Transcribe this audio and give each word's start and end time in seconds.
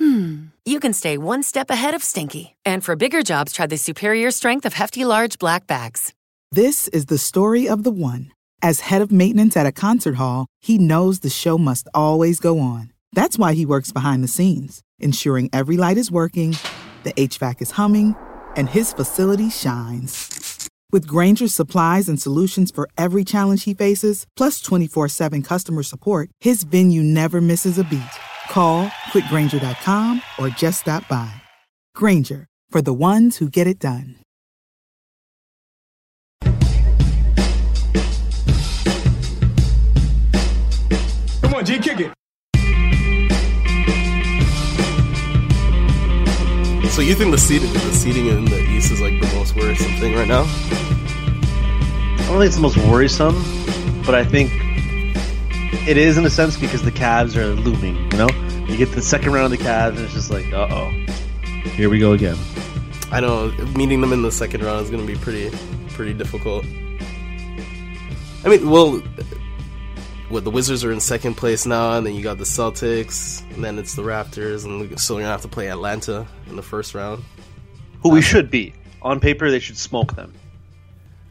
hmm, 0.00 0.46
you 0.64 0.80
can 0.80 0.92
stay 0.92 1.18
one 1.18 1.42
step 1.42 1.70
ahead 1.70 1.94
of 1.94 2.02
stinky. 2.02 2.56
And 2.64 2.82
for 2.82 2.96
bigger 2.96 3.22
jobs, 3.22 3.52
try 3.52 3.66
the 3.66 3.76
superior 3.76 4.30
strength 4.30 4.64
of 4.64 4.72
Hefty 4.72 5.04
Large 5.04 5.38
Black 5.38 5.66
Bags. 5.66 6.12
This 6.50 6.88
is 6.88 7.06
the 7.06 7.18
story 7.18 7.68
of 7.68 7.84
the 7.84 7.92
one. 7.92 8.32
As 8.62 8.80
head 8.80 9.02
of 9.02 9.12
maintenance 9.12 9.56
at 9.56 9.66
a 9.66 9.72
concert 9.72 10.16
hall, 10.16 10.46
he 10.60 10.78
knows 10.78 11.20
the 11.20 11.30
show 11.30 11.56
must 11.56 11.86
always 11.94 12.40
go 12.40 12.58
on. 12.58 12.92
That's 13.12 13.38
why 13.38 13.54
he 13.54 13.66
works 13.66 13.92
behind 13.92 14.24
the 14.24 14.28
scenes, 14.28 14.82
ensuring 14.98 15.50
every 15.52 15.76
light 15.76 15.96
is 15.96 16.10
working, 16.10 16.56
the 17.04 17.12
HVAC 17.12 17.62
is 17.62 17.72
humming, 17.72 18.16
and 18.56 18.68
his 18.68 18.92
facility 18.92 19.50
shines. 19.50 20.68
With 20.92 21.06
Grainger's 21.06 21.54
supplies 21.54 22.08
and 22.08 22.20
solutions 22.20 22.70
for 22.70 22.88
every 22.98 23.24
challenge 23.24 23.64
he 23.64 23.74
faces, 23.74 24.26
plus 24.36 24.60
24 24.60 25.08
7 25.08 25.42
customer 25.42 25.82
support, 25.82 26.30
his 26.40 26.64
venue 26.64 27.02
never 27.02 27.40
misses 27.40 27.78
a 27.78 27.84
beat. 27.84 28.18
Call 28.50 28.88
quickgranger.com 29.12 30.22
or 30.36 30.48
just 30.48 30.80
stop 30.80 31.06
by. 31.06 31.30
Grainger, 31.94 32.46
for 32.68 32.82
the 32.82 32.92
ones 32.92 33.36
who 33.36 33.48
get 33.48 33.68
it 33.68 33.78
done. 33.78 34.16
Come 41.42 41.54
on, 41.54 41.64
G, 41.64 41.78
kick 41.78 42.00
it. 42.00 42.12
So 46.90 47.02
you 47.02 47.14
think 47.14 47.30
the 47.30 47.38
seating, 47.38 47.72
the 47.72 47.92
seating 47.92 48.26
in 48.26 48.46
the 48.46 48.58
East 48.58 48.90
is 48.90 49.00
like 49.00 49.20
the 49.20 49.32
most 49.36 49.54
worrisome 49.54 49.92
thing 50.00 50.16
right 50.16 50.26
now? 50.26 50.42
I 50.42 52.26
don't 52.26 52.40
think 52.40 52.46
it's 52.46 52.56
the 52.56 52.62
most 52.62 52.78
worrisome, 52.78 53.40
but 54.04 54.16
I 54.16 54.24
think 54.24 54.50
it 55.88 55.96
is 55.96 56.18
in 56.18 56.24
a 56.26 56.30
sense 56.30 56.56
because 56.56 56.82
the 56.82 56.92
Cavs 56.92 57.36
are 57.36 57.46
looming. 57.54 57.96
You 58.12 58.18
know, 58.18 58.28
you 58.66 58.76
get 58.76 58.92
the 58.92 59.02
second 59.02 59.32
round 59.32 59.52
of 59.52 59.58
the 59.58 59.64
Cavs, 59.64 59.90
and 59.90 60.00
it's 60.00 60.12
just 60.14 60.30
like, 60.30 60.52
uh 60.52 60.68
oh, 60.70 60.90
here 61.74 61.88
we 61.90 61.98
go 61.98 62.12
again. 62.12 62.36
I 63.12 63.20
know 63.20 63.50
meeting 63.76 64.00
them 64.00 64.12
in 64.12 64.22
the 64.22 64.30
second 64.32 64.62
round 64.62 64.84
is 64.84 64.90
going 64.90 65.04
to 65.04 65.12
be 65.12 65.18
pretty, 65.18 65.50
pretty 65.90 66.14
difficult. 66.14 66.64
I 68.44 68.48
mean, 68.48 68.70
well, 68.70 68.98
what 70.28 70.44
the 70.44 70.50
Wizards 70.50 70.84
are 70.84 70.92
in 70.92 71.00
second 71.00 71.34
place 71.34 71.66
now, 71.66 71.96
and 71.96 72.06
then 72.06 72.14
you 72.14 72.22
got 72.22 72.38
the 72.38 72.44
Celtics, 72.44 73.42
and 73.54 73.64
then 73.64 73.78
it's 73.78 73.94
the 73.96 74.02
Raptors, 74.02 74.64
and 74.64 74.80
so 74.82 74.88
we're 74.88 74.96
still 74.96 75.16
gonna 75.16 75.28
have 75.28 75.42
to 75.42 75.48
play 75.48 75.68
Atlanta 75.68 76.26
in 76.48 76.56
the 76.56 76.62
first 76.62 76.94
round. 76.94 77.24
Who 78.02 78.10
we 78.10 78.22
should 78.22 78.50
be 78.50 78.72
on 79.02 79.20
paper, 79.20 79.50
they 79.50 79.58
should 79.58 79.76
smoke 79.76 80.14
them. 80.14 80.32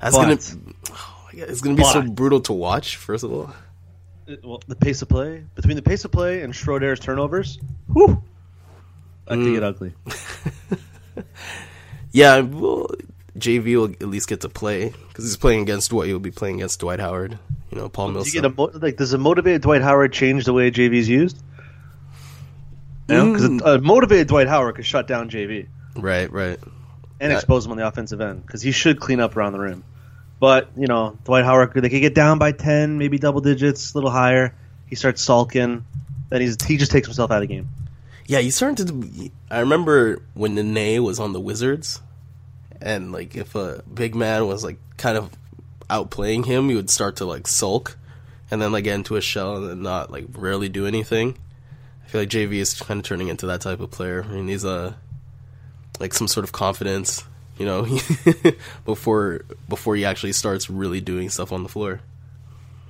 That's 0.02 0.16
But- 0.16 0.22
gonna, 0.24 0.62
oh 0.92 1.30
God, 1.32 1.50
it's 1.50 1.62
gonna 1.62 1.76
be 1.76 1.84
so 1.86 2.02
brutal 2.04 2.42
to 2.42 2.54
watch. 2.54 2.98
First 2.98 3.24
of 3.24 3.32
all, 3.32 3.54
Well, 4.44 4.62
the 4.68 4.76
pace 4.76 5.02
of 5.02 5.10
play 5.10 5.44
between 5.56 5.76
the 5.76 5.82
pace 5.82 6.06
of 6.06 6.12
play 6.12 6.42
and 6.42 6.54
Schroeder's 6.54 7.00
turnovers, 7.00 7.58
whew, 7.92 8.22
that 9.26 9.36
could 9.36 9.40
Mm. 9.40 9.54
get 9.54 9.64
ugly. 9.64 9.94
yeah, 12.12 12.40
well, 12.42 12.88
JV 13.38 13.76
will 13.76 13.86
at 13.86 14.02
least 14.08 14.28
get 14.28 14.42
to 14.42 14.50
play 14.50 14.94
because 15.08 15.24
he's 15.26 15.38
playing 15.38 15.62
against 15.62 15.92
what 15.94 16.08
he'll 16.08 16.20
be 16.20 16.32
playing 16.32 16.56
against 16.56 16.80
Dwight 16.80 17.00
Howard. 17.00 17.38
You 17.72 17.78
know, 17.78 17.90
Paul 17.90 18.08
Do 18.14 18.20
you 18.30 18.42
Millsap. 18.42 18.58
mo- 18.58 18.72
like? 18.74 18.98
Does 18.98 19.14
a 19.14 19.18
motivated 19.18 19.62
Dwight 19.62 19.82
Howard 19.82 20.12
change 20.14 20.46
the 20.46 20.54
way 20.54 20.72
JV's 20.72 21.08
used? 21.10 21.42
No, 23.08 23.32
because 23.32 23.50
Mm. 23.50 23.62
a 23.66 23.80
motivated 23.82 24.28
Dwight 24.28 24.48
Howard 24.48 24.76
could 24.76 24.86
shut 24.86 25.08
down 25.08 25.30
JV. 25.30 25.68
right, 25.96 26.32
right. 26.32 26.60
and 27.20 27.34
expose 27.34 27.66
him 27.66 27.72
on 27.72 27.78
the 27.78 27.86
offensive 27.88 28.22
end 28.22 28.46
because 28.46 28.62
he 28.62 28.72
should 28.72 29.00
clean 29.00 29.20
up 29.20 29.36
around 29.36 29.54
the 29.54 29.60
rim. 29.60 29.84
But 30.40 30.70
you 30.78 30.88
know, 30.88 31.18
Dwight 31.26 31.44
Howard, 31.44 31.74
they 31.74 31.90
could 31.90 32.02
get 32.02 32.16
down 32.16 32.40
by 32.40 32.52
ten, 32.52 32.98
maybe 32.98 33.18
double 33.18 33.42
digits, 33.42 33.94
a 33.94 33.98
little 33.98 34.10
higher. 34.12 34.56
He 34.88 34.96
starts 34.96 35.22
sulking, 35.22 35.86
then 36.30 36.42
he's 36.42 36.64
he 36.64 36.78
just 36.78 36.92
takes 36.92 37.08
himself 37.08 37.32
out 37.32 37.42
of 37.44 37.48
the 37.48 37.54
game. 37.54 37.68
Yeah, 38.26 38.40
he's 38.40 38.56
starting 38.56 38.86
to. 38.86 39.32
I 39.52 39.60
remember 39.60 40.22
when 40.34 40.56
Nene 40.56 41.04
was 41.04 41.20
on 41.20 41.34
the 41.34 41.40
Wizards, 41.40 42.02
and 42.82 43.12
like 43.12 43.36
if 43.36 43.56
a 43.56 43.84
big 43.92 44.16
man 44.16 44.48
was 44.48 44.64
like 44.64 44.78
kind 44.98 45.18
of 45.18 45.32
outplaying 45.90 46.46
him, 46.46 46.70
he 46.70 46.76
would 46.76 46.90
start 46.90 47.18
to 47.18 47.26
like 47.26 47.48
sulk, 47.48 47.98
and 48.52 48.62
then 48.62 48.72
like 48.72 48.84
get 48.86 48.96
into 48.96 49.16
a 49.16 49.22
shell 49.22 49.58
and 49.58 49.70
then 49.70 49.82
not 49.82 50.12
like 50.12 50.26
rarely 50.34 50.70
do 50.70 50.86
anything. 50.86 51.38
I 52.06 52.08
feel 52.08 52.22
like 52.22 52.30
JV 52.30 52.54
is 52.54 52.80
kind 52.80 53.00
of 53.00 53.06
turning 53.06 53.28
into 53.28 53.46
that 53.48 53.62
type 53.62 53.80
of 53.80 53.92
player. 53.92 54.26
I 54.28 54.36
He 54.36 54.42
needs 54.42 54.64
a 54.64 54.98
like 56.00 56.14
some 56.14 56.28
sort 56.28 56.44
of 56.44 56.52
confidence, 56.52 57.24
you 57.60 57.66
know, 57.66 57.86
before 58.86 59.42
before 59.68 59.96
he 59.96 60.06
actually 60.06 60.32
starts 60.32 60.70
really 60.70 61.02
doing 61.02 61.30
stuff 61.30 61.52
on 61.52 61.62
the 61.62 61.70
floor. 61.70 62.02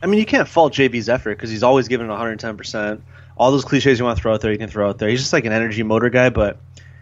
I 0.02 0.06
mean, 0.06 0.19
you 0.19 0.25
can't 0.25 0.47
fault 0.47 0.74
JV's 0.74 1.09
effort 1.09 1.35
because 1.35 1.50
he's 1.50 1.63
always 1.63 1.90
giving 1.90 2.07
110. 2.07 2.56
percent 2.56 3.03
All 3.35 3.52
those 3.52 3.66
cliches 3.66 4.00
you 4.00 4.06
want 4.06 4.18
to 4.18 4.22
throw 4.22 4.34
out 4.34 4.41
there, 4.41 4.52
you 4.52 4.57
can 4.57 4.69
throw 4.69 4.88
out 4.88 5.00
there. 5.00 5.09
He's 5.09 5.19
just 5.19 5.34
like 5.34 5.46
an 5.46 5.52
energy 5.52 5.84
motor 5.84 6.09
guy, 6.09 6.30
but 6.30 6.59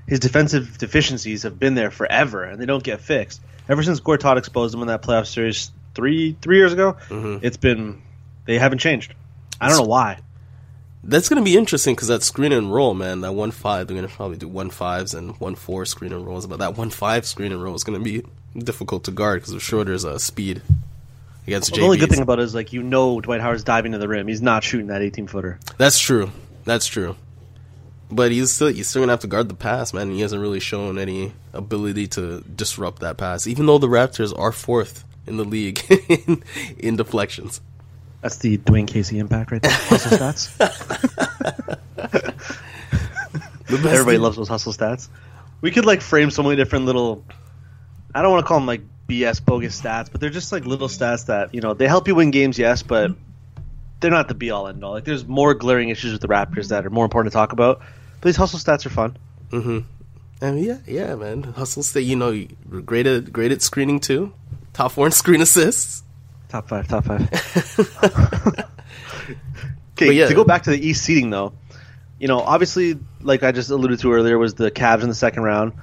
his 0.08 0.20
defensive 0.20 0.78
deficiencies 0.78 1.44
have 1.44 1.60
been 1.60 1.76
there 1.76 1.92
forever, 1.92 2.44
and 2.44 2.60
they 2.60 2.66
don't 2.66 2.84
get 2.84 3.02
fixed. 3.02 3.42
Ever 3.70 3.84
since 3.84 4.00
Gortat 4.00 4.38
exposed 4.38 4.74
him 4.74 4.82
in 4.82 4.88
that 4.88 5.04
playoff 5.04 5.28
series 5.28 5.72
three 5.94 6.38
three 6.42 6.58
years 6.58 6.74
ago, 6.74 6.96
mm-hmm. 7.10 7.46
it's 7.46 7.58
been 7.58 8.02
they 8.46 8.58
haven't 8.58 8.80
changed. 8.80 9.14
I 9.60 9.68
don't 9.68 9.78
know 9.78 9.90
why. 9.90 10.20
That's 11.04 11.30
gonna 11.30 11.44
be 11.44 11.56
interesting 11.56 11.96
because 11.96 12.10
that 12.10 12.24
screen 12.24 12.52
and 12.52 12.74
roll, 12.74 12.94
man, 12.94 13.22
that 13.22 13.34
one 13.34 13.52
five, 13.52 13.88
they're 13.88 13.96
gonna 13.96 14.08
probably 14.08 14.38
do 14.38 14.48
one 14.48 14.70
fives 14.70 15.14
and 15.14 15.40
one 15.40 15.56
four 15.56 15.86
screen 15.86 16.12
and 16.12 16.26
rolls. 16.26 16.48
But 16.48 16.60
that 16.60 16.78
one 16.78 16.90
five 16.90 17.26
screen 17.26 17.52
and 17.52 17.64
roll 17.64 17.76
is 17.76 17.84
gonna 17.84 18.00
be 18.00 18.24
difficult 18.58 19.04
to 19.06 19.12
guard 19.12 19.42
because 19.42 19.54
of 19.54 19.62
Schroeder's 19.62 20.06
uh, 20.06 20.18
speed 20.18 20.62
against 21.46 21.72
Well, 21.72 21.80
the 21.80 21.86
only 21.86 21.98
good 21.98 22.10
thing 22.10 22.22
about 22.22 22.40
it 22.40 22.44
is 22.44 22.56
like 22.56 22.74
you 22.74 22.84
know 22.84 23.22
Dwight 23.22 23.42
Howard's 23.42 23.64
diving 23.64 23.94
to 23.94 23.98
the 23.98 24.08
rim. 24.08 24.28
He's 24.28 24.42
not 24.42 24.64
shooting 24.64 24.88
that 24.88 25.02
18 25.02 25.28
footer. 25.28 25.60
That's 25.78 26.00
true. 26.00 26.32
That's 26.66 26.86
true. 26.86 27.16
But 28.10 28.32
he's 28.32 28.52
still 28.52 28.68
he's 28.68 28.88
still 28.88 29.02
gonna 29.02 29.14
have 29.14 29.22
to 29.22 29.28
guard 29.28 29.50
the 29.50 29.56
pass, 29.56 29.94
man. 29.94 30.12
He 30.12 30.22
hasn't 30.22 30.42
really 30.42 30.60
shown 30.60 30.98
any 30.98 31.34
ability 31.54 32.08
to 32.10 32.42
disrupt 32.42 33.00
that 33.02 33.18
pass, 33.18 33.48
even 33.48 33.66
though 33.66 33.78
the 33.78 33.88
Raptors 33.88 34.38
are 34.38 34.52
fourth 34.52 35.04
in 35.26 35.38
the 35.38 35.44
league 35.44 35.82
in, 36.10 36.44
in 36.78 36.96
deflections. 36.96 37.62
That's 38.22 38.38
the 38.38 38.58
Dwane 38.58 38.88
Casey 38.88 39.20
impact 39.20 39.52
right 39.52 39.62
there. 39.62 39.72
Hustle 39.90 40.18
stats. 40.18 41.68
The 43.68 43.76
best 43.76 43.86
Everybody 43.88 44.16
thing- 44.16 44.22
loves 44.22 44.38
those 44.38 44.48
hustle 44.48 44.72
stats. 44.72 45.10
We 45.60 45.72
could 45.72 45.86
like 45.86 46.02
frame 46.02 46.32
so 46.32 46.42
many 46.42 46.56
different 46.56 46.86
little. 46.86 47.26
I 48.16 48.22
don't 48.22 48.32
want 48.32 48.46
to 48.46 48.48
call 48.48 48.60
them 48.60 48.66
like 48.66 48.82
BS 49.10 49.44
bogus 49.44 49.80
stats, 49.82 50.10
but 50.10 50.22
they're 50.22 50.30
just 50.30 50.52
like 50.54 50.66
little 50.66 50.88
stats 50.88 51.26
that 51.26 51.54
you 51.54 51.60
know 51.60 51.74
they 51.74 51.86
help 51.88 52.08
you 52.08 52.16
win 52.16 52.32
games, 52.32 52.58
yes, 52.58 52.82
but 52.82 53.12
they're 54.00 54.12
not 54.12 54.30
the 54.30 54.36
be 54.36 54.52
all 54.52 54.68
end 54.70 54.84
all. 54.86 54.92
Like 54.94 55.04
there's 55.04 55.28
more 55.28 55.54
glaring 55.54 55.90
issues 55.90 56.14
with 56.14 56.22
the 56.22 56.30
Raptors 56.30 56.70
that 56.70 56.86
are 56.86 56.90
more 56.90 57.04
important 57.04 57.34
to 57.34 57.36
talk 57.36 57.52
about. 57.52 57.80
But 58.22 58.28
these 58.28 58.38
hustle 58.38 58.60
stats 58.60 58.86
are 58.86 58.90
fun. 58.90 59.18
Mm-hmm. 59.52 59.80
I 60.46 60.52
mean, 60.52 60.64
yeah, 60.64 60.78
yeah, 60.88 61.16
man. 61.16 61.44
Hustle 61.44 61.84
State, 61.84 62.06
you 62.06 62.16
know, 62.16 62.30
you're 62.32 62.82
great 62.82 63.06
at 63.06 63.34
great 63.34 63.52
at 63.52 63.62
screening 63.62 64.00
too. 64.00 64.32
Top 64.72 64.94
four 64.94 65.08
in 65.08 65.12
screen 65.12 65.42
assists. 65.42 66.04
Top 66.50 66.70
five, 66.70 66.88
top 66.88 67.06
five. 67.06 68.68
Okay, 70.00 70.12
yeah. 70.12 70.28
to 70.28 70.36
go 70.36 70.44
back 70.44 70.64
to 70.64 70.70
the 70.70 70.88
East 70.88 71.04
seeding 71.04 71.32
though, 71.32 71.54
you 72.20 72.28
know, 72.28 72.40
obviously, 72.40 73.00
like 73.22 73.44
I 73.44 73.52
just 73.52 73.70
alluded 73.70 74.00
to 74.00 74.14
earlier, 74.14 74.38
was 74.38 74.54
the 74.56 74.72
Cavs 74.72 75.02
in 75.02 75.10
the 75.10 75.16
second 75.16 75.44
round. 75.44 75.74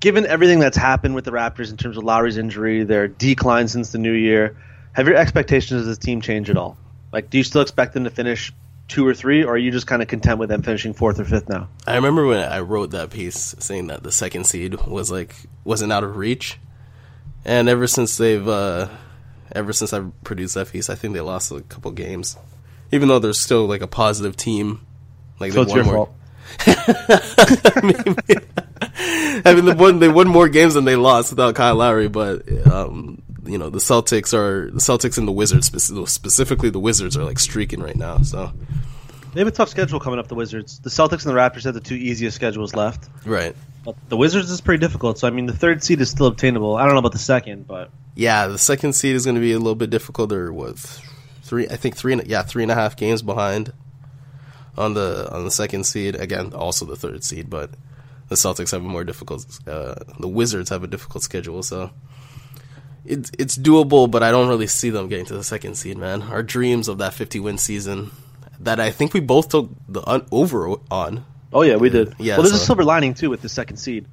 Given 0.00 0.26
everything 0.26 0.60
that's 0.60 0.76
happened 0.76 1.14
with 1.14 1.24
the 1.24 1.30
Raptors 1.30 1.70
in 1.70 1.76
terms 1.78 1.96
of 1.96 2.04
Lowry's 2.04 2.36
injury, 2.36 2.84
their 2.84 3.08
decline 3.08 3.68
since 3.68 3.92
the 3.92 3.98
new 3.98 4.12
year, 4.12 4.56
have 4.92 5.06
your 5.06 5.16
expectations 5.16 5.80
of 5.80 5.86
this 5.86 5.98
team 5.98 6.20
changed 6.20 6.50
at 6.50 6.56
all? 6.56 6.76
Like, 7.12 7.30
do 7.30 7.38
you 7.38 7.44
still 7.44 7.62
expect 7.62 7.94
them 7.94 8.04
to 8.04 8.10
finish 8.10 8.52
two 8.88 9.06
or 9.06 9.14
three, 9.14 9.42
or 9.42 9.54
are 9.54 9.58
you 9.58 9.70
just 9.70 9.86
kind 9.86 10.02
of 10.02 10.08
content 10.08 10.38
with 10.38 10.48
them 10.48 10.62
finishing 10.62 10.92
fourth 10.92 11.18
or 11.18 11.24
fifth 11.24 11.48
now? 11.48 11.68
I 11.86 11.96
remember 11.96 12.26
when 12.26 12.40
I 12.40 12.60
wrote 12.60 12.90
that 12.90 13.10
piece 13.10 13.54
saying 13.58 13.88
that 13.88 14.02
the 14.02 14.12
second 14.12 14.44
seed 14.44 14.74
was 14.86 15.10
like 15.10 15.34
wasn't 15.64 15.92
out 15.92 16.04
of 16.04 16.16
reach, 16.16 16.58
and 17.44 17.68
ever 17.68 17.86
since 17.86 18.16
they've 18.16 18.46
uh, 18.46 18.88
ever 19.56 19.72
since 19.72 19.92
I've 19.92 20.12
produced 20.22 20.54
that 20.54 20.70
piece, 20.70 20.88
I 20.88 20.94
think 20.94 21.14
they 21.14 21.20
lost 21.20 21.50
a 21.50 21.60
couple 21.62 21.90
games, 21.90 22.36
even 22.92 23.08
though 23.08 23.18
they're 23.18 23.32
still 23.32 23.66
like 23.66 23.80
a 23.82 23.86
positive 23.88 24.36
team. 24.36 24.80
Like 25.40 25.52
So 25.52 25.64
they 25.64 25.70
it's 25.70 25.70
won 25.72 25.76
your 25.76 25.84
more. 25.84 26.06
fault. 26.06 26.12
I 29.44 29.52
mean, 29.54 29.64
they 29.66 29.74
won 29.74 29.98
they 29.98 30.08
won 30.08 30.28
more 30.28 30.48
games 30.48 30.74
than 30.74 30.84
they 30.84 30.96
lost 30.96 31.30
without 31.32 31.54
Kyle 31.54 31.74
Lowry, 31.76 32.08
but 32.08 32.42
um, 32.66 33.20
you 33.44 33.58
know 33.58 33.68
the 33.70 33.78
Celtics 33.78 34.32
are 34.32 34.70
the 34.70 34.78
Celtics 34.80 35.18
and 35.18 35.26
the 35.28 35.32
Wizards 35.32 35.66
specifically 36.10 36.70
the 36.70 36.78
Wizards 36.80 37.16
are 37.16 37.24
like 37.24 37.38
streaking 37.38 37.80
right 37.82 37.96
now. 37.96 38.18
So 38.22 38.52
They 39.34 39.40
have 39.40 39.48
a 39.48 39.52
tough 39.52 39.68
schedule 39.68 40.00
coming 40.00 40.18
up. 40.18 40.28
The 40.28 40.34
Wizards, 40.34 40.78
the 40.80 40.90
Celtics, 40.90 41.26
and 41.26 41.34
the 41.34 41.38
Raptors 41.40 41.64
have 41.64 41.74
the 41.74 41.80
two 41.80 41.94
easiest 41.96 42.36
schedules 42.36 42.74
left. 42.74 43.08
right, 43.24 43.54
But 43.86 43.96
the 44.10 44.16
Wizards 44.18 44.50
is 44.50 44.60
pretty 44.60 44.80
difficult. 44.80 45.18
So 45.18 45.26
I 45.26 45.30
mean, 45.30 45.46
the 45.46 45.52
third 45.56 45.82
seed 45.82 46.00
is 46.02 46.10
still 46.10 46.26
obtainable. 46.26 46.76
I 46.76 46.84
don't 46.84 46.92
know 46.94 46.98
about 46.98 47.12
the 47.12 47.18
second, 47.18 47.66
but 47.66 47.90
Yeah, 48.14 48.48
the 48.48 48.58
second 48.58 48.92
seed 48.94 49.14
is 49.16 49.24
going 49.24 49.36
to 49.36 49.40
be 49.40 49.52
a 49.52 49.58
little 49.58 49.74
bit 49.76 49.88
difficult. 49.90 50.28
They're 50.30 50.52
what 50.52 50.76
three? 51.42 51.66
I 51.68 51.76
think 51.76 51.96
three. 51.96 52.12
and- 52.12 52.26
Yeah, 52.26 52.42
three 52.42 52.62
and 52.64 52.72
a 52.72 52.74
half 52.74 52.96
games 52.96 53.22
behind 53.22 53.72
on 54.76 54.92
the 54.94 55.28
on 55.32 55.44
the 55.44 55.50
second 55.50 55.84
seed. 55.84 56.16
Again, 56.16 56.52
also 56.52 56.84
the 56.84 56.96
third 56.96 57.22
seed, 57.24 57.48
but 57.48 57.70
the 58.28 58.34
Celtics 58.34 58.72
have 58.72 58.84
a 58.84 58.88
more 58.88 59.04
difficult. 59.04 59.46
Uh, 59.66 59.94
the 60.18 60.28
Wizards 60.28 60.68
have 60.70 60.82
a 60.82 60.88
difficult 60.88 61.22
schedule, 61.22 61.62
so 61.62 61.90
it's 63.04 63.30
it's 63.38 63.56
doable. 63.56 64.10
But 64.10 64.22
I 64.24 64.30
don't 64.32 64.48
really 64.48 64.66
see 64.66 64.90
them 64.90 65.08
getting 65.08 65.26
to 65.26 65.34
the 65.34 65.44
second 65.44 65.76
seed. 65.76 65.96
Man, 65.96 66.22
our 66.22 66.42
dreams 66.42 66.88
of 66.88 66.98
that 66.98 67.14
fifty 67.14 67.38
win 67.38 67.56
season 67.58 68.10
that 68.58 68.80
I 68.80 68.90
think 68.90 69.14
we 69.14 69.20
both 69.20 69.50
took 69.50 69.70
the 69.88 70.02
un- 70.08 70.26
over 70.32 70.74
on. 70.90 71.24
Oh 71.56 71.62
yeah, 71.62 71.76
we 71.76 71.88
did. 71.90 72.14
Yeah, 72.18 72.34
Well, 72.36 72.42
there's 72.42 72.54
a 72.54 72.64
silver 72.64 72.84
lining 72.84 73.14
too 73.14 73.30
with 73.30 73.42
the 73.42 73.48
second 73.48 73.78
seed. 73.78 74.06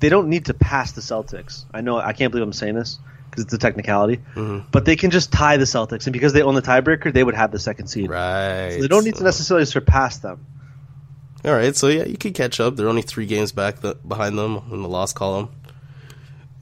They 0.00 0.08
don't 0.08 0.28
need 0.28 0.46
to 0.46 0.54
pass 0.54 0.92
the 0.92 1.00
Celtics. 1.00 1.64
I 1.72 1.80
know 1.82 1.98
I 1.98 2.12
can't 2.12 2.30
believe 2.32 2.42
I'm 2.44 2.52
saying 2.52 2.74
this 2.74 2.98
because 3.30 3.44
it's 3.44 3.52
a 3.54 3.58
technicality, 3.58 4.16
Mm-hmm. 4.34 4.68
but 4.72 4.84
they 4.84 4.96
can 4.96 5.10
just 5.10 5.30
tie 5.32 5.56
the 5.56 5.64
Celtics, 5.64 6.06
and 6.06 6.12
because 6.12 6.32
they 6.32 6.42
own 6.42 6.54
the 6.54 6.62
tiebreaker, 6.62 7.12
they 7.12 7.22
would 7.22 7.34
have 7.36 7.52
the 7.52 7.58
second 7.58 7.86
seed. 7.88 8.10
Right. 8.10 8.72
So 8.74 8.80
they 8.80 8.88
don't 8.88 9.04
need 9.04 9.14
to 9.16 9.24
necessarily 9.24 9.66
surpass 9.66 10.18
them. 10.18 10.44
All 11.44 11.52
right, 11.54 11.74
so 11.76 11.88
yeah, 11.88 12.04
you 12.04 12.16
can 12.18 12.32
catch 12.34 12.60
up. 12.60 12.76
They're 12.76 12.88
only 12.88 13.02
three 13.02 13.24
games 13.26 13.52
back 13.52 13.80
th- 13.80 13.96
behind 14.06 14.36
them 14.36 14.60
in 14.72 14.82
the 14.82 14.88
loss 14.88 15.12
column. 15.14 15.48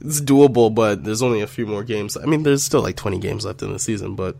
It's 0.01 0.21
doable, 0.21 0.73
but 0.73 1.03
there's 1.03 1.21
only 1.21 1.41
a 1.41 1.47
few 1.47 1.65
more 1.67 1.83
games. 1.83 2.15
I 2.15 2.25
mean, 2.25 2.43
there's 2.43 2.63
still 2.63 2.81
like 2.81 2.95
20 2.95 3.19
games 3.19 3.43
left 3.45 3.61
in 3.61 3.73
the 3.73 3.79
season, 3.79 4.15
but 4.15 4.37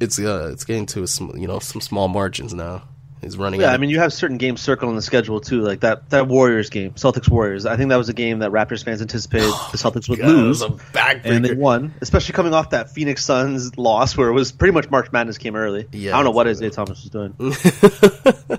it's 0.00 0.18
uh, 0.18 0.50
it's 0.52 0.64
getting 0.64 0.84
to 0.86 1.02
a 1.02 1.06
sm- 1.06 1.36
you 1.38 1.46
know 1.46 1.58
some 1.60 1.80
small 1.80 2.08
margins 2.08 2.52
now. 2.52 2.82
He's 3.22 3.38
running. 3.38 3.60
Yeah, 3.60 3.68
out. 3.68 3.74
I 3.74 3.76
mean, 3.78 3.88
you 3.88 3.98
have 3.98 4.12
certain 4.12 4.36
games 4.36 4.60
circled 4.60 4.90
on 4.90 4.94
the 4.94 5.02
schedule 5.02 5.40
too, 5.40 5.62
like 5.62 5.80
that 5.80 6.10
that 6.10 6.28
Warriors 6.28 6.68
game, 6.68 6.92
Celtics 6.92 7.28
Warriors. 7.28 7.64
I 7.64 7.76
think 7.76 7.88
that 7.88 7.96
was 7.96 8.10
a 8.10 8.12
game 8.12 8.40
that 8.40 8.50
Raptors 8.50 8.84
fans 8.84 9.00
anticipated 9.00 9.46
the 9.72 9.78
Celtics 9.78 10.08
would 10.08 10.18
God, 10.18 10.28
lose, 10.28 10.60
was 10.60 10.80
a 10.94 11.20
and 11.24 11.44
they 11.44 11.54
won. 11.54 11.94
Especially 12.00 12.34
coming 12.34 12.52
off 12.52 12.70
that 12.70 12.90
Phoenix 12.90 13.24
Suns 13.24 13.76
loss, 13.78 14.16
where 14.16 14.28
it 14.28 14.32
was 14.32 14.52
pretty 14.52 14.72
much 14.72 14.90
March 14.90 15.10
Madness 15.12 15.38
came 15.38 15.56
early. 15.56 15.88
Yeah, 15.92 16.12
I 16.12 16.16
don't 16.16 16.24
know 16.24 16.30
what. 16.32 16.46
Isaiah 16.46 16.70
Thomas 16.70 17.02
was 17.02 17.10
doing. 17.10 17.34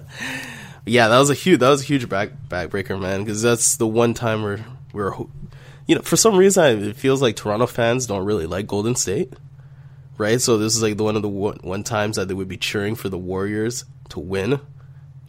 yeah, 0.85 1.07
that 1.07 1.19
was 1.19 1.29
a 1.29 1.35
huge 1.35 1.59
that 1.59 1.69
was 1.69 1.81
a 1.81 1.85
huge 1.85 2.09
back 2.09 2.31
backbreaker, 2.49 2.99
man. 2.99 3.23
Because 3.23 3.43
that's 3.43 3.77
the 3.77 3.87
one 3.87 4.15
time 4.15 4.41
where 4.41 4.65
we're 4.91 5.13
you 5.85 5.95
know 5.95 6.01
for 6.01 6.17
some 6.17 6.35
reason 6.35 6.83
it 6.83 6.95
feels 6.95 7.21
like 7.21 7.35
Toronto 7.35 7.67
fans 7.67 8.07
don't 8.07 8.25
really 8.25 8.47
like 8.47 8.65
Golden 8.65 8.95
State, 8.95 9.33
right? 10.17 10.41
So 10.41 10.57
this 10.57 10.75
is 10.75 10.81
like 10.81 10.97
the 10.97 11.03
one 11.03 11.15
of 11.15 11.21
the 11.21 11.29
one, 11.29 11.59
one 11.61 11.83
times 11.83 12.15
that 12.15 12.27
they 12.27 12.33
would 12.33 12.47
be 12.47 12.57
cheering 12.57 12.95
for 12.95 13.09
the 13.09 13.17
Warriors 13.17 13.85
to 14.09 14.19
win, 14.19 14.59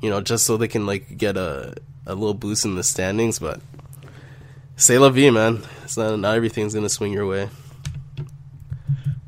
you 0.00 0.10
know, 0.10 0.20
just 0.20 0.46
so 0.46 0.56
they 0.56 0.68
can 0.68 0.86
like 0.86 1.16
get 1.16 1.36
a 1.36 1.74
a 2.06 2.14
little 2.14 2.34
boost 2.34 2.64
in 2.64 2.74
the 2.74 2.82
standings. 2.82 3.38
But 3.38 3.60
say 4.76 4.98
la 4.98 5.10
vie, 5.10 5.30
man. 5.30 5.62
It's 5.84 5.96
not 5.96 6.18
not 6.18 6.36
everything's 6.36 6.74
gonna 6.74 6.88
swing 6.88 7.12
your 7.12 7.26
way. 7.26 7.48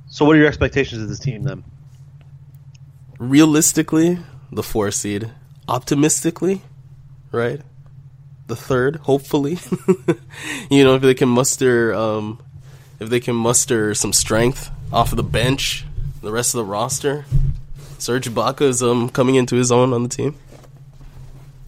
So, 0.08 0.24
what 0.24 0.36
are 0.36 0.38
your 0.38 0.48
expectations 0.48 1.02
of 1.02 1.08
this 1.08 1.20
team 1.20 1.44
then? 1.44 1.64
realistically, 3.20 4.18
the 4.50 4.64
four 4.64 4.90
seed. 4.90 5.30
Optimistically, 5.68 6.62
right? 7.30 7.60
The 8.48 8.56
third, 8.56 8.96
hopefully. 8.96 9.58
you 10.70 10.82
know, 10.82 10.96
if 10.96 11.02
they 11.02 11.14
can 11.14 11.28
muster, 11.28 11.94
um, 11.94 12.42
if 12.98 13.08
they 13.08 13.20
can 13.20 13.36
muster 13.36 13.94
some 13.94 14.12
strength 14.12 14.70
off 14.92 15.12
of 15.12 15.16
the 15.16 15.22
bench, 15.22 15.84
the 16.22 16.32
rest 16.32 16.54
of 16.54 16.58
the 16.58 16.64
roster. 16.64 17.24
Serge 17.98 18.28
Ibaka 18.28 18.62
is 18.62 18.82
um, 18.82 19.08
coming 19.10 19.34
into 19.34 19.56
his 19.56 19.70
own 19.70 19.92
on 19.92 20.02
the 20.02 20.08
team. 20.08 20.34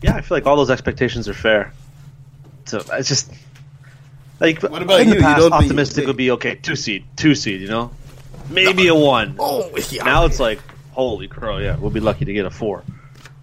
Yeah, 0.00 0.16
I 0.16 0.20
feel 0.22 0.36
like 0.36 0.46
all 0.46 0.56
those 0.56 0.70
expectations 0.70 1.28
are 1.28 1.34
fair. 1.34 1.72
So 2.64 2.82
it's 2.92 3.08
just 3.08 3.30
like 4.40 4.62
What 4.62 4.82
about 4.82 5.00
in 5.00 5.08
you? 5.08 5.14
the 5.14 5.20
You 5.20 5.22
past, 5.24 5.40
don't 5.40 5.50
think- 5.50 5.62
optimistic 5.64 6.06
would 6.06 6.16
be 6.16 6.30
okay, 6.32 6.54
two 6.56 6.74
seed, 6.76 7.04
two 7.16 7.34
seed, 7.34 7.60
you 7.60 7.69
know, 7.69 7.90
maybe 8.50 8.88
a 8.88 8.94
one. 8.94 9.36
Oh, 9.38 9.70
yeah. 9.90 10.04
Now 10.04 10.24
it's 10.24 10.40
like, 10.40 10.60
holy 10.92 11.28
crow, 11.28 11.58
yeah, 11.58 11.76
we'll 11.76 11.90
be 11.90 12.00
lucky 12.00 12.24
to 12.24 12.32
get 12.32 12.46
a 12.46 12.50
four 12.50 12.82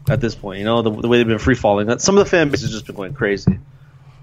at 0.09 0.19
this 0.19 0.35
point. 0.35 0.59
You 0.59 0.65
know, 0.65 0.81
the, 0.81 0.89
the 0.91 1.07
way 1.07 1.17
they've 1.19 1.27
been 1.27 1.37
free 1.39 1.55
falling. 1.55 1.87
That 1.87 2.01
some 2.01 2.17
of 2.17 2.23
the 2.25 2.29
fan 2.29 2.49
base 2.49 2.61
has 2.61 2.71
just 2.71 2.85
been 2.87 2.95
going 2.95 3.13
crazy. 3.13 3.59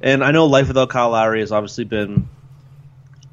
And 0.02 0.22
I 0.22 0.30
know 0.32 0.46
life 0.46 0.68
without 0.68 0.90
Kyle 0.90 1.10
Lowry 1.10 1.40
has 1.40 1.52
obviously 1.52 1.84
been 1.84 2.28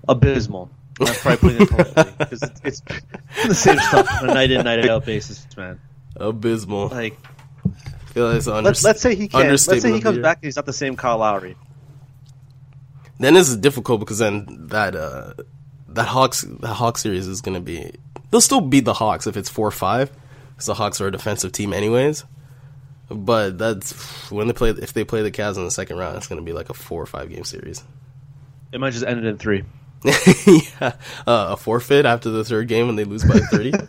abysmal. 0.07 0.69
That's 0.99 1.21
probably 1.21 1.37
putting 1.37 1.61
it 1.61 1.69
politely 1.69 2.13
because 2.17 2.43
it's, 2.43 2.61
it's 2.63 2.81
the 3.47 3.55
same 3.55 3.79
stuff 3.79 4.07
on 4.21 4.29
a 4.29 4.33
night 4.33 4.51
in, 4.51 4.63
night 4.63 4.87
out 4.87 5.05
basis, 5.05 5.45
man. 5.57 5.79
abysmal. 6.15 6.89
Like, 6.89 7.17
I 7.65 8.13
feel 8.13 8.27
like 8.27 8.37
it's 8.37 8.47
an 8.47 8.63
let's, 8.63 8.83
let's 8.83 9.01
say 9.01 9.15
he 9.15 9.27
can't. 9.27 9.49
Let's 9.49 9.63
say 9.63 9.91
he 9.91 10.01
comes 10.01 10.19
back 10.19 10.37
and 10.37 10.45
he's 10.45 10.55
not 10.55 10.65
the 10.65 10.73
same 10.73 10.95
Kyle 10.95 11.17
Lowry. 11.17 11.55
Then 13.19 13.33
this 13.33 13.49
is 13.49 13.57
difficult 13.57 13.99
because 14.01 14.19
then 14.19 14.67
that 14.69 14.95
uh, 14.95 15.33
that 15.89 16.07
Hawks 16.07 16.41
that 16.41 16.73
Hawks 16.73 17.01
series 17.01 17.27
is 17.27 17.41
going 17.41 17.55
to 17.55 17.61
be 17.61 17.91
they'll 18.29 18.41
still 18.41 18.61
beat 18.61 18.85
the 18.85 18.93
Hawks 18.93 19.27
if 19.27 19.37
it's 19.37 19.49
four 19.49 19.71
five 19.71 20.11
because 20.49 20.65
the 20.65 20.73
Hawks 20.73 20.99
are 21.01 21.07
a 21.07 21.11
defensive 21.11 21.51
team 21.51 21.73
anyways. 21.73 22.25
But 23.09 23.57
that's 23.57 24.31
when 24.31 24.47
they 24.47 24.53
play 24.53 24.71
if 24.71 24.93
they 24.93 25.03
play 25.03 25.21
the 25.21 25.31
Cavs 25.31 25.57
in 25.57 25.63
the 25.63 25.71
second 25.71 25.97
round, 25.97 26.17
it's 26.17 26.27
going 26.27 26.41
to 26.41 26.45
be 26.45 26.53
like 26.53 26.69
a 26.69 26.73
four 26.73 27.01
or 27.01 27.05
five 27.05 27.29
game 27.29 27.43
series. 27.43 27.83
It 28.71 28.79
might 28.79 28.91
just 28.91 29.05
end 29.05 29.19
it 29.19 29.25
in 29.25 29.37
three. 29.37 29.63
yeah, 30.45 30.95
uh, 31.27 31.47
a 31.51 31.57
forfeit 31.57 32.05
after 32.05 32.29
the 32.29 32.43
third 32.43 32.67
game 32.67 32.87
when 32.87 32.95
they 32.95 33.05
lose 33.05 33.23
by 33.23 33.39
thirty. 33.39 33.73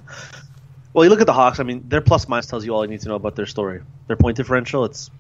Well, 0.93 1.03
you 1.03 1.11
look 1.11 1.21
at 1.21 1.27
the 1.27 1.33
Hawks. 1.33 1.59
I 1.59 1.65
mean, 1.65 1.89
their 1.89 2.01
plus 2.01 2.29
minus 2.29 2.47
tells 2.47 2.65
you 2.65 2.73
all 2.73 2.85
you 2.85 2.91
need 2.91 3.01
to 3.01 3.09
know 3.09 3.17
about 3.17 3.35
their 3.35 3.47
story. 3.47 3.81
Their 4.07 4.15
point 4.17 4.37
differential. 4.37 4.85
It's 4.85 5.11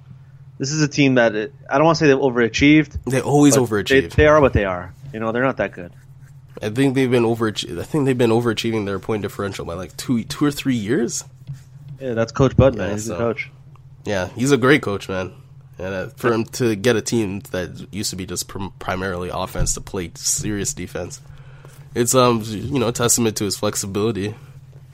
this 0.56 0.70
is 0.70 0.80
a 0.80 0.86
team 0.86 1.16
that 1.16 1.34
it, 1.34 1.52
I 1.68 1.78
don't 1.78 1.84
want 1.84 1.98
to 1.98 2.04
say 2.04 2.06
they've 2.06 2.16
overachieved. 2.16 3.02
they 3.10 3.20
always 3.20 3.56
but 3.56 3.64
overachieve. 3.64 3.88
They, 3.88 4.22
they 4.22 4.26
are 4.28 4.40
what 4.40 4.52
they 4.52 4.64
are. 4.64 4.94
You 5.12 5.18
know, 5.18 5.32
they're 5.32 5.42
not 5.42 5.56
that 5.56 5.72
good. 5.72 5.92
I 6.62 6.70
think 6.70 6.94
they've 6.94 7.10
been 7.10 7.24
overachieving. 7.24 7.80
I 7.80 7.82
think 7.82 8.04
they've 8.04 8.16
been 8.16 8.30
overachieving 8.30 8.86
their 8.86 9.00
point 9.00 9.22
differential 9.22 9.64
by 9.64 9.74
like 9.74 9.96
two 9.96 10.22
two 10.22 10.44
or 10.44 10.52
three 10.52 10.76
years. 10.76 11.24
Yeah, 12.00 12.14
that's 12.14 12.30
Coach 12.30 12.56
Bud, 12.56 12.76
man. 12.76 12.90
Yeah, 12.90 12.92
He's 12.94 13.06
so- 13.06 13.16
a 13.16 13.18
coach. 13.18 13.50
Yeah, 14.04 14.28
he's 14.28 14.52
a 14.52 14.56
great 14.58 14.80
coach, 14.82 15.08
man. 15.08 15.32
And 15.78 15.94
uh, 15.94 16.06
for 16.16 16.32
him 16.32 16.44
to 16.44 16.76
get 16.76 16.94
a 16.96 17.02
team 17.02 17.40
that 17.50 17.86
used 17.92 18.10
to 18.10 18.16
be 18.16 18.26
just 18.26 18.46
prim- 18.48 18.72
primarily 18.78 19.30
offense 19.32 19.74
to 19.74 19.80
play 19.80 20.12
serious 20.14 20.72
defense, 20.72 21.20
it's 21.94 22.14
um 22.14 22.42
you 22.44 22.78
know 22.78 22.88
a 22.88 22.92
testament 22.92 23.36
to 23.38 23.44
his 23.44 23.56
flexibility 23.56 24.34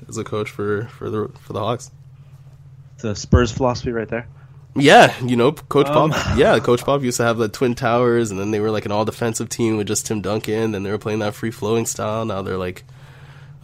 as 0.09 0.17
a 0.17 0.25
coach 0.25 0.51
for 0.51 0.87
for 0.87 1.11
the 1.11 1.29
for 1.41 1.53
the 1.53 1.61
Hawks. 1.61 1.91
The 3.03 3.15
Spurs 3.15 3.53
philosophy, 3.53 3.93
right 3.93 4.09
there. 4.09 4.27
Yeah, 4.77 5.13
you 5.25 5.35
know, 5.37 5.53
Coach 5.53 5.89
Um, 5.89 6.11
Pop. 6.13 6.37
Yeah, 6.39 6.59
Coach 6.61 6.85
Pop 6.85 7.03
used 7.03 7.17
to 7.17 7.25
have 7.25 7.39
the 7.39 7.49
Twin 7.49 7.75
Towers, 7.75 8.31
and 8.31 8.39
then 8.39 8.51
they 8.51 8.61
were 8.61 8.71
like 8.71 8.85
an 8.87 8.93
all 8.93 9.05
defensive 9.05 9.49
team 9.49 9.77
with 9.77 9.87
just 9.89 10.07
Tim 10.07 10.21
Duncan. 10.21 10.73
Then 10.73 10.83
they 10.83 10.91
were 10.91 10.99
playing 10.99 11.19
that 11.21 11.35
free 11.35 11.51
flowing 11.51 11.87
style. 11.87 12.25
Now 12.25 12.41
they're 12.43 12.57
like, 12.59 12.85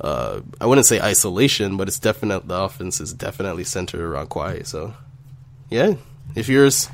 uh, 0.00 0.40
I 0.60 0.66
wouldn't 0.66 0.86
say 0.86 1.00
isolation, 1.00 1.76
but 1.76 1.86
it's 1.88 1.98
definitely 1.98 2.48
the 2.48 2.60
offense 2.60 3.00
is 3.00 3.12
definitely 3.12 3.64
centered 3.64 4.00
around 4.00 4.30
Kawhi. 4.30 4.66
So, 4.66 4.94
yeah, 5.70 5.94
if 6.34 6.48
you're 6.48 6.66
s- 6.66 6.90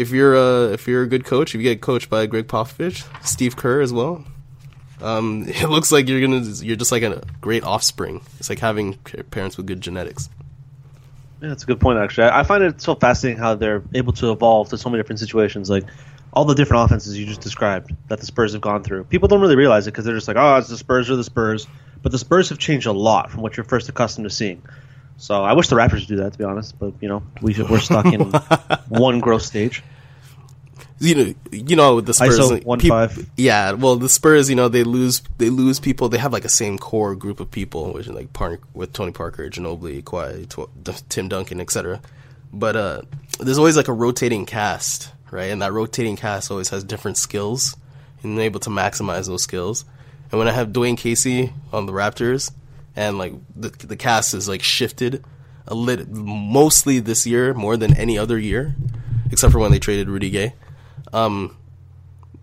if 0.00 0.10
you're 0.10 0.34
uh, 0.34 0.72
if 0.72 0.88
you're 0.88 1.02
a 1.02 1.06
good 1.06 1.24
coach, 1.24 1.54
if 1.54 1.60
you 1.60 1.62
get 1.62 1.82
coached 1.82 2.08
by 2.08 2.26
Gregg 2.26 2.48
Popovich, 2.48 3.06
Steve 3.24 3.56
Kerr 3.56 3.82
as 3.82 3.92
well. 3.92 4.24
Um, 5.02 5.44
it 5.48 5.68
looks 5.68 5.92
like 5.92 6.08
you're 6.08 6.20
gonna 6.20 6.40
you're 6.62 6.76
just 6.76 6.90
like 6.90 7.02
a 7.02 7.22
great 7.40 7.64
offspring. 7.64 8.22
It's 8.38 8.48
like 8.48 8.60
having 8.60 8.94
parents 9.30 9.56
with 9.56 9.66
good 9.66 9.80
genetics. 9.80 10.30
Yeah, 11.42 11.48
that's 11.48 11.64
a 11.64 11.66
good 11.66 11.80
point. 11.80 11.98
Actually, 11.98 12.28
I, 12.28 12.40
I 12.40 12.42
find 12.42 12.64
it 12.64 12.80
so 12.80 12.94
fascinating 12.94 13.38
how 13.38 13.54
they're 13.54 13.82
able 13.94 14.12
to 14.14 14.32
evolve 14.32 14.70
to 14.70 14.78
so 14.78 14.88
many 14.88 15.02
different 15.02 15.20
situations. 15.20 15.68
Like 15.68 15.84
all 16.32 16.44
the 16.44 16.54
different 16.54 16.84
offenses 16.84 17.18
you 17.18 17.26
just 17.26 17.40
described 17.40 17.92
that 18.08 18.20
the 18.20 18.26
Spurs 18.26 18.52
have 18.52 18.62
gone 18.62 18.82
through. 18.82 19.04
People 19.04 19.28
don't 19.28 19.40
really 19.40 19.56
realize 19.56 19.86
it 19.86 19.90
because 19.90 20.04
they're 20.04 20.14
just 20.14 20.28
like, 20.28 20.36
oh, 20.38 20.56
it's 20.56 20.68
the 20.68 20.76
Spurs 20.78 21.10
or 21.10 21.16
the 21.16 21.24
Spurs. 21.24 21.66
But 22.02 22.12
the 22.12 22.18
Spurs 22.18 22.48
have 22.48 22.58
changed 22.58 22.86
a 22.86 22.92
lot 22.92 23.30
from 23.30 23.42
what 23.42 23.56
you're 23.56 23.64
first 23.64 23.88
accustomed 23.90 24.24
to 24.24 24.30
seeing. 24.30 24.62
So 25.20 25.44
I 25.44 25.52
wish 25.52 25.68
the 25.68 25.76
Raptors 25.76 26.00
would 26.00 26.06
do 26.08 26.16
that, 26.16 26.32
to 26.32 26.38
be 26.38 26.44
honest. 26.44 26.78
But 26.78 26.94
you 27.00 27.08
know, 27.08 27.22
we 27.42 27.54
we're 27.62 27.78
stuck 27.78 28.06
in 28.06 28.20
one 28.88 29.20
growth 29.20 29.42
stage. 29.42 29.84
you 30.98 31.14
know, 31.14 31.34
you 31.52 31.76
know, 31.76 32.00
the 32.00 32.14
Spurs, 32.14 32.38
ISO 32.38 32.64
one 32.64 32.78
peop- 32.80 32.88
five. 32.88 33.30
Yeah, 33.36 33.72
well, 33.72 33.96
the 33.96 34.08
Spurs, 34.08 34.48
you 34.48 34.56
know, 34.56 34.68
they 34.68 34.82
lose, 34.82 35.20
they 35.36 35.50
lose 35.50 35.78
people. 35.78 36.08
They 36.08 36.16
have 36.16 36.32
like 36.32 36.46
a 36.46 36.48
same 36.48 36.78
core 36.78 37.14
group 37.14 37.38
of 37.38 37.50
people, 37.50 37.92
which 37.92 38.06
is 38.06 38.12
like 38.14 38.32
Park 38.32 38.62
with 38.72 38.94
Tony 38.94 39.12
Parker, 39.12 39.50
Ginobili, 39.50 40.02
Kawhi, 40.02 40.48
Tw- 40.48 41.08
Tim 41.10 41.28
Duncan, 41.28 41.60
etc. 41.60 42.00
But 42.50 42.76
uh, 42.76 43.02
there's 43.38 43.58
always 43.58 43.76
like 43.76 43.88
a 43.88 43.92
rotating 43.92 44.46
cast, 44.46 45.12
right? 45.30 45.50
And 45.50 45.60
that 45.60 45.72
rotating 45.72 46.16
cast 46.16 46.50
always 46.50 46.70
has 46.70 46.82
different 46.82 47.18
skills, 47.18 47.76
and 48.22 48.38
they're 48.38 48.46
able 48.46 48.60
to 48.60 48.70
maximize 48.70 49.26
those 49.26 49.42
skills. 49.42 49.84
And 50.32 50.38
when 50.38 50.48
I 50.48 50.52
have 50.52 50.68
Dwane 50.68 50.96
Casey 50.96 51.52
on 51.74 51.84
the 51.84 51.92
Raptors, 51.92 52.52
and 53.00 53.18
like 53.18 53.32
the 53.56 53.70
the 53.70 53.96
cast 53.96 54.34
is 54.34 54.48
like 54.48 54.62
shifted 54.62 55.24
a 55.66 55.74
lit 55.74 56.08
mostly 56.10 56.98
this 56.98 57.26
year 57.26 57.54
more 57.54 57.76
than 57.76 57.96
any 57.96 58.18
other 58.18 58.38
year, 58.38 58.74
except 59.30 59.52
for 59.52 59.58
when 59.58 59.72
they 59.72 59.78
traded 59.78 60.08
Rudy 60.08 60.30
Gay 60.30 60.54
um, 61.12 61.56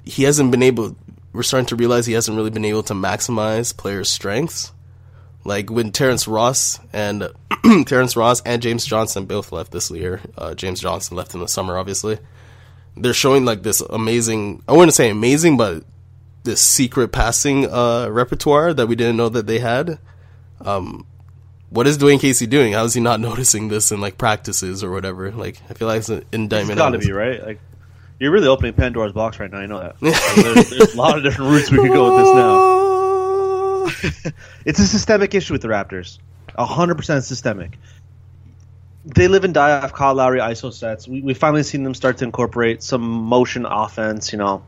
he 0.04 0.24
hasn't 0.24 0.52
been 0.52 0.64
able. 0.64 0.96
We're 1.34 1.44
starting 1.44 1.68
to 1.68 1.76
realize 1.76 2.06
he 2.06 2.14
hasn't 2.14 2.36
really 2.36 2.50
been 2.50 2.66
able 2.66 2.84
to 2.84 2.94
maximize 2.94 3.76
players' 3.76 4.10
strengths. 4.10 4.72
Like 5.44 5.70
when 5.70 5.92
Terrence 5.92 6.28
Ross 6.28 6.80
and 6.92 7.30
Terrence 7.86 8.18
Ross 8.18 8.42
and 8.42 8.62
James 8.62 8.86
Johnson 8.86 9.26
both 9.26 9.52
left 9.52 9.72
this 9.72 9.90
year. 9.92 10.20
Uh, 10.38 10.54
James 10.56 10.82
Johnson 10.82 11.16
left 11.16 11.34
in 11.34 11.40
the 11.40 11.48
summer, 11.48 11.78
obviously. 11.78 12.18
they're 12.98 13.14
showing 13.14 13.46
like 13.46 13.64
this 13.64 13.82
amazing. 13.82 14.64
I 14.68 14.74
wouldn't 14.74 14.96
say 14.96 15.10
amazing, 15.10 15.58
but 15.58 15.84
this 16.44 16.60
secret 16.60 17.10
passing 17.10 17.70
uh, 17.70 18.10
repertoire 18.10 18.74
that 18.74 18.88
we 18.88 18.96
didn't 18.96 19.18
know 19.18 19.30
that 19.30 19.48
they 19.48 19.60
had. 19.60 20.00
Um, 20.62 21.06
what 21.70 21.86
is 21.88 21.98
Dwane 21.98 22.20
Casey 22.20 22.48
doing? 22.48 22.74
How 22.74 22.84
is 22.86 22.94
he 22.94 23.02
not 23.02 23.20
noticing 23.30 23.68
this 23.68 23.92
in 23.92 24.00
like 24.02 24.18
practices 24.18 24.84
or 24.84 24.92
whatever? 24.92 25.32
Like, 25.32 25.62
I 25.70 25.74
feel 25.74 25.88
like 25.88 26.00
it's 26.00 26.10
an 26.10 26.20
It's 26.20 26.28
indictment. 26.32 26.78
got 26.78 26.94
on 26.94 27.00
to 27.00 27.06
be 27.06 27.12
right. 27.12 27.44
Like 27.46 27.60
you're 28.20 28.32
really 28.32 28.48
opening 28.48 28.74
Pandora's 28.74 29.14
box 29.14 29.40
right 29.40 29.52
now. 29.52 29.60
I 29.60 29.66
know 29.68 29.80
that. 29.80 30.00
there's, 30.00 30.70
there's 30.70 30.94
a 30.94 30.98
lot 30.98 31.18
of 31.18 31.24
different 31.24 31.52
routes 31.52 31.70
we 31.70 31.78
could 31.78 31.92
go 31.92 32.16
with 32.16 32.24
this 32.26 32.34
now. 32.36 34.32
it's 34.66 34.80
a 34.80 34.88
systemic 34.88 35.34
issue 35.36 35.54
with 35.54 35.62
the 35.62 35.68
Raptors. 35.68 36.20
hundred 36.58 36.96
percent 36.96 37.24
systemic. 37.24 37.78
They 39.06 39.28
live 39.30 39.46
and 39.46 39.54
die 39.54 39.72
off 39.80 39.94
Kyle 39.94 40.16
Lowry 40.16 40.40
ISO 40.40 40.74
sets. 40.74 41.08
We 41.08 41.22
we 41.22 41.34
finally 41.34 41.64
seen 41.64 41.84
them 41.84 41.94
start 41.94 42.18
to 42.18 42.26
incorporate 42.26 42.84
some 42.84 43.02
motion 43.02 43.66
offense. 43.66 44.34
You 44.34 44.40
know, 44.40 44.64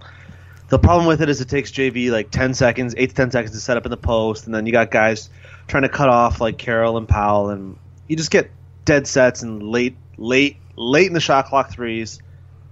the 0.70 0.80
problem 0.80 1.08
with 1.08 1.22
it 1.22 1.28
is 1.30 1.42
it 1.42 1.50
takes 1.50 1.72
JV 1.72 2.10
like 2.12 2.32
ten 2.32 2.54
seconds, 2.54 2.94
eight 2.98 3.10
to 3.10 3.16
ten 3.16 3.32
seconds 3.32 3.52
to 3.54 3.60
set 3.60 3.76
up 3.76 3.86
in 3.86 3.90
the 3.92 3.98
post, 3.98 4.46
and 4.46 4.56
then 4.56 4.66
you 4.66 4.72
got 4.72 4.92
guys 4.92 5.30
trying 5.70 5.84
to 5.84 5.90
cut 5.90 6.10
off 6.10 6.42
like 6.42 6.58
Carroll 6.58 6.98
and 6.98 7.08
Powell, 7.08 7.50
and 7.50 7.78
you 8.08 8.16
just 8.16 8.32
get 8.32 8.52
dead 8.86 9.08
sets 9.08 9.42
and 9.42 9.64
late, 9.64 9.96
late, 10.18 10.58
late 10.76 11.08
in 11.08 11.14
the 11.14 11.20
shot 11.20 11.46
clock 11.46 11.72
threes, 11.72 12.20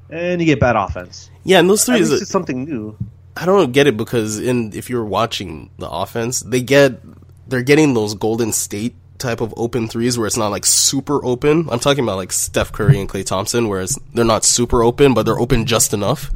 and 0.10 0.42
you 0.42 0.46
get 0.46 0.60
bad 0.60 0.76
offense. 0.76 1.30
Yeah, 1.44 1.60
and 1.60 1.70
those 1.70 1.86
threes. 1.86 2.12
it's 2.12 2.30
something 2.30 2.66
new. 2.66 2.98
I 3.38 3.46
don't 3.46 3.72
get 3.72 3.88
it 3.88 3.96
because 3.96 4.40
in 4.40 4.74
if 4.74 4.90
you're 4.90 5.06
watching 5.06 5.70
the 5.78 5.90
offense, 5.90 6.42
they 6.42 6.62
get 6.62 7.00
they're 7.48 7.62
getting 7.62 7.94
those 7.94 8.16
Golden 8.16 8.52
State 8.52 8.96
type 9.20 9.42
of 9.42 9.54
open 9.58 9.88
threes 9.88 10.18
where 10.18 10.28
it's 10.28 10.38
not 10.38 10.50
like 10.50 10.66
super 10.66 11.24
open. 11.24 11.68
I'm 11.70 11.80
talking 11.80 12.04
about 12.04 12.18
like 12.18 12.32
Steph 12.32 12.72
Curry 12.72 13.00
and 13.00 13.08
Klay 13.08 13.26
Thompson, 13.26 13.68
whereas 13.68 13.98
they're 14.14 14.26
not 14.26 14.44
super 14.44 14.84
open, 14.84 15.14
but 15.14 15.24
they're 15.24 15.40
open 15.40 15.66
just 15.66 15.94
enough 15.94 16.32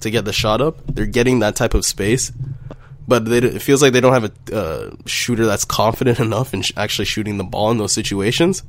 to 0.00 0.10
get 0.10 0.24
the 0.24 0.32
shot 0.32 0.60
up. 0.60 0.78
They're 0.86 1.06
getting 1.06 1.40
that 1.40 1.56
type 1.56 1.74
of 1.74 1.84
space, 1.84 2.32
but 3.06 3.24
they, 3.24 3.38
it 3.38 3.62
feels 3.62 3.82
like 3.82 3.92
they 3.92 4.00
don't 4.00 4.12
have 4.12 4.32
a 4.50 4.56
uh, 4.56 4.96
shooter 5.06 5.46
that's 5.46 5.64
confident 5.64 6.20
enough 6.28 6.54
in 6.54 6.62
sh- 6.62 6.72
actually 6.76 7.04
shooting 7.06 7.36
the 7.36 7.44
ball 7.44 7.70
in 7.70 7.78
those 7.78 7.92
situations. 7.92 8.62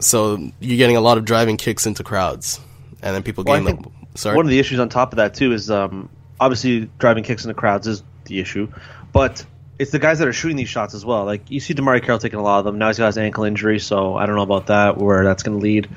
So 0.00 0.38
you're 0.60 0.76
getting 0.76 0.96
a 0.96 1.00
lot 1.00 1.18
of 1.18 1.24
driving 1.24 1.56
kicks 1.56 1.86
into 1.86 2.04
crowds, 2.04 2.60
and 3.02 3.14
then 3.14 3.22
people 3.22 3.44
Well, 3.44 3.62
getting 3.62 3.82
the 3.82 4.18
sorry. 4.18 4.36
One 4.36 4.44
of 4.44 4.50
the 4.50 4.58
issues 4.58 4.78
on 4.78 4.88
top 4.88 5.12
of 5.12 5.16
that 5.16 5.34
too 5.34 5.52
is 5.52 5.70
um, 5.70 6.08
obviously 6.38 6.90
driving 6.98 7.24
kicks 7.24 7.44
into 7.44 7.54
crowds 7.54 7.86
is 7.86 8.02
the 8.24 8.40
issue, 8.40 8.68
but 9.12 9.44
it's 9.78 9.90
the 9.90 9.98
guys 9.98 10.18
that 10.18 10.28
are 10.28 10.32
shooting 10.32 10.56
these 10.56 10.68
shots 10.68 10.94
as 10.94 11.04
well. 11.04 11.24
Like 11.24 11.50
you 11.50 11.60
see 11.60 11.74
DeMarre 11.74 12.02
Carroll 12.02 12.18
taking 12.18 12.38
a 12.38 12.42
lot 12.42 12.58
of 12.58 12.64
them. 12.64 12.78
Now 12.78 12.88
he's 12.88 12.98
got 12.98 13.06
his 13.06 13.18
ankle 13.18 13.44
injury, 13.44 13.78
so 13.78 14.16
I 14.16 14.26
don't 14.26 14.36
know 14.36 14.42
about 14.42 14.66
that 14.66 14.98
where 14.98 15.24
that's 15.24 15.42
going 15.42 15.58
to 15.58 15.62
lead. 15.62 15.88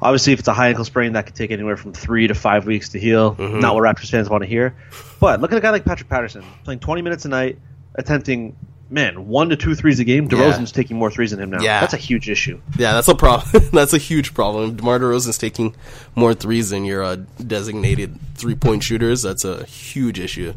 Obviously, 0.00 0.32
if 0.32 0.38
it's 0.38 0.48
a 0.48 0.52
high 0.54 0.68
ankle 0.68 0.84
sprain, 0.84 1.12
that 1.14 1.26
could 1.26 1.34
take 1.34 1.50
anywhere 1.50 1.76
from 1.76 1.92
three 1.92 2.26
to 2.26 2.34
five 2.34 2.66
weeks 2.66 2.90
to 2.90 3.00
heal. 3.00 3.34
Mm-hmm. 3.34 3.60
Not 3.60 3.74
what 3.74 3.82
Raptors 3.82 4.10
fans 4.10 4.28
want 4.28 4.42
to 4.42 4.48
hear. 4.48 4.74
But 5.20 5.40
look 5.40 5.52
at 5.52 5.58
a 5.58 5.60
guy 5.60 5.70
like 5.70 5.84
Patrick 5.84 6.08
Patterson 6.08 6.44
playing 6.64 6.80
20 6.80 7.02
minutes 7.02 7.24
a 7.24 7.28
night, 7.28 7.58
attempting 7.94 8.56
man 8.88 9.26
one 9.26 9.48
to 9.48 9.56
two 9.56 9.74
threes 9.74 9.98
a 10.00 10.04
game. 10.04 10.28
DeRozan's 10.28 10.72
taking 10.72 10.96
more 10.96 11.10
threes 11.10 11.30
than 11.30 11.40
him 11.40 11.50
now. 11.50 11.60
Yeah. 11.60 11.80
that's 11.80 11.94
a 11.94 11.98
huge 11.98 12.28
issue. 12.28 12.60
Yeah, 12.78 12.92
that's 12.92 13.08
a 13.08 13.14
problem. 13.14 13.64
that's 13.72 13.92
a 13.92 13.98
huge 13.98 14.34
problem. 14.34 14.76
DeMar 14.76 14.98
DeRozan's 14.98 15.38
taking 15.38 15.74
more 16.14 16.34
threes 16.34 16.70
than 16.70 16.84
your 16.84 17.02
uh, 17.02 17.16
designated 17.44 18.18
three-point 18.34 18.82
shooters. 18.82 19.22
That's 19.22 19.44
a 19.44 19.64
huge 19.64 20.20
issue. 20.20 20.54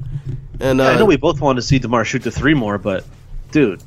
And 0.60 0.82
uh, 0.82 0.86
I 0.86 0.98
know 0.98 1.06
we 1.06 1.18
both 1.18 1.42
want 1.42 1.58
to 1.58 1.62
see 1.62 1.80
Demar 1.80 2.06
shoot 2.06 2.24
the 2.24 2.32
three 2.32 2.54
more, 2.54 2.78
but 2.78 3.06
dude, 3.52 3.82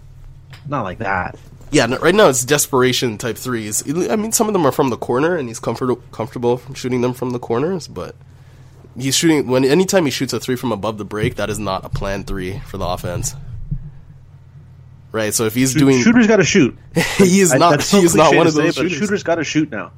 not 0.66 0.82
like 0.82 0.98
that. 0.98 1.38
Yeah, 1.72 1.86
no, 1.86 1.96
right 1.98 2.14
now 2.14 2.28
it's 2.28 2.44
desperation 2.44 3.16
type 3.16 3.38
threes. 3.38 3.82
I 4.10 4.14
mean, 4.16 4.30
some 4.30 4.46
of 4.46 4.52
them 4.52 4.66
are 4.66 4.72
from 4.72 4.90
the 4.90 4.98
corner, 4.98 5.36
and 5.36 5.48
he's 5.48 5.58
comfortable 5.58 6.02
comfortable 6.12 6.60
shooting 6.74 7.00
them 7.00 7.14
from 7.14 7.30
the 7.30 7.38
corners. 7.38 7.88
But 7.88 8.14
he's 8.96 9.16
shooting 9.16 9.48
when 9.48 9.64
anytime 9.64 10.04
he 10.04 10.10
shoots 10.10 10.34
a 10.34 10.38
three 10.38 10.56
from 10.56 10.70
above 10.70 10.98
the 10.98 11.06
break, 11.06 11.36
that 11.36 11.48
is 11.48 11.58
not 11.58 11.84
a 11.84 11.88
planned 11.88 12.26
three 12.26 12.58
for 12.60 12.76
the 12.76 12.86
offense. 12.86 13.34
Right. 15.12 15.32
So 15.32 15.46
if 15.46 15.54
he's 15.54 15.74
doing, 15.74 16.02
shooters 16.02 16.26
got 16.26 16.36
to 16.36 16.44
shoot. 16.44 16.76
he 17.16 17.40
is 17.40 17.54
not. 17.54 17.80
so 17.82 17.98
He 17.98 18.04
is 18.04 18.14
not 18.14 18.34
one 18.34 18.46
of 18.46 18.54
those 18.54 18.74
say, 18.74 18.82
shooters. 18.82 18.98
shooters 18.98 19.22
got 19.22 19.36
to 19.36 19.44
shoot 19.44 19.70
now. 19.70 19.92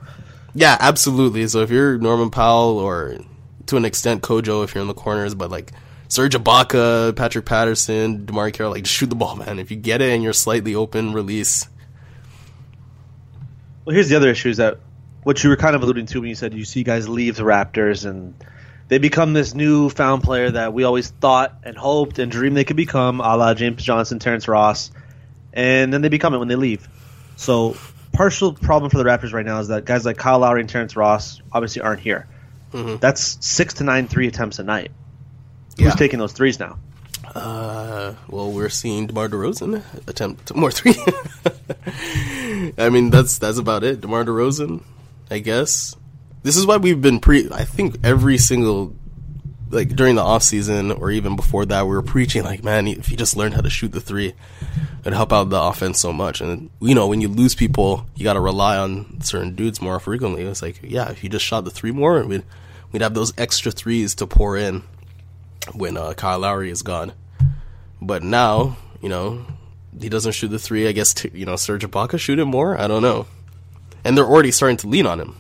Yeah, 0.55 0.77
absolutely. 0.79 1.47
So 1.49 1.61
if 1.63 1.71
you're 1.71 1.99
Norman 1.99 2.31
Powell 2.31 2.79
or 2.79 3.19
to 3.67 3.77
an 3.77 3.85
extent 3.85 4.23
Kojo 4.23 4.63
if 4.63 4.75
you're 4.75 4.83
in 4.83 4.89
the 4.89 4.95
corners, 4.95 5.35
but 5.35 5.51
like 5.51 5.73
Serge 6.15 6.37
Ibaka, 6.37 7.17
Patrick 7.17 7.45
Patterson, 7.45 8.25
DeMarre 8.25 8.53
Carroll, 8.53 8.71
like 8.71 8.85
just 8.85 8.95
shoot 8.95 9.11
the 9.11 9.17
ball, 9.17 9.35
man. 9.35 9.59
If 9.59 9.73
you 9.73 9.77
get 9.77 10.01
it 10.01 10.13
and 10.13 10.23
you're 10.23 10.33
slightly 10.33 10.77
open, 10.77 11.13
release. 11.13 11.67
Well, 13.85 13.95
here's 13.95 14.09
the 14.09 14.15
other 14.15 14.31
issue: 14.31 14.49
is 14.49 14.59
that 14.59 14.79
what 15.25 15.43
you 15.43 15.51
were 15.51 15.57
kind 15.57 15.75
of 15.75 15.83
alluding 15.83 16.07
to 16.07 16.21
when 16.21 16.29
you 16.29 16.37
said 16.37 16.55
you 16.55 16.65
see 16.65 16.85
guys 16.85 17.09
leave 17.09 17.35
the 17.35 17.43
Raptors 17.43 18.09
and 18.09 18.33
they 18.87 18.99
become 18.99 19.33
this 19.33 19.55
new 19.55 19.91
found 19.91 20.23
player 20.23 20.53
that 20.53 20.73
we 20.73 20.85
always 20.85 21.11
thought 21.11 21.53
and 21.65 21.77
hoped 21.77 22.21
and 22.21 22.31
dreamed 22.31 22.57
they 22.57 22.65
could 22.65 22.77
become, 22.77 23.19
a 23.19 23.37
la 23.37 23.53
James 23.55 23.83
Johnson, 23.83 24.21
Terrence 24.21 24.47
Ross, 24.47 24.93
and 25.53 25.93
then 25.93 26.01
they 26.01 26.11
become 26.11 26.33
it 26.33 26.39
when 26.39 26.47
they 26.47 26.55
leave. 26.55 26.89
So, 27.35 27.77
partial 28.13 28.53
problem 28.53 28.89
for 28.89 28.99
the 28.99 29.05
Raptors 29.05 29.33
right 29.33 29.45
now 29.45 29.59
is 29.59 29.67
that 29.67 29.85
guys 29.85 30.05
like 30.05 30.17
Kyle 30.17 30.39
Lowry 30.39 30.61
and 30.61 30.71
Terrence 30.71 30.95
Ross 30.95 31.43
obviously 31.51 31.83
aren't 31.83 32.03
here. 32.03 32.29
Mm-hmm. 32.73 32.99
That's 32.99 33.45
six 33.45 33.75
to 33.75 33.85
nine 33.85 34.07
three 34.07 34.29
attempts 34.29 34.61
a 34.61 34.63
night. 34.63 34.93
Yeah. 35.77 35.87
Who's 35.87 35.97
taking 35.97 36.19
those 36.19 36.33
threes 36.33 36.59
now? 36.59 36.79
Uh, 37.35 38.15
well, 38.29 38.53
we're 38.53 38.69
seeing 38.69 39.07
DeMar 39.07 39.29
DeRozan 39.29 39.83
attempt 40.07 40.55
more 40.57 40.71
three. 40.71 40.95
I 42.79 42.91
mean, 42.91 43.11
that's 43.11 43.39
that's 43.39 43.59
about 43.59 43.83
it. 43.83 44.01
DeMar 44.01 44.25
DeRozan, 44.25 44.83
I 45.31 45.39
guess. 45.39 45.97
This 46.43 46.57
is 46.57 46.67
why 46.67 46.77
we've 46.77 47.01
been 47.01 47.21
pre. 47.21 47.49
I 47.51 47.65
think 47.65 47.97
every 48.05 48.39
single 48.39 48.95
like 49.71 49.89
during 49.97 50.15
the 50.15 50.23
off 50.23 50.43
season 50.43 50.93
or 50.93 51.11
even 51.11 51.37
before 51.37 51.67
that, 51.67 51.83
we 51.87 51.91
were 51.91 52.03
preaching 52.03 52.45
like, 52.45 52.63
man, 52.63 52.87
if 52.87 53.11
you 53.11 53.17
just 53.17 53.37
learned 53.37 53.55
how 53.55 53.61
to 53.61 53.71
shoot 53.71 53.93
the 53.93 54.01
three, 54.01 54.35
it'd 55.01 55.13
help 55.13 55.33
out 55.33 55.51
the 55.51 55.61
offense 55.61 55.99
so 55.99 56.13
much. 56.13 56.41
And 56.41 56.71
you 56.81 56.95
know, 56.95 57.09
when 57.09 57.21
you 57.21 57.29
lose 57.29 57.55
people, 57.55 58.07
you 58.15 58.25
got 58.25 58.35
to 58.35 58.41
rely 58.41 58.77
on 58.77 59.21
certain 59.23 59.55
dudes 59.55 59.83
more 59.83 59.99
frequently. 59.99 60.43
It's 60.43 60.63
like, 60.63 60.81
yeah, 60.83 61.11
if 61.11 61.25
you 61.25 61.31
just 61.31 61.45
shot 61.45 61.65
the 61.65 61.71
three 61.71 61.93
more, 61.93 62.23
we'd 62.23 62.45
we'd 62.93 63.03
have 63.03 63.15
those 63.15 63.33
extra 63.37 63.73
threes 63.73 64.15
to 64.17 64.27
pour 64.27 64.57
in 64.57 64.83
when 65.73 65.97
uh, 65.97 66.13
Kyle 66.15 66.39
Lowry 66.41 66.71
is 66.71 66.83
gone. 66.83 67.13
But 68.01 68.23
now, 68.23 68.77
you 69.01 69.09
know, 69.09 69.47
he 69.99 70.09
doesn't 70.09 70.33
shoot 70.33 70.49
the 70.49 70.59
three. 70.59 70.87
I 70.89 70.93
guess 70.93 71.15
t- 71.15 71.31
you 71.33 71.47
know 71.47 71.57
Serge 71.57 71.87
Ibaka 71.87 72.19
shoot 72.19 72.39
it 72.39 72.45
more. 72.45 72.79
I 72.79 72.87
don't 72.87 73.03
know, 73.03 73.27
and 74.05 74.17
they're 74.17 74.27
already 74.27 74.51
starting 74.51 74.77
to 74.79 74.89
lean 74.89 75.07
on 75.07 75.21
him. 75.21 75.37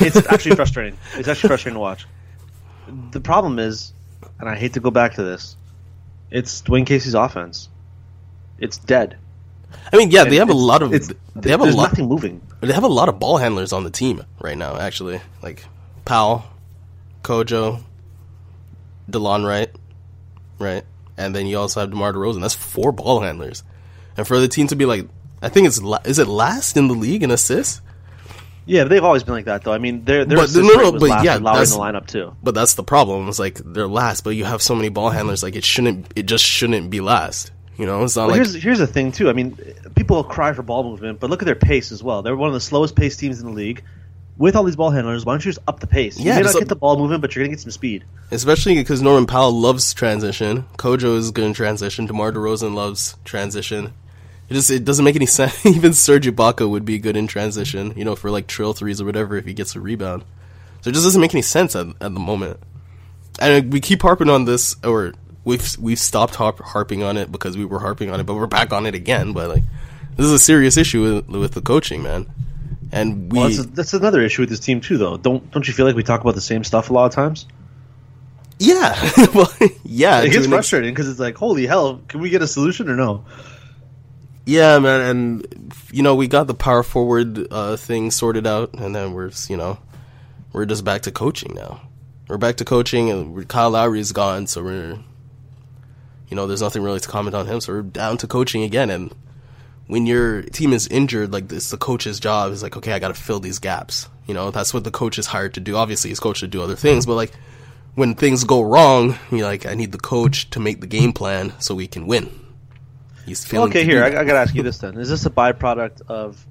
it's 0.00 0.16
actually 0.28 0.56
frustrating. 0.56 0.98
It's 1.16 1.28
actually 1.28 1.48
frustrating 1.48 1.74
to 1.74 1.80
watch. 1.80 2.06
The 3.12 3.20
problem 3.20 3.58
is, 3.58 3.92
and 4.40 4.48
I 4.48 4.56
hate 4.56 4.74
to 4.74 4.80
go 4.80 4.90
back 4.90 5.14
to 5.14 5.22
this, 5.22 5.56
it's 6.30 6.62
Dwane 6.62 6.86
Casey's 6.86 7.14
offense. 7.14 7.68
It's 8.58 8.78
dead. 8.78 9.16
I 9.92 9.96
mean, 9.96 10.10
yeah, 10.10 10.24
they 10.24 10.36
have 10.36 10.50
a 10.50 10.54
lot 10.54 10.82
of 10.82 10.90
they 11.34 11.50
have 11.50 11.60
a 11.60 11.64
lot. 11.64 11.90
nothing 11.90 12.06
moving. 12.06 12.40
They 12.60 12.72
have 12.72 12.84
a 12.84 12.88
lot 12.88 13.08
of 13.08 13.18
ball 13.18 13.38
handlers 13.38 13.72
on 13.72 13.84
the 13.84 13.90
team 13.90 14.24
right 14.40 14.56
now. 14.56 14.76
Actually, 14.76 15.20
like 15.42 15.64
Powell, 16.04 16.44
Kojo, 17.22 17.82
Delon 19.10 19.46
Wright, 19.46 19.70
right, 20.58 20.84
and 21.16 21.34
then 21.34 21.46
you 21.46 21.58
also 21.58 21.80
have 21.80 21.90
Demar 21.90 22.12
Derozan. 22.12 22.40
That's 22.40 22.54
four 22.54 22.92
ball 22.92 23.20
handlers, 23.20 23.62
and 24.16 24.26
for 24.26 24.38
the 24.38 24.48
team 24.48 24.66
to 24.68 24.76
be 24.76 24.84
like, 24.86 25.06
I 25.42 25.48
think 25.48 25.66
it's 25.66 25.82
la- 25.82 26.00
is 26.04 26.18
it 26.18 26.26
last 26.28 26.76
in 26.76 26.88
the 26.88 26.94
league 26.94 27.22
in 27.22 27.30
assists? 27.30 27.80
Yeah, 28.66 28.84
they've 28.84 29.04
always 29.04 29.22
been 29.24 29.34
like 29.34 29.44
that, 29.44 29.62
though. 29.62 29.74
I 29.74 29.78
mean, 29.78 30.04
they're 30.04 30.24
But- 30.24 30.38
assist 30.44 30.56
no, 30.56 30.74
no, 30.74 30.92
but 30.92 31.02
last 31.02 31.24
yeah, 31.24 31.36
Lowry 31.36 31.64
in 31.64 31.68
the 31.70 31.76
lineup 31.76 32.06
too. 32.06 32.34
But 32.42 32.54
that's 32.54 32.74
the 32.74 32.82
problem. 32.82 33.28
It's 33.28 33.38
like 33.38 33.60
they're 33.62 33.86
last, 33.88 34.24
but 34.24 34.30
you 34.30 34.44
have 34.46 34.62
so 34.62 34.74
many 34.74 34.88
ball 34.88 35.10
handlers. 35.10 35.42
Like 35.42 35.54
it 35.54 35.64
shouldn't. 35.64 36.10
It 36.16 36.22
just 36.24 36.44
shouldn't 36.44 36.88
be 36.90 37.00
last. 37.02 37.50
You 37.76 37.84
know, 37.86 38.04
it's 38.04 38.16
not 38.16 38.28
Well, 38.28 38.30
like 38.30 38.36
here's 38.36 38.54
here's 38.54 38.78
the 38.78 38.86
thing 38.86 39.12
too. 39.12 39.28
I 39.28 39.34
mean, 39.34 39.58
people 39.96 40.22
cry 40.24 40.52
for 40.54 40.62
ball 40.62 40.82
movement, 40.84 41.20
but 41.20 41.28
look 41.28 41.42
at 41.42 41.44
their 41.44 41.54
pace 41.56 41.92
as 41.92 42.02
well. 42.02 42.22
They're 42.22 42.36
one 42.36 42.48
of 42.48 42.54
the 42.54 42.60
slowest 42.60 42.94
paced 42.96 43.18
teams 43.18 43.38
in 43.40 43.46
the 43.46 43.52
league. 43.52 43.82
With 44.36 44.56
all 44.56 44.64
these 44.64 44.74
ball 44.76 44.90
handlers, 44.90 45.24
why 45.24 45.32
don't 45.34 45.44
you 45.44 45.52
just 45.52 45.64
up 45.68 45.78
the 45.80 45.86
pace? 45.86 46.18
You 46.18 46.24
Yeah, 46.26 46.36
may 46.36 46.42
just 46.42 46.54
not 46.54 46.60
get 46.60 46.68
the 46.68 46.74
ball 46.76 46.98
moving, 46.98 47.20
but 47.20 47.34
you're 47.34 47.44
gonna 47.44 47.54
get 47.54 47.60
some 47.60 47.70
speed. 47.70 48.04
especially 48.32 48.74
because 48.74 49.00
Norman 49.00 49.26
Powell 49.26 49.52
loves 49.52 49.94
transition. 49.94 50.64
Kojo 50.76 51.16
is 51.16 51.30
good 51.30 51.44
in 51.44 51.52
transition. 51.54 52.06
DeMar 52.06 52.32
DeRozan 52.32 52.74
loves 52.74 53.16
transition. 53.24 53.92
It 54.48 54.54
just 54.54 54.70
it 54.70 54.84
doesn't 54.84 55.04
make 55.04 55.14
any 55.16 55.26
sense. 55.40 55.64
Even 55.64 55.92
Serge 55.92 56.26
Ibaka 56.26 56.68
would 56.68 56.84
be 56.84 56.98
good 56.98 57.16
in 57.16 57.26
transition. 57.28 57.92
You 57.96 58.04
know, 58.04 58.16
for 58.16 58.30
like 58.30 58.46
trail 58.48 58.72
threes 58.72 59.00
or 59.00 59.04
whatever 59.04 59.36
if 59.36 59.44
he 59.44 59.54
gets 59.54 59.76
a 59.76 59.80
rebound. 59.80 60.24
So 60.80 60.90
it 60.90 60.94
just 60.94 61.06
doesn't 61.06 61.20
make 61.20 61.32
any 61.34 61.42
sense 61.42 61.76
at, 61.76 61.86
at 61.86 62.12
the 62.12 62.20
moment. 62.20 62.58
And 63.40 63.72
we 63.72 63.80
keep 63.80 64.02
harping 64.02 64.28
on 64.30 64.44
this, 64.46 64.76
or 64.84 65.14
we've 65.44 65.76
we've 65.78 65.98
stopped 65.98 66.34
harp, 66.34 66.58
harping 66.58 67.02
on 67.04 67.16
it 67.16 67.30
because 67.32 67.56
we 67.56 67.64
were 67.64 67.78
harping 67.78 68.10
on 68.10 68.18
it, 68.20 68.24
but 68.24 68.34
we're 68.34 68.46
back 68.46 68.72
on 68.72 68.84
it 68.84 68.94
again. 68.96 69.32
But 69.32 69.48
like, 69.48 69.62
this 70.16 70.26
is 70.26 70.32
a 70.32 70.38
serious 70.38 70.76
issue 70.76 71.02
with, 71.02 71.28
with 71.28 71.52
the 71.52 71.62
coaching, 71.62 72.02
man. 72.02 72.26
And 72.94 73.32
we 73.32 73.38
Well, 73.38 73.48
that's, 73.48 73.66
that's 73.66 73.94
another 73.94 74.22
issue 74.22 74.42
with 74.42 74.50
this 74.50 74.60
team 74.60 74.80
too, 74.80 74.96
though. 74.96 75.16
Don't 75.16 75.50
don't 75.50 75.66
you 75.66 75.74
feel 75.74 75.84
like 75.84 75.96
we 75.96 76.04
talk 76.04 76.20
about 76.20 76.34
the 76.34 76.40
same 76.40 76.62
stuff 76.64 76.90
a 76.90 76.92
lot 76.92 77.06
of 77.06 77.12
times? 77.12 77.46
yeah, 78.58 79.10
well, 79.34 79.52
yeah, 79.82 80.22
It 80.22 80.30
gets 80.30 80.46
frustrating 80.46 80.92
because 80.92 81.08
it's 81.08 81.18
like, 81.18 81.36
holy 81.36 81.66
hell, 81.66 82.00
can 82.06 82.20
we 82.20 82.30
get 82.30 82.40
a 82.40 82.46
solution 82.46 82.88
or 82.88 82.94
no? 82.94 83.24
Yeah, 84.46 84.78
man, 84.78 85.00
and 85.00 85.72
you 85.90 86.02
know 86.02 86.14
we 86.14 86.28
got 86.28 86.46
the 86.46 86.54
power 86.54 86.82
forward 86.82 87.48
uh, 87.50 87.76
thing 87.76 88.10
sorted 88.10 88.46
out, 88.46 88.74
and 88.74 88.94
then 88.94 89.12
we're 89.12 89.32
you 89.48 89.56
know 89.56 89.78
we're 90.52 90.66
just 90.66 90.84
back 90.84 91.02
to 91.02 91.10
coaching 91.10 91.54
now. 91.54 91.80
We're 92.28 92.38
back 92.38 92.56
to 92.56 92.64
coaching, 92.64 93.10
and 93.10 93.48
Kyle 93.48 93.70
Lowry's 93.70 94.12
gone, 94.12 94.46
so 94.46 94.62
we're 94.62 94.98
you 96.28 96.36
know 96.36 96.46
there's 96.46 96.62
nothing 96.62 96.82
really 96.82 97.00
to 97.00 97.08
comment 97.08 97.34
on 97.34 97.46
him. 97.46 97.60
So 97.60 97.72
we're 97.72 97.82
down 97.82 98.18
to 98.18 98.26
coaching 98.26 98.62
again, 98.62 98.90
and 98.90 99.12
when 99.86 100.06
your 100.06 100.42
team 100.42 100.72
is 100.72 100.86
injured, 100.88 101.32
like 101.32 101.48
this, 101.48 101.70
the 101.70 101.76
coach's 101.76 102.18
job 102.20 102.52
is 102.52 102.62
like, 102.62 102.76
okay, 102.76 102.92
I 102.92 102.98
got 102.98 103.08
to 103.08 103.14
fill 103.14 103.40
these 103.40 103.58
gaps. 103.58 104.08
You 104.26 104.34
know, 104.34 104.50
that's 104.50 104.72
what 104.72 104.84
the 104.84 104.90
coach 104.90 105.18
is 105.18 105.26
hired 105.26 105.54
to 105.54 105.60
do. 105.60 105.76
Obviously, 105.76 106.10
he's 106.10 106.20
coached 106.20 106.40
to 106.40 106.46
do 106.46 106.62
other 106.62 106.76
things, 106.76 107.04
but 107.04 107.14
like 107.14 107.32
when 107.94 108.14
things 108.14 108.44
go 108.44 108.62
wrong, 108.62 109.18
you're 109.30 109.46
like, 109.46 109.66
I 109.66 109.74
need 109.74 109.92
the 109.92 109.98
coach 109.98 110.50
to 110.50 110.60
make 110.60 110.80
the 110.80 110.86
game 110.86 111.12
plan 111.12 111.52
so 111.60 111.74
we 111.74 111.86
can 111.86 112.06
win. 112.06 112.30
He's 113.26 113.44
feeling 113.44 113.70
okay, 113.70 113.84
here 113.84 114.02
I. 114.02 114.08
I 114.08 114.24
gotta 114.24 114.38
ask 114.38 114.54
you 114.54 114.62
this 114.64 114.78
then: 114.78 114.98
Is 114.98 115.08
this 115.08 115.26
a 115.26 115.30
byproduct 115.30 116.02
of 116.08 116.44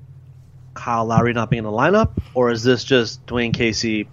Kyle 0.73 1.05
Lowry 1.05 1.33
not 1.33 1.49
being 1.49 1.59
in 1.59 1.65
the 1.65 1.75
lineup, 1.75 2.11
or 2.33 2.51
is 2.51 2.63
this 2.63 2.83
just 2.83 3.25
Dwane 3.25 3.53
Casey 3.53 4.07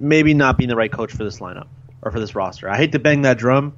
maybe 0.00 0.34
not 0.34 0.58
being 0.58 0.68
the 0.68 0.76
right 0.76 0.90
coach 0.90 1.12
for 1.12 1.24
this 1.24 1.38
lineup 1.38 1.68
or 2.02 2.10
for 2.10 2.18
this 2.18 2.34
roster? 2.34 2.68
I 2.68 2.76
hate 2.76 2.92
to 2.92 2.98
bang 2.98 3.22
that 3.22 3.38
drum, 3.38 3.76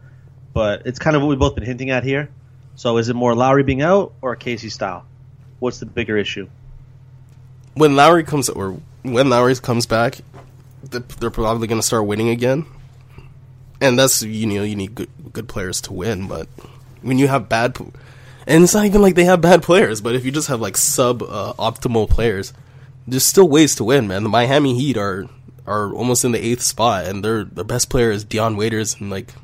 but 0.54 0.86
it's 0.86 0.98
kind 0.98 1.16
of 1.16 1.22
what 1.22 1.28
we've 1.28 1.38
both 1.38 1.54
been 1.54 1.64
hinting 1.64 1.90
at 1.90 2.02
here. 2.02 2.30
So, 2.76 2.98
is 2.98 3.08
it 3.08 3.16
more 3.16 3.34
Lowry 3.34 3.62
being 3.62 3.82
out 3.82 4.14
or 4.22 4.36
Casey 4.36 4.70
style? 4.70 5.04
What's 5.58 5.80
the 5.80 5.86
bigger 5.86 6.16
issue? 6.16 6.48
when 7.76 7.94
Lowry 7.94 8.24
comes 8.24 8.48
or 8.48 8.80
when 9.02 9.28
Lowry 9.28 9.54
comes 9.56 9.86
back, 9.86 10.18
they're 10.82 11.30
probably 11.30 11.68
going 11.68 11.80
to 11.80 11.86
start 11.86 12.06
winning 12.06 12.30
again. 12.30 12.66
And 13.80 13.98
that's 13.98 14.22
you 14.22 14.46
know 14.46 14.62
you 14.62 14.74
need 14.74 14.94
good 14.94 15.10
good 15.32 15.48
players 15.48 15.80
to 15.82 15.92
win, 15.92 16.26
but 16.26 16.48
when 17.02 17.18
you 17.18 17.28
have 17.28 17.48
bad, 17.48 17.76
and 18.46 18.64
it's 18.64 18.74
not 18.74 18.86
even 18.86 19.02
like 19.02 19.14
they 19.14 19.24
have 19.24 19.42
bad 19.42 19.62
players, 19.62 20.00
but 20.00 20.14
if 20.14 20.24
you 20.24 20.32
just 20.32 20.48
have 20.48 20.62
like 20.62 20.78
sub 20.78 21.22
uh, 21.22 21.52
optimal 21.58 22.08
players, 22.08 22.54
there's 23.06 23.24
still 23.24 23.48
ways 23.48 23.74
to 23.74 23.84
win, 23.84 24.08
man. 24.08 24.22
The 24.22 24.30
Miami 24.30 24.74
Heat 24.74 24.96
are 24.96 25.26
are 25.66 25.92
almost 25.92 26.24
in 26.24 26.32
the 26.32 26.42
eighth 26.42 26.62
spot, 26.62 27.04
and 27.04 27.22
their 27.22 27.44
their 27.44 27.64
best 27.64 27.90
player 27.90 28.10
is 28.10 28.24
Dion 28.24 28.56
Waiters 28.56 28.98
and 28.98 29.10
like 29.10 29.34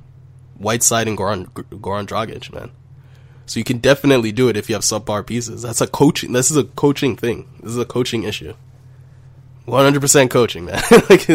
Whiteside 0.57 1.09
and 1.09 1.19
Goran 1.19 1.51
Goran 1.51 2.07
Dragic, 2.07 2.51
man. 2.55 2.71
So 3.47 3.59
you 3.59 3.65
can 3.65 3.79
definitely 3.79 4.33
do 4.33 4.49
it 4.49 4.57
if 4.57 4.69
you 4.69 4.75
have 4.75 4.83
subpar 4.83 5.27
pieces. 5.27 5.63
That's 5.63 5.81
a 5.81 5.87
coaching. 5.87 6.33
This 6.33 6.51
is 6.51 6.57
a 6.57 6.65
coaching 6.65 7.17
thing. 7.17 7.49
This 7.61 7.73
is 7.73 7.79
a 7.79 7.85
coaching 7.85 8.23
issue. 8.23 8.55
One 9.65 9.85
hundred 9.85 10.01
percent 10.01 10.31
coaching, 10.31 10.65
man. 10.65 10.83
like, 11.11 11.27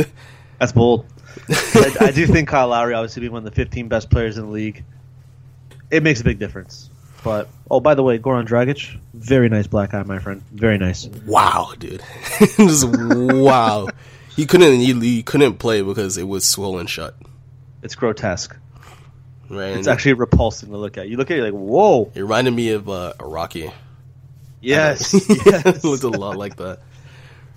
That's 0.59 0.71
bold. 0.71 1.05
I, 1.49 1.95
I 2.01 2.11
do 2.11 2.25
think 2.27 2.49
Kyle 2.49 2.69
Lowry, 2.69 2.93
obviously 2.93 3.21
being 3.21 3.31
one 3.31 3.45
of 3.45 3.53
the 3.53 3.55
15 3.55 3.87
best 3.87 4.09
players 4.09 4.37
in 4.37 4.45
the 4.45 4.51
league, 4.51 4.83
it 5.91 6.03
makes 6.03 6.19
a 6.19 6.23
big 6.23 6.39
difference. 6.39 6.89
But 7.23 7.49
oh, 7.69 7.79
by 7.79 7.95
the 7.95 8.03
way, 8.03 8.19
Goran 8.19 8.47
Dragic, 8.47 8.99
very 9.13 9.49
nice 9.49 9.67
black 9.67 9.93
eye, 9.93 10.03
my 10.03 10.19
friend. 10.19 10.43
Very 10.51 10.77
nice. 10.77 11.07
wow, 11.25 11.73
dude. 11.77 12.01
Just 12.57 12.87
wow. 12.87 13.87
He 14.35 14.45
couldn't. 14.45 14.79
He, 14.79 14.93
he 14.93 15.23
couldn't 15.23 15.55
play 15.55 15.81
because 15.81 16.17
it 16.17 16.27
was 16.27 16.45
swollen 16.45 16.87
shut. 16.87 17.15
It's 17.81 17.95
grotesque. 17.95 18.55
Right. 19.49 19.77
It's 19.77 19.87
actually 19.87 20.13
repulsing 20.13 20.69
to 20.69 20.77
look 20.77 20.97
at. 20.97 21.07
You 21.09 21.17
look 21.17 21.31
at 21.31 21.35
it, 21.35 21.37
you're 21.37 21.51
like, 21.51 21.59
whoa. 21.59 22.11
It 22.13 22.21
reminded 22.21 22.51
me 22.51 22.71
of 22.71 22.89
uh, 22.89 23.13
a 23.19 23.25
Rocky. 23.25 23.71
Yes. 24.61 25.13
it 25.29 25.45
yes. 25.45 25.83
looked 25.83 26.03
a 26.03 26.09
lot 26.09 26.37
like 26.37 26.57
that. 26.57 26.79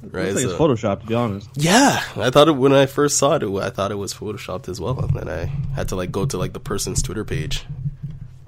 Right. 0.02 0.26
Looks 0.32 0.36
like 0.36 0.44
it's 0.44 0.52
so- 0.52 0.58
Photoshop, 0.58 1.00
to 1.00 1.06
be 1.06 1.14
honest. 1.14 1.48
Yeah, 1.54 2.02
I 2.16 2.30
thought 2.30 2.48
it 2.48 2.52
when 2.52 2.72
I 2.72 2.86
first 2.86 3.18
saw 3.18 3.34
it. 3.34 3.42
I 3.42 3.70
thought 3.70 3.90
it 3.90 3.96
was 3.96 4.14
photoshopped 4.14 4.68
as 4.68 4.80
well, 4.80 4.98
and 4.98 5.10
then 5.14 5.28
I 5.28 5.44
had 5.74 5.88
to 5.88 5.96
like 5.96 6.10
go 6.10 6.24
to 6.26 6.38
like 6.38 6.52
the 6.52 6.60
person's 6.60 7.02
Twitter 7.02 7.24
page, 7.24 7.66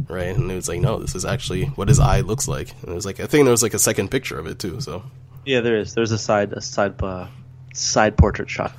right? 0.08 0.34
And 0.34 0.50
it 0.50 0.54
was 0.54 0.68
like, 0.68 0.80
no, 0.80 0.98
this 0.98 1.14
is 1.14 1.24
actually 1.26 1.66
what 1.66 1.88
his 1.88 1.98
eye 2.00 2.20
looks 2.20 2.48
like. 2.48 2.72
And 2.82 2.90
it 2.90 2.94
was 2.94 3.04
like, 3.04 3.20
I 3.20 3.26
think 3.26 3.44
there 3.44 3.50
was 3.50 3.62
like 3.62 3.74
a 3.74 3.78
second 3.78 4.10
picture 4.10 4.38
of 4.38 4.46
it 4.46 4.58
too. 4.58 4.80
So 4.80 5.02
Yeah, 5.44 5.60
there 5.60 5.76
is. 5.78 5.94
There's 5.94 6.12
a 6.12 6.18
side, 6.18 6.52
a 6.54 6.62
side, 6.62 7.02
uh, 7.02 7.26
side 7.74 8.16
portrait 8.16 8.48
shot. 8.48 8.72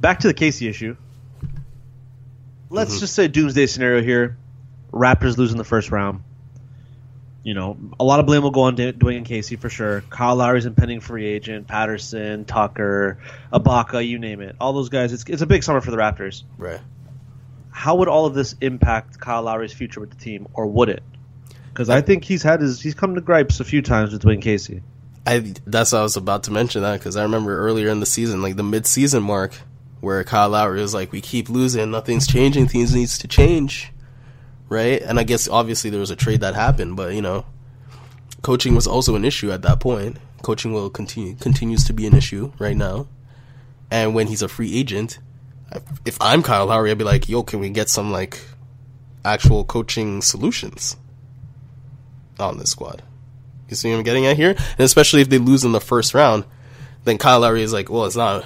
Back 0.00 0.20
to 0.20 0.26
the 0.26 0.34
Casey 0.34 0.66
issue. 0.68 0.96
Let's 2.74 2.92
mm-hmm. 2.92 3.00
just 3.00 3.14
say 3.14 3.28
doomsday 3.28 3.66
scenario 3.66 4.02
here. 4.02 4.36
Raptors 4.92 5.38
losing 5.38 5.58
the 5.58 5.64
first 5.64 5.90
round. 5.90 6.24
You 7.44 7.54
know, 7.54 7.76
a 8.00 8.04
lot 8.04 8.20
of 8.20 8.26
blame 8.26 8.42
will 8.42 8.50
go 8.50 8.62
on 8.62 8.74
D- 8.74 8.92
Dwane 8.92 9.24
Casey 9.24 9.56
for 9.56 9.68
sure. 9.68 10.00
Kyle 10.10 10.34
Lowry's 10.34 10.66
impending 10.66 11.00
free 11.00 11.26
agent. 11.26 11.68
Patterson, 11.68 12.46
Tucker, 12.46 13.18
Ibaka, 13.52 14.06
you 14.06 14.18
name 14.18 14.40
it. 14.40 14.56
All 14.60 14.72
those 14.72 14.88
guys. 14.88 15.12
It's 15.12 15.24
it's 15.24 15.42
a 15.42 15.46
big 15.46 15.62
summer 15.62 15.80
for 15.80 15.90
the 15.90 15.98
Raptors. 15.98 16.42
right, 16.58 16.80
How 17.70 17.96
would 17.96 18.08
all 18.08 18.26
of 18.26 18.34
this 18.34 18.54
impact 18.60 19.20
Kyle 19.20 19.42
Lowry's 19.42 19.72
future 19.72 20.00
with 20.00 20.10
the 20.10 20.16
team, 20.16 20.48
or 20.54 20.66
would 20.66 20.88
it? 20.88 21.02
Because 21.68 21.90
I 21.90 22.00
think 22.00 22.24
he's 22.24 22.42
had 22.42 22.60
his 22.60 22.80
he's 22.80 22.94
come 22.94 23.14
to 23.14 23.20
gripes 23.20 23.60
a 23.60 23.64
few 23.64 23.82
times 23.82 24.12
with 24.12 24.22
Dwane 24.22 24.42
Casey. 24.42 24.82
I 25.26 25.54
that's 25.66 25.92
what 25.92 25.98
I 26.00 26.02
was 26.02 26.16
about 26.16 26.44
to 26.44 26.50
mention 26.50 26.82
that 26.82 26.98
because 26.98 27.16
I 27.16 27.22
remember 27.22 27.56
earlier 27.56 27.90
in 27.90 28.00
the 28.00 28.06
season, 28.06 28.42
like 28.42 28.56
the 28.56 28.62
mid-season 28.64 29.22
mark, 29.22 29.54
where 30.04 30.22
Kyle 30.24 30.50
Lowry 30.50 30.80
was 30.80 30.94
like, 30.94 31.12
"We 31.12 31.20
keep 31.20 31.48
losing, 31.48 31.90
nothing's 31.90 32.26
changing, 32.26 32.68
things 32.68 32.94
needs 32.94 33.18
to 33.18 33.28
change." 33.28 33.92
Right, 34.68 35.02
and 35.02 35.18
I 35.20 35.24
guess 35.24 35.48
obviously 35.48 35.90
there 35.90 36.00
was 36.00 36.10
a 36.10 36.16
trade 36.16 36.40
that 36.40 36.54
happened, 36.54 36.96
but 36.96 37.14
you 37.14 37.22
know, 37.22 37.44
coaching 38.42 38.74
was 38.74 38.86
also 38.86 39.14
an 39.14 39.24
issue 39.24 39.50
at 39.52 39.62
that 39.62 39.80
point. 39.80 40.16
Coaching 40.42 40.72
will 40.72 40.90
continue 40.90 41.34
continues 41.34 41.84
to 41.84 41.92
be 41.92 42.06
an 42.06 42.14
issue 42.14 42.52
right 42.58 42.76
now, 42.76 43.06
and 43.90 44.14
when 44.14 44.26
he's 44.28 44.42
a 44.42 44.48
free 44.48 44.76
agent, 44.76 45.18
if 46.04 46.16
I'm 46.20 46.42
Kyle 46.42 46.66
Lowry, 46.66 46.90
I'd 46.90 46.98
be 46.98 47.04
like, 47.04 47.28
"Yo, 47.28 47.42
can 47.42 47.60
we 47.60 47.70
get 47.70 47.88
some 47.88 48.12
like 48.12 48.40
actual 49.24 49.64
coaching 49.64 50.22
solutions 50.22 50.96
on 52.38 52.58
this 52.58 52.70
squad?" 52.70 53.02
You 53.68 53.76
see 53.76 53.90
what 53.90 53.98
I'm 53.98 54.02
getting 54.02 54.26
at 54.26 54.36
here? 54.36 54.50
And 54.50 54.80
especially 54.80 55.22
if 55.22 55.30
they 55.30 55.38
lose 55.38 55.64
in 55.64 55.72
the 55.72 55.80
first 55.80 56.14
round, 56.14 56.44
then 57.04 57.18
Kyle 57.18 57.40
Lowry 57.40 57.62
is 57.62 57.72
like, 57.72 57.90
well, 57.90 58.04
it's 58.04 58.16
not 58.16 58.44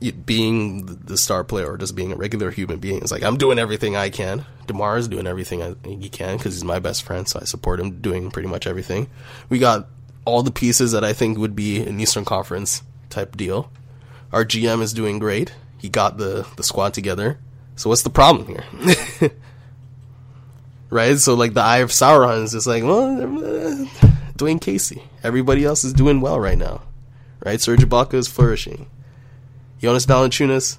being 0.00 0.86
the 0.86 1.18
star 1.18 1.44
player 1.44 1.72
or 1.72 1.76
just 1.76 1.94
being 1.94 2.12
a 2.12 2.16
regular 2.16 2.50
human 2.50 2.78
being. 2.78 3.02
It's 3.02 3.12
like, 3.12 3.22
I'm 3.22 3.36
doing 3.36 3.58
everything 3.58 3.96
I 3.96 4.08
can. 4.08 4.46
DeMar 4.66 4.96
is 4.96 5.08
doing 5.08 5.26
everything 5.26 5.76
he 5.84 6.08
can 6.08 6.38
because 6.38 6.54
he's 6.54 6.64
my 6.64 6.78
best 6.78 7.02
friend, 7.02 7.28
so 7.28 7.38
I 7.40 7.44
support 7.44 7.80
him 7.80 8.00
doing 8.00 8.30
pretty 8.30 8.48
much 8.48 8.66
everything. 8.66 9.10
We 9.50 9.58
got 9.58 9.88
all 10.24 10.42
the 10.42 10.50
pieces 10.50 10.92
that 10.92 11.04
I 11.04 11.12
think 11.12 11.36
would 11.36 11.54
be 11.54 11.80
an 11.80 12.00
Eastern 12.00 12.24
Conference 12.24 12.82
type 13.10 13.36
deal. 13.36 13.70
Our 14.32 14.44
GM 14.44 14.80
is 14.80 14.94
doing 14.94 15.18
great. 15.18 15.52
He 15.76 15.88
got 15.88 16.16
the, 16.16 16.46
the 16.56 16.62
squad 16.62 16.94
together. 16.94 17.38
So 17.76 17.90
what's 17.90 18.02
the 18.02 18.10
problem 18.10 18.46
here? 18.46 19.30
right? 20.90 21.18
So 21.18 21.34
like 21.34 21.52
the 21.52 21.62
Eye 21.62 21.78
of 21.78 21.90
Sauron 21.90 22.44
is 22.44 22.52
just 22.52 22.66
like, 22.66 22.84
well, 22.84 23.16
Dwane 24.36 24.60
Casey. 24.60 25.02
Everybody 25.22 25.64
else 25.64 25.84
is 25.84 25.92
doing 25.92 26.20
well 26.20 26.40
right 26.40 26.58
now, 26.58 26.82
right? 27.44 27.60
Serge 27.60 27.80
Ibaka 27.80 28.14
is 28.14 28.28
flourishing. 28.28 28.88
Jonas 29.80 30.04
Valanciunas 30.06 30.78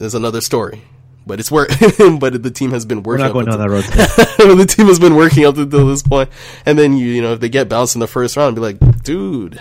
is 0.00 0.14
another 0.14 0.40
story, 0.40 0.82
but 1.26 1.38
it's 1.38 1.50
work. 1.50 1.68
but 2.18 2.42
the 2.42 2.50
team 2.50 2.70
has 2.70 2.84
been 2.84 3.02
We're 3.02 3.18
working. 3.18 3.26
not 3.26 3.32
going 3.32 3.48
up 3.48 3.58
down 3.58 3.68
that 3.68 3.70
road. 3.70 3.84
The 4.58 4.64
team 4.66 4.86
has 4.86 4.98
been 4.98 5.16
working 5.16 5.44
up 5.44 5.56
until 5.58 5.86
this 5.86 6.02
point, 6.02 6.30
and 6.64 6.78
then 6.78 6.96
you 6.96 7.08
you 7.08 7.20
know 7.22 7.32
if 7.34 7.40
they 7.40 7.48
get 7.48 7.68
bounced 7.68 7.94
in 7.94 8.00
the 8.00 8.06
first 8.06 8.36
round, 8.36 8.54
be 8.56 8.62
like, 8.62 9.02
dude, 9.02 9.60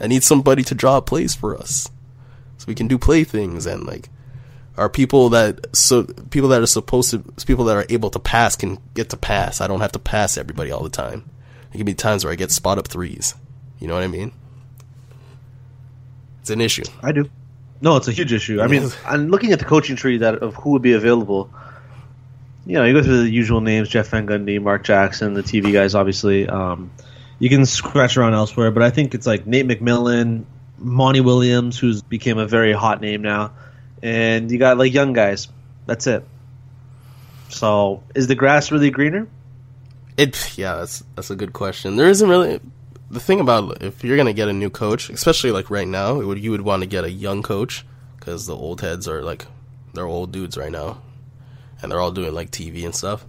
I 0.00 0.06
need 0.06 0.24
somebody 0.24 0.62
to 0.64 0.74
draw 0.74 1.00
plays 1.00 1.34
for 1.34 1.56
us, 1.56 1.88
so 2.56 2.64
we 2.66 2.74
can 2.74 2.88
do 2.88 2.98
play 2.98 3.24
things 3.24 3.66
and 3.66 3.86
like 3.86 4.08
are 4.76 4.88
people 4.88 5.28
that 5.30 5.74
so 5.76 6.04
people 6.30 6.48
that 6.50 6.62
are 6.62 6.66
supposed 6.66 7.10
to 7.10 7.18
people 7.46 7.64
that 7.66 7.76
are 7.76 7.86
able 7.88 8.10
to 8.10 8.18
pass 8.18 8.56
can 8.56 8.78
get 8.94 9.10
to 9.10 9.16
pass. 9.16 9.60
I 9.60 9.66
don't 9.66 9.80
have 9.80 9.92
to 9.92 9.98
pass 9.98 10.38
everybody 10.38 10.70
all 10.70 10.82
the 10.82 10.88
time. 10.88 11.28
There 11.70 11.78
can 11.78 11.84
be 11.86 11.94
times 11.94 12.24
where 12.24 12.32
I 12.32 12.36
get 12.36 12.50
spot 12.50 12.78
up 12.78 12.88
threes. 12.88 13.34
You 13.78 13.86
know 13.88 13.94
what 13.94 14.02
I 14.02 14.08
mean? 14.08 14.32
It's 16.40 16.50
an 16.50 16.60
issue. 16.60 16.84
I 17.02 17.12
do. 17.12 17.28
No, 17.80 17.96
it's 17.96 18.08
a 18.08 18.12
huge 18.12 18.32
issue. 18.32 18.60
I 18.60 18.66
mean, 18.66 18.90
I'm 19.06 19.28
looking 19.28 19.52
at 19.52 19.60
the 19.60 19.64
coaching 19.64 19.96
tree 19.96 20.18
that 20.18 20.36
of 20.36 20.54
who 20.56 20.70
would 20.70 20.82
be 20.82 20.94
available. 20.94 21.50
You 22.66 22.74
know, 22.74 22.84
you 22.84 22.92
go 22.92 23.02
through 23.02 23.22
the 23.22 23.30
usual 23.30 23.60
names: 23.60 23.88
Jeff 23.88 24.08
Van 24.08 24.26
Gundy, 24.26 24.60
Mark 24.60 24.84
Jackson, 24.84 25.34
the 25.34 25.42
TV 25.42 25.72
guys. 25.72 25.94
Obviously, 25.94 26.48
um, 26.48 26.90
you 27.38 27.48
can 27.48 27.64
scratch 27.66 28.16
around 28.16 28.34
elsewhere, 28.34 28.70
but 28.70 28.82
I 28.82 28.90
think 28.90 29.14
it's 29.14 29.26
like 29.26 29.46
Nate 29.46 29.66
McMillan, 29.66 30.44
Monty 30.78 31.20
Williams, 31.20 31.78
who's 31.78 32.02
became 32.02 32.38
a 32.38 32.46
very 32.46 32.72
hot 32.72 33.00
name 33.00 33.22
now, 33.22 33.52
and 34.02 34.50
you 34.50 34.58
got 34.58 34.76
like 34.76 34.92
young 34.92 35.12
guys. 35.12 35.48
That's 35.86 36.06
it. 36.06 36.24
So, 37.48 38.02
is 38.14 38.26
the 38.26 38.34
grass 38.34 38.70
really 38.70 38.90
greener? 38.90 39.28
It 40.16 40.58
yeah, 40.58 40.76
that's 40.76 41.04
that's 41.14 41.30
a 41.30 41.36
good 41.36 41.52
question. 41.52 41.96
There 41.96 42.08
isn't 42.08 42.28
really 42.28 42.60
the 43.10 43.20
thing 43.20 43.40
about 43.40 43.82
if 43.82 44.04
you're 44.04 44.16
gonna 44.16 44.32
get 44.32 44.48
a 44.48 44.52
new 44.52 44.70
coach, 44.70 45.10
especially 45.10 45.50
like 45.50 45.70
right 45.70 45.88
now, 45.88 46.14
would 46.20 46.38
you 46.38 46.50
would 46.50 46.60
want 46.60 46.82
to 46.82 46.88
get 46.88 47.04
a 47.04 47.10
young 47.10 47.42
coach 47.42 47.84
because 48.18 48.46
the 48.46 48.56
old 48.56 48.80
heads 48.80 49.08
are 49.08 49.22
like 49.22 49.46
they're 49.94 50.06
old 50.06 50.32
dudes 50.32 50.56
right 50.56 50.72
now, 50.72 51.00
and 51.80 51.90
they're 51.90 52.00
all 52.00 52.12
doing 52.12 52.34
like 52.34 52.50
TV 52.50 52.84
and 52.84 52.94
stuff. 52.94 53.24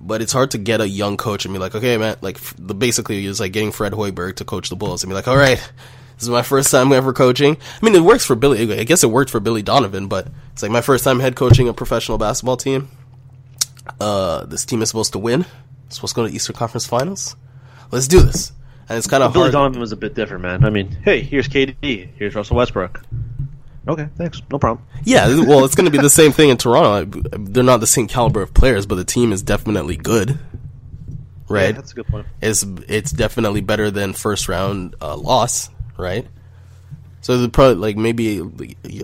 But 0.00 0.22
it's 0.22 0.32
hard 0.32 0.52
to 0.52 0.58
get 0.58 0.80
a 0.80 0.88
young 0.88 1.16
coach 1.16 1.44
and 1.44 1.52
be 1.52 1.58
like, 1.58 1.74
okay, 1.74 1.96
man, 1.96 2.16
like 2.20 2.38
the 2.56 2.74
basically 2.74 3.24
is 3.24 3.40
like 3.40 3.52
getting 3.52 3.72
Fred 3.72 3.92
Hoiberg 3.92 4.36
to 4.36 4.44
coach 4.44 4.68
the 4.68 4.76
Bulls 4.76 5.02
and 5.02 5.10
be 5.10 5.14
like, 5.14 5.26
all 5.26 5.36
right, 5.36 5.58
this 6.14 6.22
is 6.22 6.28
my 6.28 6.42
first 6.42 6.70
time 6.70 6.92
ever 6.92 7.12
coaching. 7.12 7.56
I 7.56 7.84
mean, 7.84 7.94
it 7.94 8.02
works 8.02 8.24
for 8.24 8.36
Billy. 8.36 8.78
I 8.78 8.84
guess 8.84 9.02
it 9.02 9.10
worked 9.10 9.30
for 9.30 9.40
Billy 9.40 9.62
Donovan, 9.62 10.06
but 10.06 10.28
it's 10.52 10.62
like 10.62 10.70
my 10.70 10.82
first 10.82 11.02
time 11.02 11.18
head 11.18 11.34
coaching 11.34 11.68
a 11.68 11.72
professional 11.72 12.18
basketball 12.18 12.56
team. 12.56 12.88
Uh, 14.00 14.44
this 14.44 14.64
team 14.64 14.82
is 14.82 14.88
supposed 14.90 15.12
to 15.12 15.18
win. 15.18 15.46
It's 15.86 15.96
supposed 15.96 16.14
to 16.14 16.20
go 16.20 16.28
to 16.28 16.34
Eastern 16.34 16.54
Conference 16.54 16.86
Finals. 16.86 17.34
Let's 17.90 18.06
do 18.06 18.20
this. 18.20 18.52
And 18.88 18.96
it's 18.96 19.06
kind 19.06 19.22
of 19.22 19.32
Billy 19.32 19.44
hard. 19.44 19.52
Donovan 19.52 19.80
was 19.80 19.92
a 19.92 19.96
bit 19.96 20.14
different, 20.14 20.42
man. 20.42 20.64
I 20.64 20.70
mean, 20.70 20.90
hey, 21.04 21.20
here's 21.20 21.48
KD, 21.48 22.08
here's 22.16 22.34
Russell 22.34 22.56
Westbrook. 22.56 23.02
Okay, 23.86 24.08
thanks, 24.16 24.42
no 24.50 24.58
problem. 24.58 24.86
Yeah, 25.04 25.26
well, 25.46 25.64
it's 25.64 25.74
going 25.74 25.86
to 25.86 25.90
be 25.90 25.98
the 25.98 26.10
same 26.10 26.32
thing 26.32 26.50
in 26.50 26.56
Toronto. 26.56 27.20
They're 27.38 27.64
not 27.64 27.80
the 27.80 27.86
same 27.86 28.06
caliber 28.06 28.42
of 28.42 28.54
players, 28.54 28.86
but 28.86 28.96
the 28.96 29.04
team 29.04 29.32
is 29.32 29.42
definitely 29.42 29.96
good. 29.96 30.38
Right? 31.48 31.66
Yeah, 31.66 31.72
that's 31.72 31.92
a 31.92 31.94
good 31.94 32.06
point. 32.06 32.26
It's 32.42 32.62
it's 32.88 33.10
definitely 33.10 33.62
better 33.62 33.90
than 33.90 34.12
first 34.12 34.48
round 34.48 34.94
uh, 35.00 35.16
loss, 35.16 35.70
right? 35.96 36.26
So 37.22 37.38
the 37.38 37.48
probably 37.48 37.76
like 37.76 37.96
maybe 37.96 38.42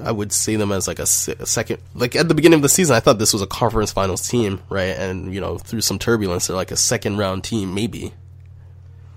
I 0.03 0.12
would 0.12 0.33
see 0.33 0.57
them 0.57 0.70
as 0.70 0.87
like 0.87 0.99
a, 0.99 1.03
a 1.03 1.07
second. 1.47 1.81
Like 1.94 2.14
at 2.14 2.29
the 2.29 2.35
beginning 2.35 2.59
of 2.59 2.62
the 2.62 2.68
season, 2.68 2.94
I 2.94 3.01
thought 3.01 3.18
this 3.18 3.33
was 3.33 3.40
a 3.42 3.47
conference 3.47 3.92
finals 3.92 4.29
team, 4.29 4.61
right? 4.68 4.97
And 4.97 5.35
you 5.35 5.40
know 5.40 5.57
through 5.57 5.81
some 5.81 5.99
turbulence, 5.99 6.47
they're 6.47 6.57
like 6.57 6.70
a 6.70 6.77
second 6.77 7.16
round 7.16 7.44
team, 7.44 7.75
maybe. 7.75 8.12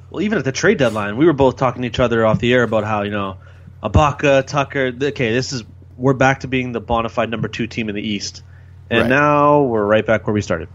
Well, 0.09 0.21
even 0.21 0.37
at 0.37 0.45
the 0.45 0.51
trade 0.51 0.77
deadline, 0.77 1.17
we 1.17 1.25
were 1.25 1.33
both 1.33 1.57
talking 1.57 1.81
to 1.81 1.87
each 1.87 1.99
other 1.99 2.25
off 2.25 2.39
the 2.39 2.53
air 2.53 2.63
about 2.63 2.83
how 2.85 3.01
you 3.03 3.11
know, 3.11 3.37
Ibaka, 3.83 4.45
Tucker. 4.47 4.93
Okay, 5.01 5.33
this 5.33 5.51
is 5.53 5.63
we're 5.97 6.13
back 6.13 6.41
to 6.41 6.47
being 6.47 6.71
the 6.71 6.79
bona 6.79 7.09
fide 7.09 7.29
number 7.29 7.47
two 7.47 7.67
team 7.67 7.89
in 7.89 7.95
the 7.95 8.01
East, 8.07 8.43
and 8.89 9.01
Right. 9.01 9.09
now 9.09 9.63
we're 9.63 9.85
right 9.85 10.05
back 10.05 10.25
where 10.27 10.33
we 10.33 10.41
started. 10.41 10.69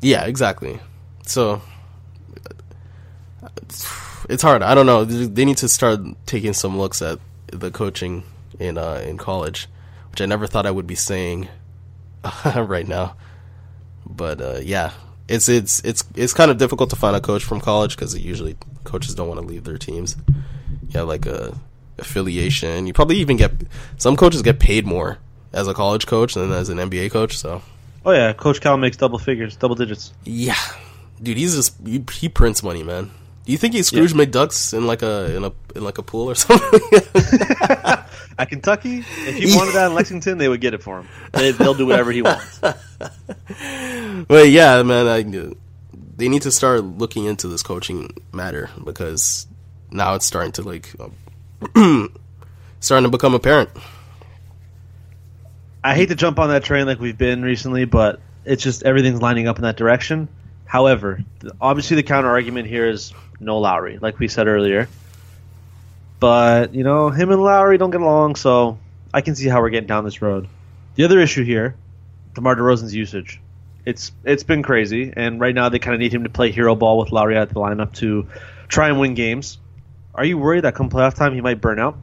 Yeah, 0.00 0.24
exactly. 0.24 0.78
So 1.26 1.60
it's 4.28 4.42
hard. 4.42 4.62
I 4.62 4.74
don't 4.74 4.86
know. 4.86 5.04
They 5.04 5.44
need 5.44 5.58
to 5.58 5.68
start 5.68 6.00
taking 6.26 6.52
some 6.52 6.78
looks 6.78 7.02
at 7.02 7.18
the 7.52 7.70
coaching 7.70 8.22
in 8.58 8.78
uh, 8.78 9.02
in 9.06 9.16
college, 9.18 9.66
which 10.10 10.20
I 10.20 10.26
never 10.26 10.46
thought 10.46 10.66
I 10.66 10.70
would 10.70 10.86
be 10.86 10.94
saying 10.94 11.48
right 12.44 12.86
now. 12.86 13.16
But 14.06 14.40
uh, 14.40 14.60
yeah, 14.62 14.92
it's 15.30 15.48
it's 15.48 15.80
it's 15.84 16.04
it's 16.14 16.34
kind 16.34 16.50
of 16.50 16.58
difficult 16.58 16.90
to 16.90 16.96
find 16.96 17.14
a 17.16 17.20
coach 17.20 17.44
from 17.44 17.60
college 17.60 17.96
because 17.96 18.16
usually 18.18 18.56
coaches 18.84 19.14
don't 19.14 19.28
want 19.28 19.40
to 19.40 19.46
leave 19.46 19.64
their 19.64 19.78
teams. 19.78 20.16
You 20.88 20.98
have 20.98 21.08
like 21.08 21.24
a 21.26 21.56
affiliation. 21.98 22.86
You 22.86 22.92
probably 22.92 23.16
even 23.16 23.36
get 23.36 23.52
some 23.96 24.16
coaches 24.16 24.42
get 24.42 24.58
paid 24.58 24.86
more 24.86 25.18
as 25.52 25.68
a 25.68 25.74
college 25.74 26.06
coach 26.06 26.34
than 26.34 26.50
as 26.52 26.68
an 26.68 26.78
NBA 26.78 27.10
coach. 27.12 27.38
So 27.38 27.62
Oh 28.04 28.12
yeah, 28.12 28.32
Coach 28.32 28.60
Cal 28.60 28.76
makes 28.76 28.96
double 28.96 29.18
figures, 29.18 29.56
double 29.56 29.76
digits. 29.76 30.12
yeah, 30.24 30.56
dude, 31.22 31.36
he's 31.36 31.54
just 31.54 31.76
he, 31.86 32.02
he 32.12 32.28
prints 32.28 32.62
money, 32.62 32.82
man. 32.82 33.10
Do 33.46 33.52
you 33.52 33.58
think 33.58 33.74
he 33.74 33.82
Scrooge 33.82 34.12
McDucks 34.14 34.72
in 34.76 34.86
like 34.86 35.02
a 35.02 35.36
in 35.36 35.44
a 35.44 35.52
in 35.76 35.84
like 35.84 35.98
a 35.98 36.02
pool 36.02 36.30
or 36.30 36.34
something? 36.46 36.80
At 38.40 38.48
Kentucky, 38.48 39.00
if 39.00 39.36
he 39.36 39.54
wanted 39.54 39.74
that 39.74 39.88
in 39.88 39.94
Lexington, 39.94 40.38
they 40.38 40.48
would 40.48 40.62
get 40.62 40.72
it 40.72 40.82
for 40.82 41.00
him. 41.00 41.08
They, 41.32 41.50
they'll 41.50 41.74
do 41.74 41.84
whatever 41.84 42.10
he 42.10 42.22
wants. 42.22 42.58
but 42.60 44.48
yeah, 44.48 44.82
man, 44.82 45.06
I, 45.06 45.22
they 46.16 46.26
need 46.26 46.40
to 46.42 46.50
start 46.50 46.82
looking 46.82 47.26
into 47.26 47.48
this 47.48 47.62
coaching 47.62 48.14
matter 48.32 48.70
because 48.82 49.46
now 49.90 50.14
it's 50.14 50.24
starting 50.24 50.52
to 50.52 50.62
like 50.62 50.88
um, 51.74 52.14
starting 52.80 53.04
to 53.04 53.10
become 53.10 53.34
apparent. 53.34 53.68
I 55.84 55.94
hate 55.94 56.08
to 56.08 56.14
jump 56.14 56.38
on 56.38 56.48
that 56.48 56.64
train 56.64 56.86
like 56.86 56.98
we've 56.98 57.18
been 57.18 57.42
recently, 57.42 57.84
but 57.84 58.20
it's 58.46 58.62
just 58.62 58.84
everything's 58.84 59.20
lining 59.20 59.48
up 59.48 59.56
in 59.56 59.64
that 59.64 59.76
direction. 59.76 60.30
However, 60.64 61.22
obviously 61.60 61.96
the 61.96 62.04
counter 62.04 62.30
argument 62.30 62.68
here 62.68 62.88
is 62.88 63.12
no 63.38 63.58
Lowry, 63.58 63.98
like 63.98 64.18
we 64.18 64.28
said 64.28 64.46
earlier. 64.46 64.88
But 66.20 66.74
you 66.74 66.84
know, 66.84 67.08
him 67.08 67.30
and 67.30 67.42
Lowry 67.42 67.78
don't 67.78 67.90
get 67.90 68.02
along, 68.02 68.36
so 68.36 68.78
I 69.12 69.22
can 69.22 69.34
see 69.34 69.48
how 69.48 69.60
we're 69.60 69.70
getting 69.70 69.88
down 69.88 70.04
this 70.04 70.22
road. 70.22 70.46
The 70.94 71.04
other 71.04 71.18
issue 71.18 71.42
here, 71.42 71.74
DeMar 72.34 72.56
DeRozan's 72.56 72.94
usage. 72.94 73.40
It's 73.86 74.12
it's 74.24 74.42
been 74.42 74.62
crazy, 74.62 75.12
and 75.16 75.40
right 75.40 75.54
now 75.54 75.70
they 75.70 75.78
kind 75.78 75.94
of 75.94 76.00
need 76.00 76.12
him 76.12 76.24
to 76.24 76.30
play 76.30 76.50
hero 76.50 76.74
ball 76.74 76.98
with 76.98 77.10
Lowry 77.10 77.36
at 77.36 77.48
the 77.48 77.54
lineup 77.54 77.94
to 77.94 78.28
try 78.68 78.88
and 78.88 79.00
win 79.00 79.14
games. 79.14 79.58
Are 80.14 80.24
you 80.24 80.36
worried 80.36 80.64
that 80.64 80.74
come 80.74 80.90
playoff 80.90 81.14
time 81.14 81.34
he 81.34 81.40
might 81.40 81.60
burn 81.62 81.78
out? 81.78 81.96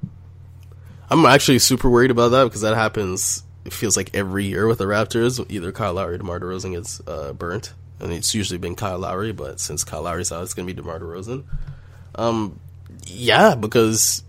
I'm 1.09 1.25
actually 1.25 1.59
super 1.59 1.89
worried 1.89 2.11
about 2.11 2.29
that 2.29 2.45
because 2.45 2.61
that 2.61 2.75
happens. 2.75 3.43
It 3.65 3.73
feels 3.73 3.95
like 3.95 4.15
every 4.15 4.45
year 4.45 4.65
with 4.65 4.79
the 4.79 4.85
Raptors, 4.85 5.45
either 5.49 5.71
Kyle 5.71 5.93
Lowry 5.93 6.15
or 6.15 6.17
DeMar 6.17 6.39
DeRozan 6.39 6.73
gets 6.73 7.01
uh, 7.05 7.33
burnt, 7.33 7.73
and 7.99 8.11
it's 8.11 8.33
usually 8.33 8.57
been 8.57 8.75
Kyle 8.75 8.97
Lowry. 8.97 9.31
But 9.31 9.59
since 9.59 9.83
Kyle 9.83 10.01
Lowry's 10.01 10.31
out, 10.31 10.41
it's 10.43 10.55
going 10.55 10.67
to 10.67 10.73
be 10.73 10.81
DeMar 10.81 10.99
DeRozan. 10.99 11.43
Um, 12.15 12.59
yeah, 13.05 13.55
because 13.55 14.23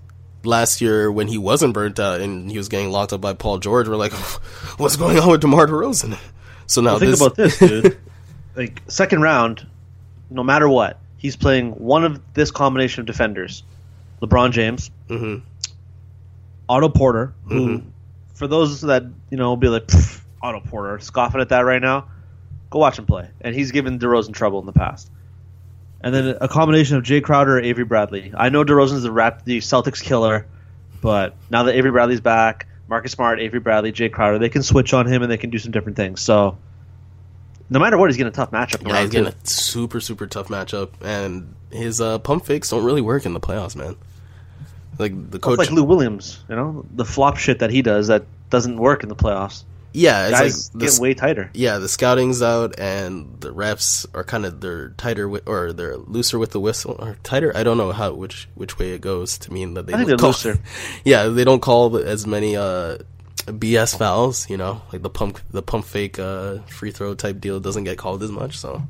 last 0.44 0.80
year 0.80 1.10
when 1.10 1.26
he 1.28 1.36
wasn't 1.38 1.74
burnt 1.74 1.98
out 1.98 2.20
and 2.20 2.50
he 2.50 2.56
was 2.56 2.68
getting 2.68 2.90
locked 2.90 3.12
up 3.12 3.20
by 3.20 3.34
Paul 3.34 3.58
George, 3.58 3.88
we're 3.88 3.96
like, 3.96 4.12
what's 4.78 4.96
going 4.96 5.18
on 5.18 5.30
with 5.30 5.40
DeMar 5.40 5.66
DeRozan? 5.66 6.18
So 6.66 6.80
now 6.80 6.92
Well, 6.92 6.98
think 7.00 7.10
this, 7.12 7.20
about 7.20 7.36
this, 7.36 7.58
dude. 7.58 7.98
like 8.56 8.82
second 8.88 9.22
round, 9.22 9.66
no 10.30 10.42
matter 10.42 10.68
what, 10.68 10.98
he's 11.16 11.36
playing 11.36 11.72
one 11.72 12.04
of 12.04 12.20
this 12.34 12.50
combination 12.50 13.00
of 13.00 13.06
defenders: 13.06 13.62
LeBron 14.22 14.52
James, 14.52 14.90
Mhm. 15.08 15.42
Otto 16.68 16.88
Porter. 16.90 17.32
Who, 17.46 17.82
for 18.34 18.46
those 18.46 18.82
that 18.82 19.04
you 19.30 19.36
know, 19.38 19.48
will 19.48 19.56
be 19.56 19.68
like 19.68 19.86
"Pff, 19.86 20.20
Otto 20.42 20.60
Porter, 20.60 20.98
scoffing 20.98 21.40
at 21.40 21.48
that 21.50 21.60
right 21.60 21.80
now. 21.80 22.08
Go 22.70 22.78
watch 22.80 22.98
him 22.98 23.06
play, 23.06 23.30
and 23.40 23.54
he's 23.54 23.72
given 23.72 23.98
DeRozan 23.98 24.34
trouble 24.34 24.60
in 24.60 24.66
the 24.66 24.72
past. 24.72 25.10
And 26.00 26.14
then 26.14 26.36
a 26.40 26.48
combination 26.48 26.96
of 26.96 27.02
Jae 27.02 27.22
Crowder 27.22 27.58
or 27.58 27.60
Avery 27.60 27.84
Bradley. 27.84 28.32
I 28.36 28.50
know 28.50 28.64
DeRozan's 28.64 29.02
the 29.02 29.10
rap, 29.10 29.44
the 29.44 29.58
Celtics 29.58 30.02
killer, 30.02 30.46
but 31.02 31.34
now 31.50 31.64
that 31.64 31.74
Avery 31.74 31.90
Bradley's 31.90 32.20
back, 32.20 32.66
Marcus 32.88 33.12
Smart, 33.12 33.40
Avery 33.40 33.60
Bradley, 33.60 33.92
Jae 33.92 34.10
Crowder, 34.12 34.38
they 34.38 34.48
can 34.48 34.62
switch 34.62 34.94
on 34.94 35.06
him 35.06 35.22
and 35.22 35.30
they 35.30 35.36
can 35.36 35.50
do 35.50 35.58
some 35.58 35.72
different 35.72 35.96
things. 35.96 36.20
So, 36.20 36.56
no 37.68 37.78
matter 37.80 37.98
what, 37.98 38.10
he's 38.10 38.16
getting 38.16 38.32
a 38.32 38.34
tough 38.34 38.50
matchup. 38.52 38.86
yeah, 38.86 39.00
he's 39.00 39.10
getting 39.10 39.32
two. 39.32 39.38
a 39.42 39.46
super 39.46 40.00
super 40.00 40.26
tough 40.26 40.48
matchup, 40.48 40.90
and 41.02 41.54
his 41.70 42.00
uh, 42.00 42.18
pump 42.18 42.46
fakes 42.46 42.70
don't 42.70 42.84
really 42.84 43.02
work 43.02 43.26
in 43.26 43.34
the 43.34 43.40
playoffs, 43.40 43.76
man. 43.76 43.96
Like 44.98 45.12
the 45.30 45.36
It's 45.36 45.44
coach, 45.44 45.58
like 45.58 45.70
Lou 45.70 45.84
Williams, 45.84 46.42
you 46.48 46.56
know, 46.56 46.84
the 46.94 47.04
flop 47.04 47.36
shit 47.36 47.58
that 47.58 47.70
he 47.70 47.82
does 47.82 48.06
that 48.08 48.24
doesn't 48.50 48.78
work 48.78 49.02
in 49.02 49.08
the 49.08 49.16
playoffs. 49.16 49.64
Yeah, 49.92 50.28
it's 50.28 50.72
like 50.72 50.80
get 50.80 50.92
the, 50.92 51.02
way 51.02 51.14
tighter. 51.14 51.50
yeah, 51.54 51.78
the 51.78 51.88
scouting's 51.88 52.42
out 52.42 52.78
and 52.78 53.40
the 53.40 53.52
refs 53.52 54.06
are 54.14 54.24
kind 54.24 54.44
of 54.44 54.60
they're 54.60 54.90
tighter 54.90 55.28
with, 55.28 55.48
or 55.48 55.72
they're 55.72 55.96
looser 55.96 56.38
with 56.38 56.50
the 56.50 56.60
whistle 56.60 56.96
or 56.98 57.16
tighter. 57.22 57.56
I 57.56 57.62
don't 57.62 57.78
know 57.78 57.92
how 57.92 58.12
which 58.12 58.48
which 58.54 58.78
way 58.78 58.92
it 58.92 59.00
goes 59.00 59.38
to 59.38 59.52
mean 59.52 59.74
that 59.74 59.86
they 59.86 59.94
I 59.94 59.96
think 59.96 60.08
they're 60.08 60.16
call, 60.16 60.30
looser. 60.30 60.58
Yeah, 61.04 61.28
they 61.28 61.44
don't 61.44 61.60
call 61.60 61.96
as 61.96 62.26
many 62.26 62.56
uh, 62.56 62.98
BS 63.46 63.96
fouls. 63.96 64.48
You 64.50 64.56
know, 64.56 64.82
like 64.92 65.02
the 65.02 65.10
pump 65.10 65.40
the 65.50 65.62
pump 65.62 65.84
fake 65.84 66.18
uh, 66.18 66.58
free 66.66 66.90
throw 66.90 67.14
type 67.14 67.40
deal 67.40 67.58
doesn't 67.58 67.84
get 67.84 67.98
called 67.98 68.22
as 68.22 68.30
much. 68.30 68.58
So 68.58 68.82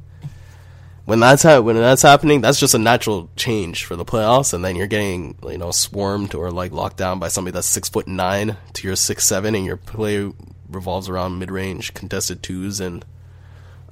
when 1.05 1.21
that's 1.21 1.43
ha- 1.43 1.61
when 1.61 1.77
that's 1.77 2.03
happening, 2.03 2.43
that's 2.43 2.61
just 2.61 2.75
a 2.75 2.79
natural 2.79 3.31
change 3.35 3.87
for 3.87 3.97
the 3.97 4.05
playoffs, 4.05 4.53
and 4.53 4.63
then 4.65 4.77
you're 4.77 4.87
getting 4.87 5.39
you 5.43 5.57
know 5.57 5.71
swarmed 5.71 6.35
or 6.35 6.51
like 6.51 6.73
locked 6.73 6.99
down 6.99 7.19
by 7.19 7.29
somebody 7.29 7.53
that's 7.53 7.67
six 7.67 7.89
foot 7.89 8.07
nine 8.07 8.57
to 8.75 8.87
your 8.87 8.95
six 8.95 9.25
seven, 9.25 9.55
and 9.55 9.65
your 9.65 9.79
play 9.79 10.31
revolves 10.69 11.09
around 11.09 11.39
mid 11.39 11.51
range 11.51 11.95
contested 11.95 12.43
twos 12.43 12.81
and 12.81 13.05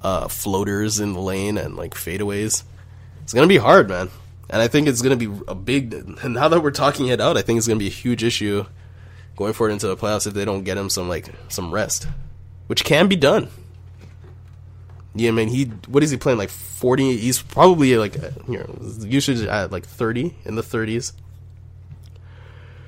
uh, 0.03 0.29
floaters 0.29 1.01
in 1.01 1.13
the 1.13 1.21
lane 1.21 1.59
and 1.59 1.77
like 1.77 1.95
fadeaways. 1.95 2.63
It's 3.23 3.33
gonna 3.33 3.47
be 3.47 3.57
hard, 3.57 3.89
man, 3.89 4.11
and 4.49 4.63
I 4.63 4.69
think 4.69 4.87
it's 4.89 5.03
gonna 5.03 5.17
be 5.17 5.31
a 5.49 5.55
big. 5.55 6.25
Now 6.25 6.49
that 6.49 6.61
we're 6.61 6.71
talking 6.71 7.09
it 7.09 7.21
out, 7.21 7.37
I 7.37 7.43
think 7.43 7.59
it's 7.59 7.67
gonna 7.67 7.79
be 7.79 7.89
a 7.89 7.91
huge 7.91 8.23
issue 8.23 8.67
going 9.37 9.53
forward 9.53 9.73
into 9.73 9.87
the 9.87 9.97
playoffs 9.97 10.27
if 10.27 10.35
they 10.35 10.45
don't 10.45 10.65
get 10.65 10.79
him 10.79 10.89
some 10.89 11.09
like 11.09 11.29
some 11.49 11.73
rest, 11.73 12.07
which 12.67 12.85
can 12.85 13.09
be 13.09 13.17
done. 13.17 13.49
Yeah, 15.15 15.31
I 15.31 15.33
mean, 15.33 15.49
he 15.49 15.65
what 15.89 16.03
is 16.03 16.11
he 16.11 16.19
playing 16.19 16.39
like 16.39 16.51
forty? 16.51 17.17
He's 17.17 17.41
probably 17.41 17.97
like 17.97 18.17
you 18.49 18.59
know 18.59 18.79
usage 19.01 19.43
at 19.47 19.73
like 19.73 19.87
thirty 19.87 20.37
in 20.45 20.57
the 20.57 20.63
thirties. 20.63 21.15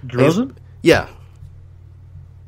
DeRozan? 0.07 0.55
Yeah, 0.83 1.09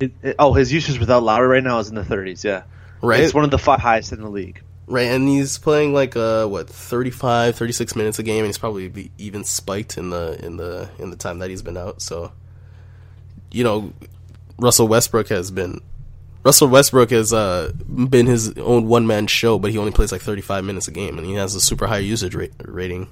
It- 0.00 0.12
it- 0.22 0.36
oh, 0.38 0.52
his 0.54 0.72
usage 0.72 0.98
without 0.98 1.22
Lowry 1.22 1.46
right 1.48 1.62
now 1.64 1.78
is 1.78 1.88
in 1.88 1.94
the 1.94 2.02
30s. 2.02 2.42
Yeah, 2.44 2.62
right, 3.02 3.20
It's 3.20 3.34
one 3.34 3.44
of 3.44 3.50
the 3.50 3.58
five 3.58 3.80
highest 3.80 4.12
in 4.12 4.20
the 4.22 4.28
league. 4.30 4.62
right, 4.86 5.06
and 5.06 5.28
he's 5.28 5.58
playing 5.58 5.92
like 5.94 6.16
uh 6.16 6.46
what 6.46 6.68
35, 6.68 7.54
36 7.56 7.94
minutes 7.96 8.18
a 8.18 8.22
game, 8.22 8.38
and 8.38 8.46
he's 8.46 8.58
probably 8.58 9.10
even 9.18 9.44
spiked 9.44 9.96
in 9.98 10.10
the 10.10 10.42
in 10.44 10.56
the 10.56 10.88
in 10.98 11.10
the 11.10 11.16
time 11.16 11.38
that 11.40 11.50
he's 11.50 11.62
been 11.62 11.76
out. 11.76 12.00
So, 12.02 12.32
you 13.52 13.64
know, 13.64 13.92
Russell 14.58 14.88
Westbrook 14.88 15.28
has 15.28 15.50
been. 15.50 15.80
Russell 16.42 16.68
Westbrook 16.68 17.10
has 17.10 17.34
uh, 17.34 17.70
been 18.08 18.24
his 18.26 18.56
own 18.56 18.86
one 18.88 19.06
man 19.06 19.26
show, 19.26 19.58
but 19.58 19.70
he 19.72 19.76
only 19.78 19.92
plays 19.92 20.10
like 20.10 20.22
35 20.22 20.64
minutes 20.64 20.88
a 20.88 20.90
game, 20.90 21.18
and 21.18 21.26
he 21.26 21.34
has 21.34 21.54
a 21.54 21.60
super 21.60 21.86
high 21.86 21.98
usage 21.98 22.34
rate, 22.34 22.52
rating, 22.64 23.08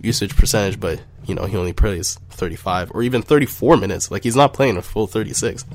usage 0.00 0.34
percentage, 0.34 0.80
but 0.80 1.02
you 1.26 1.34
know 1.34 1.44
he 1.44 1.56
only 1.58 1.74
plays 1.74 2.18
35 2.30 2.90
or 2.92 3.02
even 3.02 3.20
34 3.20 3.76
minutes. 3.76 4.10
Like 4.10 4.22
he's 4.22 4.34
not 4.36 4.54
playing 4.54 4.78
a 4.78 4.82
full 4.82 5.06
36. 5.06 5.66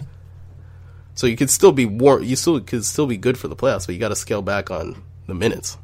So 1.19 1.27
you 1.27 1.35
could 1.35 1.49
still 1.49 1.73
be 1.73 1.85
war. 1.85 2.21
You 2.21 2.37
still 2.37 2.61
could 2.61 2.85
still 2.85 3.05
be 3.05 3.17
good 3.17 3.37
for 3.37 3.49
the 3.49 3.55
playoffs, 3.57 3.85
but 3.85 3.93
you 3.93 3.99
got 3.99 4.07
to 4.07 4.15
scale 4.15 4.41
back 4.41 4.71
on 4.71 5.03
the 5.27 5.33
minutes. 5.33 5.77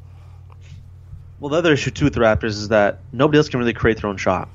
Well, 1.38 1.50
the 1.50 1.58
other 1.58 1.74
issue 1.74 1.90
too 1.90 2.06
with 2.06 2.14
the 2.14 2.20
Raptors 2.20 2.56
is 2.56 2.68
that 2.68 3.00
nobody 3.12 3.36
else 3.36 3.50
can 3.50 3.60
really 3.60 3.74
create 3.74 4.00
their 4.00 4.08
own 4.08 4.16
shot, 4.16 4.48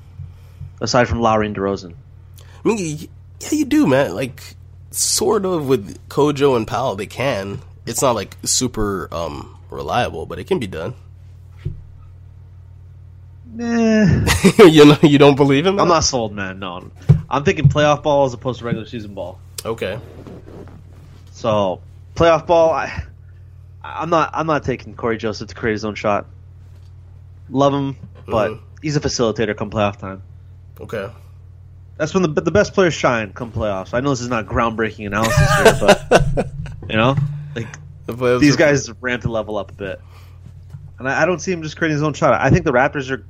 aside 0.80 1.06
from 1.06 1.20
Lowry 1.20 1.46
and 1.46 1.54
DeRozan. 1.54 1.94
I 2.40 2.68
mean, 2.68 3.08
yeah, 3.38 3.48
you 3.52 3.64
do, 3.64 3.86
man. 3.86 4.16
Like, 4.16 4.42
sort 4.90 5.44
of 5.44 5.68
with 5.68 5.96
Kojo 6.08 6.56
and 6.56 6.66
Powell, 6.66 6.96
they 6.96 7.06
can. 7.06 7.60
It's 7.86 8.02
not 8.02 8.16
like 8.16 8.36
super 8.42 9.06
um, 9.14 9.56
reliable, 9.70 10.26
but 10.26 10.40
it 10.40 10.48
can 10.48 10.58
be 10.58 10.66
done. 10.66 10.94
Eh, 13.56 14.26
you 14.68 14.84
know, 14.84 14.98
you 15.00 15.18
don't 15.18 15.36
believe 15.36 15.64
him. 15.64 15.78
I'm 15.78 15.86
not 15.86 16.02
sold, 16.02 16.32
man. 16.32 16.58
No, 16.58 16.90
I'm 17.30 17.44
thinking 17.44 17.68
playoff 17.68 18.02
ball 18.02 18.24
as 18.24 18.34
opposed 18.34 18.58
to 18.58 18.64
regular 18.64 18.88
season 18.88 19.14
ball. 19.14 19.38
Okay. 19.64 20.00
So 21.42 21.80
playoff 22.14 22.46
ball, 22.46 22.70
I, 22.70 23.02
I'm 23.82 24.10
not. 24.10 24.30
I'm 24.32 24.46
not 24.46 24.62
taking 24.62 24.94
Cory 24.94 25.18
Joseph 25.18 25.48
to 25.48 25.54
create 25.56 25.72
his 25.72 25.84
own 25.84 25.96
shot. 25.96 26.26
Love 27.50 27.74
him, 27.74 27.96
but 28.26 28.52
Mhm. 28.52 28.60
he's 28.80 28.94
a 28.94 29.00
facilitator 29.00 29.56
come 29.56 29.68
playoff 29.68 29.96
time. 29.98 30.22
Okay. 30.80 31.10
That's 31.96 32.14
when 32.14 32.22
the 32.22 32.40
the 32.40 32.52
best 32.52 32.74
players 32.74 32.94
shine 32.94 33.32
come 33.32 33.50
playoffs. 33.50 33.92
I 33.92 33.98
know 33.98 34.10
this 34.10 34.20
is 34.20 34.28
not 34.28 34.46
groundbreaking 34.46 35.04
analysis 35.04 35.36
here, 35.36 35.76
but 35.80 36.48
you 36.88 36.96
know, 36.96 37.16
like 37.56 37.66
The 38.06 38.38
these 38.38 38.54
are- 38.54 38.58
guys 38.58 38.90
ramp 39.00 39.22
to 39.22 39.28
level 39.30 39.56
up 39.58 39.72
a 39.72 39.74
bit, 39.74 40.00
and 41.00 41.08
I, 41.08 41.22
I 41.22 41.26
don't 41.26 41.40
see 41.40 41.50
him 41.50 41.64
just 41.64 41.76
creating 41.76 41.96
his 41.96 42.04
own 42.04 42.14
shot. 42.14 42.40
I 42.40 42.50
think 42.50 42.64
the 42.64 42.72
Raptors 42.72 43.10
are 43.10 43.26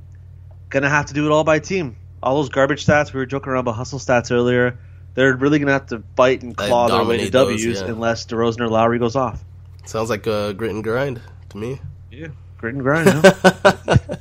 gonna 0.69 0.87
have 0.89 1.07
to 1.07 1.15
do 1.15 1.25
it 1.25 1.31
all 1.31 1.43
by 1.43 1.57
team. 1.57 1.95
All 2.21 2.35
those 2.35 2.49
garbage 2.49 2.85
stats 2.85 3.11
we 3.11 3.17
were 3.19 3.25
joking 3.25 3.51
around 3.51 3.61
about 3.61 3.75
hustle 3.75 3.97
stats 3.97 4.31
earlier. 4.31 4.77
They're 5.15 5.35
really 5.35 5.59
gonna 5.59 5.73
have 5.73 5.87
to 5.87 6.03
fight 6.15 6.41
and 6.41 6.55
claw 6.55 6.87
their 6.87 7.05
way 7.05 7.25
to 7.25 7.29
those, 7.29 7.61
W's 7.63 7.81
yeah. 7.81 7.87
unless 7.87 8.25
DeRozan 8.25 8.61
or 8.61 8.67
Lowry 8.67 8.99
goes 8.99 9.15
off. 9.15 9.43
sounds 9.85 10.09
like 10.09 10.25
a 10.27 10.53
grit 10.53 10.71
and 10.71 10.83
grind 10.83 11.21
to 11.49 11.57
me. 11.57 11.79
Yeah, 12.11 12.27
grit 12.57 12.75
and 12.75 12.83
grind. 12.83 13.09
Huh? 13.09 13.97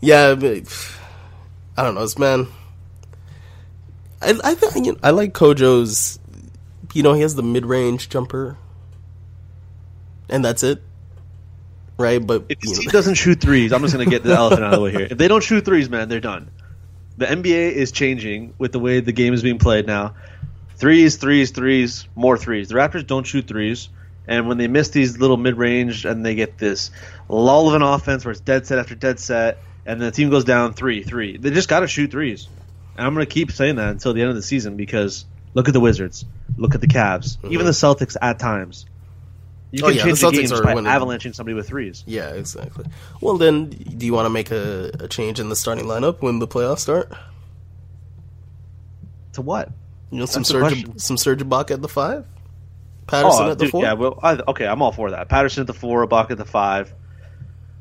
Yeah, 0.00 0.34
but, 0.34 0.64
I 1.76 1.82
don't 1.82 1.94
know, 1.94 2.00
this 2.00 2.18
man. 2.18 2.48
I 4.22 4.38
I 4.42 4.54
think 4.54 4.86
you 4.86 4.92
know, 4.92 4.98
I 5.02 5.10
like 5.10 5.32
Kojo's. 5.32 6.18
You 6.92 7.02
know, 7.02 7.12
he 7.12 7.22
has 7.22 7.34
the 7.34 7.42
mid 7.42 7.66
range 7.66 8.08
jumper, 8.08 8.56
and 10.28 10.44
that's 10.44 10.62
it, 10.62 10.82
right? 11.98 12.24
But 12.24 12.46
if 12.48 12.58
you 12.64 12.74
know, 12.74 12.90
doesn't 12.90 13.14
shoot 13.14 13.40
threes, 13.40 13.72
I'm 13.72 13.82
just 13.82 13.92
gonna 13.92 14.06
get 14.06 14.24
the 14.24 14.34
elephant 14.36 14.64
out 14.64 14.72
of 14.74 14.78
the 14.80 14.84
way 14.84 14.90
here. 14.92 15.08
If 15.10 15.18
they 15.18 15.28
don't 15.28 15.42
shoot 15.42 15.64
threes, 15.64 15.88
man, 15.88 16.08
they're 16.08 16.20
done. 16.20 16.50
The 17.20 17.26
NBA 17.26 17.72
is 17.72 17.92
changing 17.92 18.54
with 18.56 18.72
the 18.72 18.78
way 18.78 19.00
the 19.00 19.12
game 19.12 19.34
is 19.34 19.42
being 19.42 19.58
played 19.58 19.86
now. 19.86 20.14
Threes, 20.76 21.18
threes, 21.18 21.50
threes, 21.50 22.08
more 22.14 22.38
threes. 22.38 22.70
The 22.70 22.76
Raptors 22.76 23.06
don't 23.06 23.24
shoot 23.24 23.46
threes, 23.46 23.90
and 24.26 24.48
when 24.48 24.56
they 24.56 24.68
miss 24.68 24.88
these 24.88 25.18
little 25.18 25.36
mid 25.36 25.58
range 25.58 26.06
and 26.06 26.24
they 26.24 26.34
get 26.34 26.56
this 26.56 26.90
lull 27.28 27.68
of 27.68 27.74
an 27.74 27.82
offense 27.82 28.24
where 28.24 28.32
it's 28.32 28.40
dead 28.40 28.66
set 28.66 28.78
after 28.78 28.94
dead 28.94 29.20
set, 29.20 29.58
and 29.84 30.00
the 30.00 30.10
team 30.10 30.30
goes 30.30 30.44
down 30.44 30.72
three, 30.72 31.02
three, 31.02 31.36
they 31.36 31.50
just 31.50 31.68
got 31.68 31.80
to 31.80 31.88
shoot 31.88 32.10
threes. 32.10 32.48
And 32.96 33.06
I'm 33.06 33.12
gonna 33.12 33.26
keep 33.26 33.52
saying 33.52 33.76
that 33.76 33.90
until 33.90 34.14
the 34.14 34.22
end 34.22 34.30
of 34.30 34.36
the 34.36 34.42
season 34.42 34.78
because 34.78 35.26
look 35.52 35.68
at 35.68 35.74
the 35.74 35.80
Wizards, 35.80 36.24
look 36.56 36.74
at 36.74 36.80
the 36.80 36.86
Cavs, 36.86 37.36
even 37.44 37.58
mm-hmm. 37.58 37.66
the 37.66 37.72
Celtics 37.72 38.16
at 38.22 38.38
times. 38.38 38.86
You. 39.72 39.84
Oh, 39.84 39.88
can 39.88 39.96
yeah, 39.96 40.02
change 40.04 40.20
the 40.20 40.30
the, 40.30 40.36
Celtics 40.38 40.50
game 40.50 40.58
are 40.58 40.62
by 40.64 40.74
winning. 40.74 40.90
avalanching 40.90 41.32
somebody 41.32 41.54
with 41.54 41.68
threes. 41.68 42.02
yeah, 42.06 42.30
exactly. 42.30 42.86
Well, 43.20 43.38
then, 43.38 43.70
do 43.70 44.04
you 44.04 44.12
want 44.12 44.26
to 44.26 44.30
make 44.30 44.50
a, 44.50 44.90
a 45.00 45.08
change 45.08 45.38
in 45.38 45.48
the 45.48 45.56
starting 45.56 45.84
lineup 45.84 46.20
when 46.22 46.38
the 46.40 46.48
playoffs 46.48 46.80
start? 46.80 47.12
To 49.34 49.42
what? 49.42 49.70
You 50.10 50.18
know, 50.18 50.26
some 50.26 50.42
Serge, 50.42 51.00
some 51.00 51.16
Serge 51.16 51.40
Ibaka 51.40 51.72
at 51.72 51.82
the 51.82 51.88
five, 51.88 52.26
Patterson 53.06 53.46
oh, 53.46 53.50
at 53.52 53.58
the 53.58 53.64
Oh, 53.64 53.66
dude, 53.66 53.70
four. 53.70 53.82
yeah, 53.82 53.92
well, 53.92 54.18
I, 54.22 54.38
okay, 54.48 54.66
I'm 54.66 54.82
all 54.82 54.92
for 54.92 55.10
that. 55.10 55.28
Patterson 55.28 55.60
at 55.60 55.66
the 55.68 55.74
four, 55.74 56.04
Ibaka 56.06 56.32
at 56.32 56.38
the 56.38 56.44
five. 56.44 56.92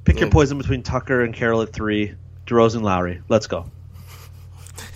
Pick 0.06 0.20
your 0.20 0.30
mm. 0.30 0.34
poison 0.34 0.58
between 0.60 0.84
Tucker 0.84 1.24
and 1.24 1.34
Carroll 1.34 1.62
at 1.64 1.74
three, 1.74 2.14
DeRozan, 2.46 2.84
Lowry. 2.84 3.22
Let's 3.30 3.48
go. 3.48 3.66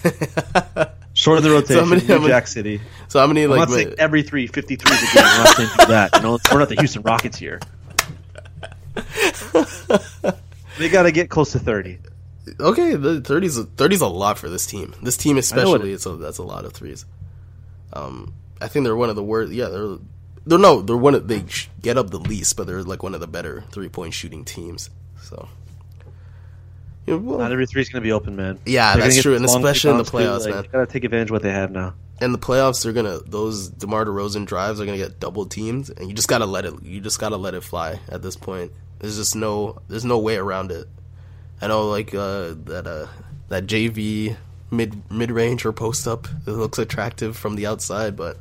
Shorten 1.23 1.43
the 1.43 1.51
rotation. 1.51 1.83
So 1.83 1.85
many- 1.85 2.01
New 2.01 2.07
how 2.07 2.19
many- 2.19 2.27
Jack 2.29 2.47
City. 2.47 2.81
so 3.07 3.19
how 3.19 3.27
many 3.27 3.43
I'm 3.43 3.49
like 3.51 3.59
not 3.59 3.69
saying 3.69 3.95
every 3.97 4.23
three, 4.23 4.47
53 4.47 4.95
is 4.95 5.01
a 5.01 5.05
game. 5.15 5.23
I'm 5.25 5.43
not 5.43 5.55
saying 5.55 5.69
that. 5.87 6.15
You 6.15 6.21
know, 6.21 6.39
we're 6.51 6.59
not 6.59 6.69
the 6.69 6.75
Houston 6.75 7.01
Rockets 7.03 7.37
here. 7.37 7.59
they 10.77 10.89
got 10.89 11.03
to 11.03 11.11
get 11.11 11.29
close 11.29 11.51
to 11.53 11.59
30. 11.59 11.99
Okay, 12.59 12.95
the 12.95 13.21
30's 13.21 13.57
a, 13.57 13.63
30's 13.63 14.01
a 14.01 14.07
lot 14.07 14.37
for 14.37 14.49
this 14.49 14.65
team. 14.65 14.93
This 15.01 15.17
team 15.17 15.37
especially, 15.37 15.91
it 15.91 15.95
it's 15.95 16.05
a, 16.05 16.15
that's 16.17 16.39
a 16.39 16.43
lot 16.43 16.65
of 16.65 16.73
threes. 16.73 17.05
Um, 17.93 18.33
I 18.61 18.67
think 18.67 18.83
they're 18.85 18.95
one 18.95 19.09
of 19.09 19.15
the 19.15 19.23
worst. 19.23 19.51
Yeah, 19.53 19.69
they're 19.69 19.97
they're 20.45 20.59
no, 20.59 20.81
they're 20.81 20.97
one 20.97 21.15
of 21.15 21.27
they 21.27 21.45
sh- 21.47 21.69
get 21.81 21.97
up 21.97 22.09
the 22.09 22.19
least, 22.19 22.57
but 22.57 22.67
they're 22.67 22.83
like 22.83 23.01
one 23.01 23.13
of 23.13 23.21
the 23.21 23.27
better 23.27 23.63
three 23.71 23.87
point 23.87 24.13
shooting 24.13 24.43
teams. 24.43 24.89
So, 25.21 25.47
yeah, 27.05 27.15
well, 27.15 27.39
Not 27.39 27.51
every 27.51 27.65
three 27.65 27.81
is 27.81 27.89
going 27.89 28.01
to 28.01 28.05
be 28.07 28.11
open, 28.11 28.35
man. 28.35 28.59
Yeah, 28.65 28.93
They're 28.95 29.03
that's 29.03 29.21
true, 29.21 29.35
and 29.35 29.43
especially 29.45 29.91
in 29.91 29.97
the 29.97 30.03
too. 30.03 30.11
playoffs, 30.17 30.45
Like, 30.45 30.53
man. 30.53 30.65
Got 30.71 30.79
to 30.79 30.91
take 30.91 31.03
advantage 31.03 31.27
of 31.29 31.31
what 31.33 31.41
they 31.43 31.51
have 31.51 31.71
now. 31.71 31.93
in 32.21 32.31
the 32.31 32.37
playoffs, 32.37 32.83
they're 32.83 32.93
gonna 32.93 33.19
those 33.25 33.67
Demar 33.69 34.05
Derozan 34.05 34.45
drives 34.45 34.79
are 34.79 34.85
gonna 34.85 34.97
get 34.97 35.19
double 35.19 35.45
teamed, 35.45 35.89
and 35.97 36.07
you 36.07 36.13
just 36.15 36.27
gotta 36.29 36.45
let 36.45 36.63
it. 36.65 36.73
You 36.83 37.01
just 37.01 37.19
gotta 37.19 37.35
let 37.37 37.53
it 37.53 37.63
fly 37.63 37.99
at 38.07 38.21
this 38.21 38.35
point. 38.37 38.71
There's 38.99 39.17
just 39.17 39.35
no 39.35 39.81
there's 39.89 40.05
no 40.05 40.19
way 40.19 40.37
around 40.37 40.71
it. 40.71 40.87
I 41.61 41.67
know 41.67 41.89
like 41.89 42.13
uh, 42.13 42.53
that 42.65 42.85
uh, 42.87 43.07
that 43.49 43.65
JV 43.65 44.37
mid 44.71 45.09
mid 45.11 45.31
range 45.31 45.65
or 45.65 45.73
post 45.73 46.07
up 46.07 46.27
it 46.47 46.51
looks 46.51 46.77
attractive 46.77 47.35
from 47.35 47.55
the 47.55 47.65
outside, 47.65 48.15
but 48.15 48.37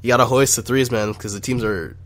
you 0.00 0.08
gotta 0.08 0.24
hoist 0.24 0.56
the 0.56 0.62
threes, 0.62 0.90
man, 0.90 1.12
because 1.12 1.34
the 1.34 1.40
teams 1.40 1.62
are. 1.64 1.96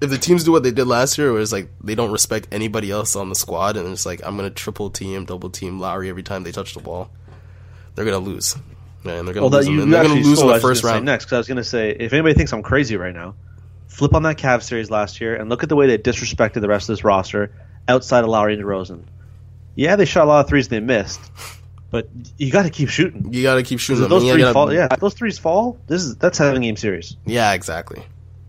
If 0.00 0.10
the 0.10 0.18
teams 0.18 0.44
do 0.44 0.52
what 0.52 0.62
they 0.62 0.70
did 0.70 0.86
last 0.86 1.18
year, 1.18 1.32
where 1.32 1.40
it's 1.42 1.52
like 1.52 1.70
they 1.82 1.94
don't 1.96 2.12
respect 2.12 2.48
anybody 2.52 2.90
else 2.90 3.16
on 3.16 3.28
the 3.28 3.34
squad, 3.34 3.76
and 3.76 3.88
it's 3.88 4.06
like 4.06 4.20
I'm 4.24 4.36
gonna 4.36 4.50
triple 4.50 4.90
team, 4.90 5.24
double 5.24 5.50
team 5.50 5.80
Lowry 5.80 6.08
every 6.08 6.22
time 6.22 6.44
they 6.44 6.52
touch 6.52 6.74
the 6.74 6.80
ball, 6.80 7.10
they're 7.94 8.04
gonna 8.04 8.18
lose. 8.18 8.54
Man, 9.04 9.24
they're 9.24 9.34
gonna 9.34 9.46
Well, 9.48 9.58
lose. 9.58 9.68
you 9.68 9.84
they're 9.86 10.02
gonna 10.04 10.14
lose 10.14 10.26
in 10.26 10.34
the 10.36 10.44
what 10.46 10.50
I 10.52 10.56
was 10.56 10.62
first 10.62 10.84
round. 10.84 11.04
next. 11.04 11.24
Because 11.24 11.34
I 11.34 11.38
was 11.38 11.46
going 11.48 11.56
to 11.56 11.64
say, 11.64 11.90
if 11.90 12.12
anybody 12.12 12.34
thinks 12.34 12.52
I'm 12.52 12.62
crazy 12.62 12.96
right 12.96 13.14
now, 13.14 13.34
flip 13.86 14.12
on 14.14 14.22
that 14.24 14.38
Cavs 14.38 14.64
series 14.64 14.90
last 14.90 15.20
year 15.20 15.34
and 15.36 15.48
look 15.48 15.62
at 15.62 15.68
the 15.68 15.76
way 15.76 15.86
they 15.86 15.98
disrespected 15.98 16.60
the 16.60 16.68
rest 16.68 16.88
of 16.88 16.94
this 16.96 17.04
roster 17.04 17.52
outside 17.88 18.24
of 18.24 18.30
Lowry 18.30 18.54
and 18.54 18.62
DeRozan. 18.62 19.02
Yeah, 19.76 19.94
they 19.96 20.04
shot 20.04 20.24
a 20.24 20.28
lot 20.28 20.40
of 20.44 20.48
threes 20.48 20.66
and 20.66 20.72
they 20.76 20.80
missed, 20.80 21.20
but 21.92 22.08
you 22.36 22.50
got 22.50 22.64
to 22.64 22.70
keep 22.70 22.88
shooting. 22.88 23.32
You 23.32 23.42
gotta 23.44 23.62
keep 23.62 23.78
shooting 23.78 24.08
those 24.08 24.22
threes 24.24 24.38
gotta- 24.38 24.52
fall, 24.52 24.72
yeah, 24.72 24.88
if 24.90 24.98
those 25.00 25.14
threes 25.14 25.38
fall. 25.38 25.78
This 25.86 26.02
is 26.02 26.16
that's 26.16 26.36
seven 26.38 26.60
game 26.62 26.76
series. 26.76 27.16
yeah, 27.24 27.52
exactly. 27.52 28.02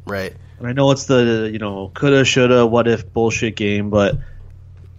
Right. 0.05 0.35
And 0.59 0.67
I 0.67 0.73
know 0.73 0.91
it's 0.91 1.05
the 1.05 1.49
you 1.51 1.59
know 1.59 1.91
coulda, 1.93 2.25
shoulda, 2.25 2.67
what 2.67 2.87
if 2.87 3.11
bullshit 3.11 3.55
game, 3.55 3.89
but 3.89 4.17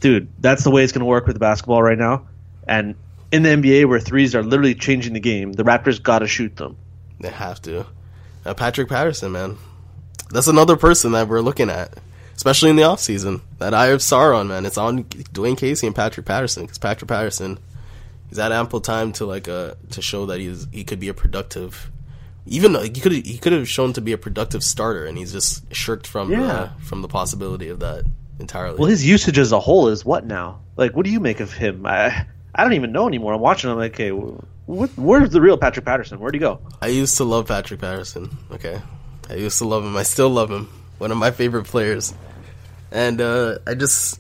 dude, 0.01 0.29
that's 0.38 0.64
the 0.64 0.70
way 0.70 0.83
it's 0.83 0.92
going 0.92 1.01
to 1.01 1.07
work 1.07 1.27
with 1.27 1.38
basketball 1.38 1.83
right 1.83 1.99
now. 1.99 2.27
And 2.66 2.94
in 3.31 3.42
the 3.42 3.51
NBA, 3.51 3.87
where 3.88 4.01
threes 4.01 4.35
are 4.35 4.42
literally 4.42 4.75
changing 4.75 5.12
the 5.12 5.20
game, 5.20 5.53
the 5.53 5.62
Raptors 5.62 6.03
got 6.03 6.20
to 6.20 6.27
shoot 6.27 6.57
them. 6.57 6.77
They 7.20 7.29
have 7.29 7.61
to. 7.62 7.87
Uh, 8.44 8.55
Patrick 8.55 8.88
Patterson, 8.88 9.33
man. 9.33 9.59
That's 10.31 10.46
another 10.46 10.77
person 10.77 11.12
that 11.12 11.29
we're 11.29 11.40
looking 11.40 11.68
at, 11.68 11.92
especially 12.35 12.70
in 12.70 12.77
the 12.77 12.83
offseason. 12.83 13.42
That 13.59 13.75
Eye 13.75 13.88
of 13.88 14.01
Sauron, 14.01 14.49
man. 14.49 14.64
It's 14.64 14.79
on 14.79 15.05
Dwane 15.05 15.59
Casey 15.59 15.87
and 15.87 15.94
Patrick 15.94 16.25
Patterson 16.25 16.64
because 16.64 16.79
Patrick 16.79 17.09
Patterson, 17.09 17.59
he's 18.29 18.38
had 18.38 18.53
ample 18.53 18.81
time 18.81 19.12
to 19.14 19.27
like 19.27 19.49
uh 19.49 19.75
to 19.90 20.01
show 20.01 20.27
that 20.27 20.40
he's 20.40 20.66
he 20.73 20.85
could 20.85 21.01
be 21.01 21.09
a 21.09 21.14
productive. 21.14 21.90
Even 22.46 22.72
like, 22.72 22.94
he 22.96 23.00
could 23.03 23.12
he 23.12 23.38
could 23.38 23.53
have 23.53 23.68
shown 23.68 23.92
to 23.92 24.00
be 24.00 24.12
a 24.12 24.18
productive 24.18 24.64
starter, 24.64 25.05
and 25.07 25.16
he's 25.18 25.33
just 25.33 25.72
shirked 25.74 26.07
from 26.07 26.31
Yeah. 26.33 26.42
uh, 26.53 26.68
from 26.81 27.03
the 27.03 27.09
possibility 27.09 27.68
of 27.68 27.81
that 27.81 28.05
entirely. 28.38 28.79
Well, 28.79 28.88
his 28.88 29.05
usage 29.07 29.38
as 29.38 29.53
a 29.53 29.61
whole 29.61 29.88
is 29.88 30.05
what 30.05 30.24
now? 30.26 30.61
Like, 30.76 30.96
what 30.96 31.05
do 31.05 31.12
you 31.12 31.20
make 31.20 31.40
of 31.40 31.53
him? 31.53 31.85
I 31.87 32.26
I 32.55 32.64
don't 32.64 32.72
even 32.72 32.92
know 32.92 33.07
anymore. 33.07 33.35
I'm 33.35 33.40
watching 33.40 33.70
him. 33.70 33.76
Like, 33.76 33.92
okay, 33.94 34.11
what, 34.11 34.90
where's 34.96 35.31
the 35.31 35.40
real 35.40 35.59
Patrick 35.59 35.85
Patterson? 35.85 36.18
Where'd 36.18 36.35
he 36.35 36.40
go? 36.40 36.61
I 36.81 36.88
used 36.88 37.16
to 37.18 37.24
love 37.24 37.46
Patrick 37.46 37.81
Patterson. 37.81 38.37
Okay, 38.53 38.81
I 39.29 39.35
used 39.35 39.59
to 39.59 39.66
love 39.66 39.85
him. 39.85 39.96
I 39.96 40.03
still 40.03 40.31
love 40.31 40.50
him. 40.50 40.68
One 40.98 41.11
of 41.12 41.18
my 41.18 41.31
favorite 41.31 41.64
players. 41.64 42.12
And 42.92 43.20
uh, 43.20 43.59
I 43.66 43.74
just, 43.74 44.18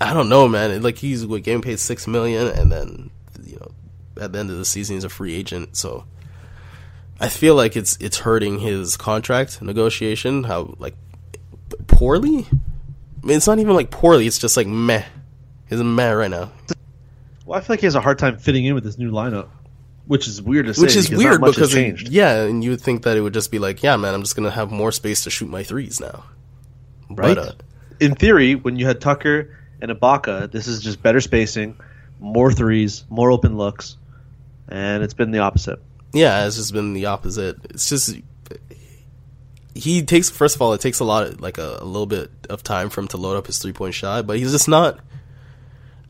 I 0.00 0.12
don't 0.12 0.28
know, 0.28 0.48
man. 0.48 0.82
Like 0.82 0.98
he's 0.98 1.24
what, 1.24 1.42
getting 1.44 1.62
paid 1.62 1.78
six 1.78 2.06
million, 2.08 2.48
and 2.48 2.72
then 2.72 3.10
you 3.44 3.56
know, 3.56 3.70
at 4.22 4.32
the 4.32 4.38
end 4.38 4.50
of 4.50 4.56
the 4.56 4.64
season, 4.64 4.96
he's 4.96 5.04
a 5.04 5.08
free 5.08 5.34
agent. 5.34 5.76
So 5.76 6.04
I 7.20 7.28
feel 7.28 7.54
like 7.54 7.76
it's 7.76 7.96
it's 8.00 8.18
hurting 8.18 8.58
his 8.60 8.96
contract 8.96 9.62
negotiation. 9.62 10.44
How 10.44 10.74
like 10.78 10.96
poorly? 11.86 12.46
I 13.22 13.26
mean, 13.26 13.36
it's 13.36 13.46
not 13.46 13.58
even 13.58 13.74
like 13.74 13.90
poorly. 13.90 14.26
It's 14.26 14.38
just 14.38 14.56
like 14.56 14.66
meh. 14.66 15.04
He's 15.68 15.80
a 15.80 15.84
meh 15.84 16.12
right 16.12 16.30
now. 16.30 16.50
Well, 17.46 17.58
I 17.58 17.62
feel 17.62 17.74
like 17.74 17.80
he 17.80 17.86
has 17.86 17.94
a 17.94 18.00
hard 18.00 18.18
time 18.18 18.38
fitting 18.38 18.64
in 18.64 18.74
with 18.74 18.84
this 18.84 18.98
new 18.98 19.10
lineup, 19.10 19.48
which 20.06 20.26
is 20.26 20.42
weird 20.42 20.66
to 20.66 20.74
say. 20.74 20.82
which 20.82 20.96
is 20.96 21.06
because 21.08 21.24
weird 21.24 21.40
because 21.40 21.72
it- 21.72 21.76
changed. 21.76 22.08
yeah, 22.08 22.42
and 22.42 22.62
you 22.64 22.70
would 22.70 22.80
think 22.80 23.02
that 23.04 23.16
it 23.16 23.20
would 23.20 23.34
just 23.34 23.50
be 23.50 23.58
like, 23.58 23.82
yeah, 23.82 23.96
man, 23.96 24.14
I'm 24.14 24.22
just 24.22 24.34
gonna 24.36 24.50
have 24.50 24.70
more 24.70 24.90
space 24.92 25.24
to 25.24 25.30
shoot 25.30 25.48
my 25.48 25.62
threes 25.62 26.00
now, 26.00 26.24
right? 27.10 27.36
But, 27.36 27.38
uh, 27.38 27.52
In 28.00 28.14
theory, 28.16 28.54
when 28.56 28.76
you 28.76 28.86
had 28.86 29.00
Tucker 29.00 29.56
and 29.80 29.90
Ibaka, 29.92 30.50
this 30.50 30.66
is 30.66 30.80
just 30.80 31.02
better 31.02 31.20
spacing, 31.20 31.76
more 32.20 32.52
threes, 32.52 33.04
more 33.08 33.30
open 33.30 33.56
looks, 33.56 33.96
and 34.68 35.02
it's 35.04 35.14
been 35.14 35.30
the 35.30 35.38
opposite. 35.40 35.80
Yeah, 36.12 36.46
it's 36.46 36.56
just 36.56 36.72
been 36.72 36.92
the 36.92 37.06
opposite. 37.06 37.56
It's 37.70 37.88
just 37.88 38.16
he 39.74 40.02
takes 40.02 40.28
first 40.30 40.56
of 40.56 40.62
all, 40.62 40.72
it 40.74 40.80
takes 40.80 41.00
a 41.00 41.04
lot, 41.04 41.26
of, 41.26 41.40
like 41.40 41.58
a, 41.58 41.78
a 41.80 41.84
little 41.84 42.06
bit 42.06 42.30
of 42.50 42.62
time 42.62 42.90
for 42.90 43.00
him 43.00 43.08
to 43.08 43.16
load 43.16 43.36
up 43.36 43.46
his 43.46 43.58
three 43.58 43.72
point 43.72 43.94
shot, 43.94 44.26
but 44.26 44.38
he's 44.38 44.52
just 44.52 44.68
not. 44.68 44.98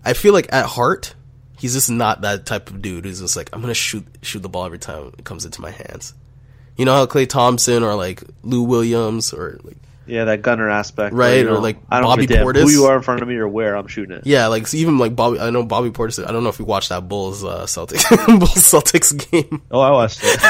I 0.05 0.15
feel 0.15 0.33
like 0.33 0.53
at 0.53 0.67
heart, 0.67 1.15
he's 1.59 1.75
just 1.75 1.91
not 1.91 2.23
that 2.23 2.45
type 2.45 2.71
of 2.71 2.83
dude 2.83 3.05
who's 3.05 3.21
just 3.21 3.37
like, 3.37 3.51
I'm 3.53 3.61
gonna 3.61 3.75
shoot 3.75 4.05
shoot 4.23 4.41
the 4.41 4.49
ball 4.49 4.65
every 4.65 4.79
time 4.79 5.13
it 5.17 5.25
comes 5.25 5.45
into 5.45 5.61
my 5.61 5.71
hands. 5.71 6.15
You 6.77 6.85
know 6.85 6.95
how 6.95 7.07
Klay 7.07 7.29
Thompson 7.29 7.83
or 7.83 7.95
like 7.95 8.23
Lou 8.43 8.63
Williams 8.63 9.33
or 9.33 9.61
like 9.63 9.77
Yeah, 10.07 10.25
that 10.25 10.43
gunner 10.43 10.69
aspect, 10.69 11.15
Right, 11.15 11.47
or 11.47 11.61
like 11.61 11.79
I 11.89 12.01
don't 12.01 12.09
Bobby 12.11 12.27
give 12.27 12.37
a 12.37 12.39
damn 12.39 12.47
Portis. 12.47 12.63
who 12.63 12.71
you 12.71 12.85
are 12.87 12.97
in 12.97 13.03
front 13.03 13.23
of 13.23 13.29
me 13.29 13.37
or 13.37 13.47
where 13.47 13.77
I'm 13.77 13.87
shooting 13.87 14.17
it. 14.17 14.27
Yeah, 14.27 14.49
like 14.49 14.67
so 14.67 14.77
even 14.77 14.99
like 14.99 15.15
Bobby. 15.15 15.39
I 15.39 15.51
know 15.51 15.65
Bobby 15.65 15.91
Portis. 15.91 16.25
I 16.27 16.33
don't 16.33 16.43
know 16.43 16.49
if 16.51 16.59
you 16.59 16.65
watched 16.65 16.89
that 16.89 17.09
Bulls 17.09 17.45
uh, 17.45 17.65
Celtics 17.67 18.09
Bulls 18.27 18.51
Celtics 18.55 19.31
game, 19.31 19.63
Oh, 19.71 19.81
I 19.81 19.91
watched 19.93 20.21
it. 20.23 20.41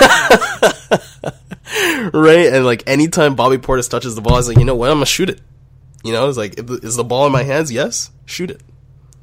right? 2.15 2.53
And 2.53 2.65
like 2.65 2.83
anytime 2.87 3.35
Bobby 3.35 3.59
Portis 3.59 3.88
touches 3.91 4.15
the 4.15 4.21
ball, 4.23 4.37
he's 4.37 4.49
like 4.49 4.59
you 4.59 4.65
know 4.65 4.75
what, 4.75 4.88
I'm 4.91 4.97
gonna 4.97 5.07
shoot 5.07 5.29
it. 5.31 5.41
You 6.05 6.12
know, 6.12 6.29
it's 6.29 6.38
like 6.38 6.59
if 6.59 6.69
is 6.85 6.97
the 6.97 7.05
ball 7.05 7.27
in 7.27 7.33
my 7.33 7.43
hands? 7.45 7.71
Yes, 7.71 8.11
shoot 8.25 8.51
it. 8.51 8.61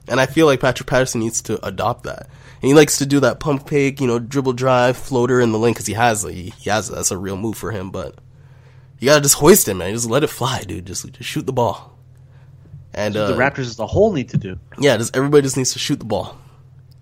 And 0.08 0.20
I 0.20 0.26
feel 0.26 0.46
like 0.48 0.60
Patrick 0.60 0.88
Patterson 0.88 1.22
needs 1.22 1.42
to 1.44 1.64
adopt 1.66 2.04
that. 2.06 2.30
And 2.62 2.68
he 2.68 2.74
likes 2.74 2.98
to 2.98 3.06
do 3.06 3.20
that 3.22 3.40
pump 3.40 3.68
fake, 3.70 4.02
you 4.02 4.08
know, 4.08 4.18
dribble 4.20 4.54
drive, 4.54 4.98
floater 4.98 5.40
in 5.40 5.52
the 5.52 5.60
lane 5.60 5.74
because 5.74 5.86
he 5.86 5.94
has 5.94 6.24
he, 6.24 6.54
he 6.58 6.70
has 6.70 6.90
that's 6.90 7.12
a 7.12 7.18
real 7.18 7.38
move 7.38 7.58
for 7.58 7.72
him. 7.72 7.92
But 7.92 8.16
you 9.00 9.06
gotta 9.06 9.22
just 9.22 9.36
hoist 9.36 9.68
him, 9.68 9.78
man. 9.78 9.94
Just 9.94 10.10
let 10.10 10.24
it 10.24 10.28
fly, 10.28 10.62
dude. 10.62 10.86
Just 10.86 11.12
just 11.12 11.30
shoot 11.30 11.46
the 11.46 11.54
ball. 11.54 11.98
And 12.94 13.16
uh, 13.16 13.28
the 13.28 13.38
Raptors 13.38 13.60
as 13.60 13.80
a 13.80 13.88
whole 13.88 14.12
need 14.12 14.30
to 14.30 14.38
do. 14.38 14.60
yeah, 14.80 14.98
just 14.98 15.16
everybody 15.16 15.44
just 15.44 15.58
needs 15.58 15.74
to 15.74 15.80
shoot 15.80 16.00
the 16.00 16.06
ball. 16.06 16.38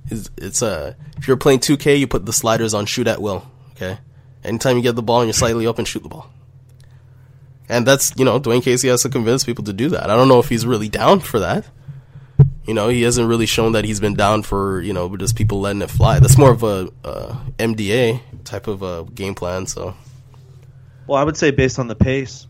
It's, 0.09 0.29
it's 0.37 0.61
uh, 0.61 0.93
if 1.17 1.27
you're 1.27 1.37
playing 1.37 1.59
2K, 1.59 1.99
you 1.99 2.07
put 2.07 2.25
the 2.25 2.33
sliders 2.33 2.73
on 2.73 2.85
shoot 2.85 3.07
at 3.07 3.21
will. 3.21 3.49
Okay, 3.71 3.97
anytime 4.43 4.77
you 4.77 4.83
get 4.83 4.95
the 4.95 5.03
ball 5.03 5.21
and 5.21 5.27
you're 5.27 5.33
slightly 5.33 5.65
open, 5.65 5.85
shoot 5.85 6.03
the 6.03 6.09
ball. 6.09 6.29
And 7.69 7.85
that's 7.85 8.13
you 8.17 8.25
know 8.25 8.39
Dwane 8.39 8.63
Casey 8.63 8.87
has 8.89 9.01
to 9.03 9.09
convince 9.09 9.43
people 9.43 9.63
to 9.65 9.73
do 9.73 9.89
that. 9.89 10.09
I 10.09 10.15
don't 10.15 10.27
know 10.27 10.39
if 10.39 10.49
he's 10.49 10.65
really 10.65 10.89
down 10.89 11.19
for 11.19 11.39
that. 11.39 11.65
You 12.65 12.73
know, 12.73 12.89
he 12.89 13.03
hasn't 13.03 13.29
really 13.29 13.45
shown 13.45 13.71
that 13.71 13.85
he's 13.85 14.01
been 14.01 14.13
down 14.13 14.43
for 14.43 14.81
you 14.81 14.93
know 14.93 15.15
just 15.17 15.35
people 15.35 15.61
letting 15.61 15.81
it 15.81 15.89
fly. 15.89 16.19
That's 16.19 16.37
more 16.37 16.51
of 16.51 16.63
a 16.63 16.91
uh, 17.03 17.35
MDA 17.57 18.21
type 18.43 18.67
of 18.67 18.83
a 18.83 19.05
game 19.05 19.35
plan. 19.35 19.65
So 19.65 19.95
Well, 21.07 21.19
I 21.19 21.23
would 21.23 21.37
say 21.37 21.51
based 21.51 21.79
on 21.79 21.87
the 21.87 21.95
pace, 21.95 22.47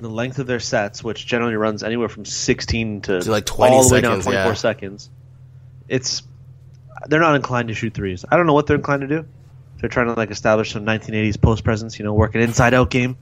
the 0.00 0.08
length 0.10 0.38
of 0.38 0.46
their 0.46 0.60
sets, 0.60 1.02
which 1.02 1.24
generally 1.24 1.54
runs 1.54 1.82
anywhere 1.82 2.08
from 2.08 2.24
16 2.24 3.02
to, 3.02 3.20
To, 3.20 3.30
like, 3.30 3.46
20 3.46 3.74
all 3.74 3.88
the 3.88 3.94
way 3.94 4.00
down 4.00 4.22
seconds, 4.22 4.24
24 4.24 4.44
yeah. 4.44 4.54
seconds, 4.54 5.10
it's 5.88 6.22
they're 7.08 7.20
not 7.20 7.36
inclined 7.36 7.68
to 7.68 7.74
shoot 7.74 7.94
threes. 7.94 8.24
I 8.28 8.36
don't 8.36 8.46
know 8.46 8.52
what 8.54 8.66
they're 8.66 8.76
inclined 8.76 9.02
to 9.02 9.08
do. 9.08 9.26
They're 9.80 9.88
trying 9.88 10.06
to 10.06 10.14
like 10.14 10.30
establish 10.30 10.72
some 10.72 10.84
1980s 10.86 11.40
post 11.40 11.64
presence, 11.64 11.98
you 11.98 12.04
know, 12.04 12.14
work 12.14 12.34
an 12.34 12.40
inside 12.40 12.72
out 12.74 12.90
game, 12.90 13.16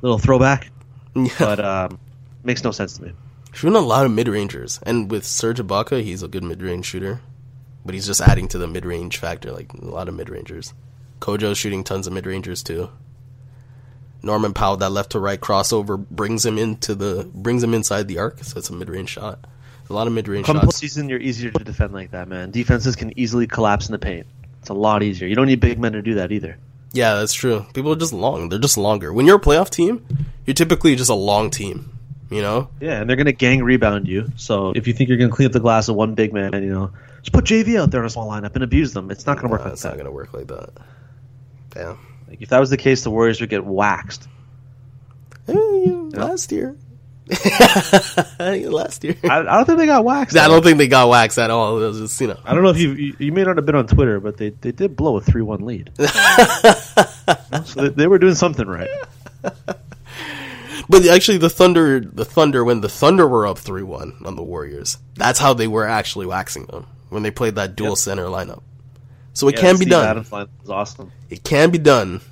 little 0.00 0.18
throwback, 0.18 0.70
yeah, 1.14 1.28
but 1.38 1.60
um, 1.60 1.98
makes 2.42 2.64
no 2.64 2.70
sense 2.70 2.96
to 2.96 3.02
me. 3.04 3.12
shooting 3.52 3.76
a 3.76 3.80
lot 3.80 4.06
of 4.06 4.12
mid 4.12 4.28
rangers, 4.28 4.80
and 4.84 5.10
with 5.10 5.24
Serge 5.26 5.58
Ibaka, 5.58 6.02
he's 6.02 6.22
a 6.22 6.28
good 6.28 6.42
mid 6.42 6.62
range 6.62 6.86
shooter, 6.86 7.20
but 7.84 7.94
he's 7.94 8.06
just 8.06 8.22
adding 8.22 8.48
to 8.48 8.58
the 8.58 8.66
mid 8.66 8.86
range 8.86 9.18
factor, 9.18 9.52
like 9.52 9.72
a 9.74 9.84
lot 9.84 10.08
of 10.08 10.14
mid 10.14 10.30
rangers. 10.30 10.72
CoJo's 11.20 11.58
shooting 11.58 11.84
tons 11.84 12.06
of 12.06 12.12
mid 12.12 12.26
rangers 12.26 12.62
too. 12.62 12.88
Norman 14.26 14.52
Powell, 14.52 14.76
that 14.78 14.90
left 14.90 15.12
to 15.12 15.20
right 15.20 15.40
crossover 15.40 15.96
brings 16.10 16.44
him 16.44 16.58
into 16.58 16.94
the 16.94 17.30
brings 17.32 17.62
him 17.62 17.72
inside 17.72 18.08
the 18.08 18.18
arc, 18.18 18.42
so 18.44 18.58
it's 18.58 18.68
a 18.68 18.72
mid 18.74 18.88
range 18.90 19.08
shot. 19.10 19.38
A 19.88 19.92
lot 19.92 20.06
of 20.06 20.12
mid 20.12 20.26
range 20.28 20.44
Come 20.46 20.56
shots. 20.60 20.80
postseason, 20.80 21.08
you're 21.08 21.20
easier 21.20 21.50
to 21.52 21.64
defend 21.64 21.92
like 21.94 22.10
that, 22.10 22.28
man. 22.28 22.50
Defenses 22.50 22.96
can 22.96 23.18
easily 23.18 23.46
collapse 23.46 23.86
in 23.88 23.92
the 23.92 23.98
paint. 23.98 24.26
It's 24.60 24.68
a 24.68 24.74
lot 24.74 25.02
easier. 25.02 25.28
You 25.28 25.36
don't 25.36 25.46
need 25.46 25.60
big 25.60 25.78
men 25.78 25.92
to 25.92 26.02
do 26.02 26.14
that 26.14 26.32
either. 26.32 26.58
Yeah, 26.92 27.14
that's 27.14 27.32
true. 27.34 27.64
People 27.72 27.92
are 27.92 27.96
just 27.96 28.12
long. 28.12 28.48
They're 28.48 28.58
just 28.58 28.76
longer. 28.76 29.12
When 29.12 29.26
you're 29.26 29.36
a 29.36 29.40
playoff 29.40 29.70
team, 29.70 30.04
you're 30.44 30.54
typically 30.54 30.96
just 30.96 31.10
a 31.10 31.14
long 31.14 31.50
team. 31.50 31.92
You 32.28 32.42
know, 32.42 32.70
Yeah, 32.80 33.00
and 33.00 33.08
they're 33.08 33.16
going 33.16 33.26
to 33.26 33.32
gang 33.32 33.62
rebound 33.62 34.08
you. 34.08 34.32
So 34.34 34.72
if 34.74 34.88
you 34.88 34.92
think 34.92 35.08
you're 35.08 35.18
going 35.18 35.30
to 35.30 35.36
clean 35.36 35.46
up 35.46 35.52
the 35.52 35.60
glass 35.60 35.88
of 35.88 35.94
one 35.94 36.16
big 36.16 36.32
man, 36.32 36.54
you 36.54 36.72
know, 36.72 36.90
just 37.18 37.32
put 37.32 37.44
JV 37.44 37.78
out 37.80 37.92
there 37.92 38.00
in 38.00 38.06
a 38.06 38.10
small 38.10 38.28
lineup 38.28 38.54
and 38.56 38.64
abuse 38.64 38.92
them. 38.92 39.12
It's 39.12 39.26
not 39.26 39.36
going 39.36 39.46
to 39.46 39.52
work 39.52 39.62
like 39.62 39.74
it's 39.74 39.82
that. 39.82 39.90
not 39.90 39.98
gonna 39.98 40.10
work 40.10 40.34
like 40.34 40.48
that. 40.48 40.70
Damn. 41.70 41.98
Like, 42.28 42.42
if 42.42 42.48
that 42.50 42.58
was 42.60 42.70
the 42.70 42.76
case, 42.76 43.02
the 43.04 43.10
Warriors 43.10 43.40
would 43.40 43.50
get 43.50 43.64
waxed. 43.64 44.28
Eh, 45.48 45.52
you- 45.52 46.10
Last 46.14 46.50
year. 46.52 46.76
Last 48.38 49.02
year. 49.02 49.16
I, 49.24 49.40
I 49.40 49.42
don't 49.42 49.64
think 49.64 49.78
they 49.78 49.86
got 49.86 50.04
waxed. 50.04 50.36
I 50.36 50.46
don't 50.46 50.62
think 50.62 50.78
they 50.78 50.86
got 50.86 51.08
waxed 51.08 51.38
at 51.38 51.50
all. 51.50 51.82
It 51.82 51.86
was 51.88 51.98
just, 51.98 52.20
you 52.20 52.28
know. 52.28 52.38
I 52.44 52.54
don't 52.54 52.62
know 52.62 52.68
if 52.70 52.78
you, 52.78 52.92
you 52.92 53.16
you 53.18 53.32
may 53.32 53.42
not 53.42 53.56
have 53.56 53.66
been 53.66 53.74
on 53.74 53.86
Twitter, 53.88 54.20
but 54.20 54.36
they, 54.36 54.50
they 54.50 54.70
did 54.70 54.94
blow 54.96 55.16
a 55.16 55.20
three 55.20 55.42
one 55.42 55.64
lead. 55.66 55.90
so 55.98 57.80
they, 57.82 57.88
they 57.88 58.06
were 58.06 58.18
doing 58.18 58.34
something 58.36 58.66
right. 58.66 58.88
But 60.88 61.04
actually, 61.08 61.38
the 61.38 61.50
Thunder, 61.50 61.98
the 61.98 62.24
Thunder, 62.24 62.64
when 62.64 62.80
the 62.80 62.88
Thunder 62.88 63.26
were 63.26 63.44
up 63.44 63.58
three 63.58 63.82
one 63.82 64.16
on 64.24 64.36
the 64.36 64.42
Warriors, 64.44 64.98
that's 65.16 65.40
how 65.40 65.52
they 65.52 65.66
were 65.66 65.84
actually 65.86 66.26
waxing 66.26 66.66
them 66.66 66.86
when 67.08 67.24
they 67.24 67.32
played 67.32 67.56
that 67.56 67.74
dual 67.74 67.90
Yep. 67.90 67.98
center 67.98 68.24
lineup. 68.26 68.62
So 69.36 69.48
it 69.48 69.54
Yeah, 69.56 69.60
can 69.60 69.74
be 69.74 69.76
Steve 69.82 69.90
done. 69.90 70.08
Adams 70.08 70.32
line 70.32 70.48
was 70.62 70.70
awesome. 70.70 71.12
It 71.28 71.44
can 71.44 71.70
be 71.70 71.76
done. 71.78 72.22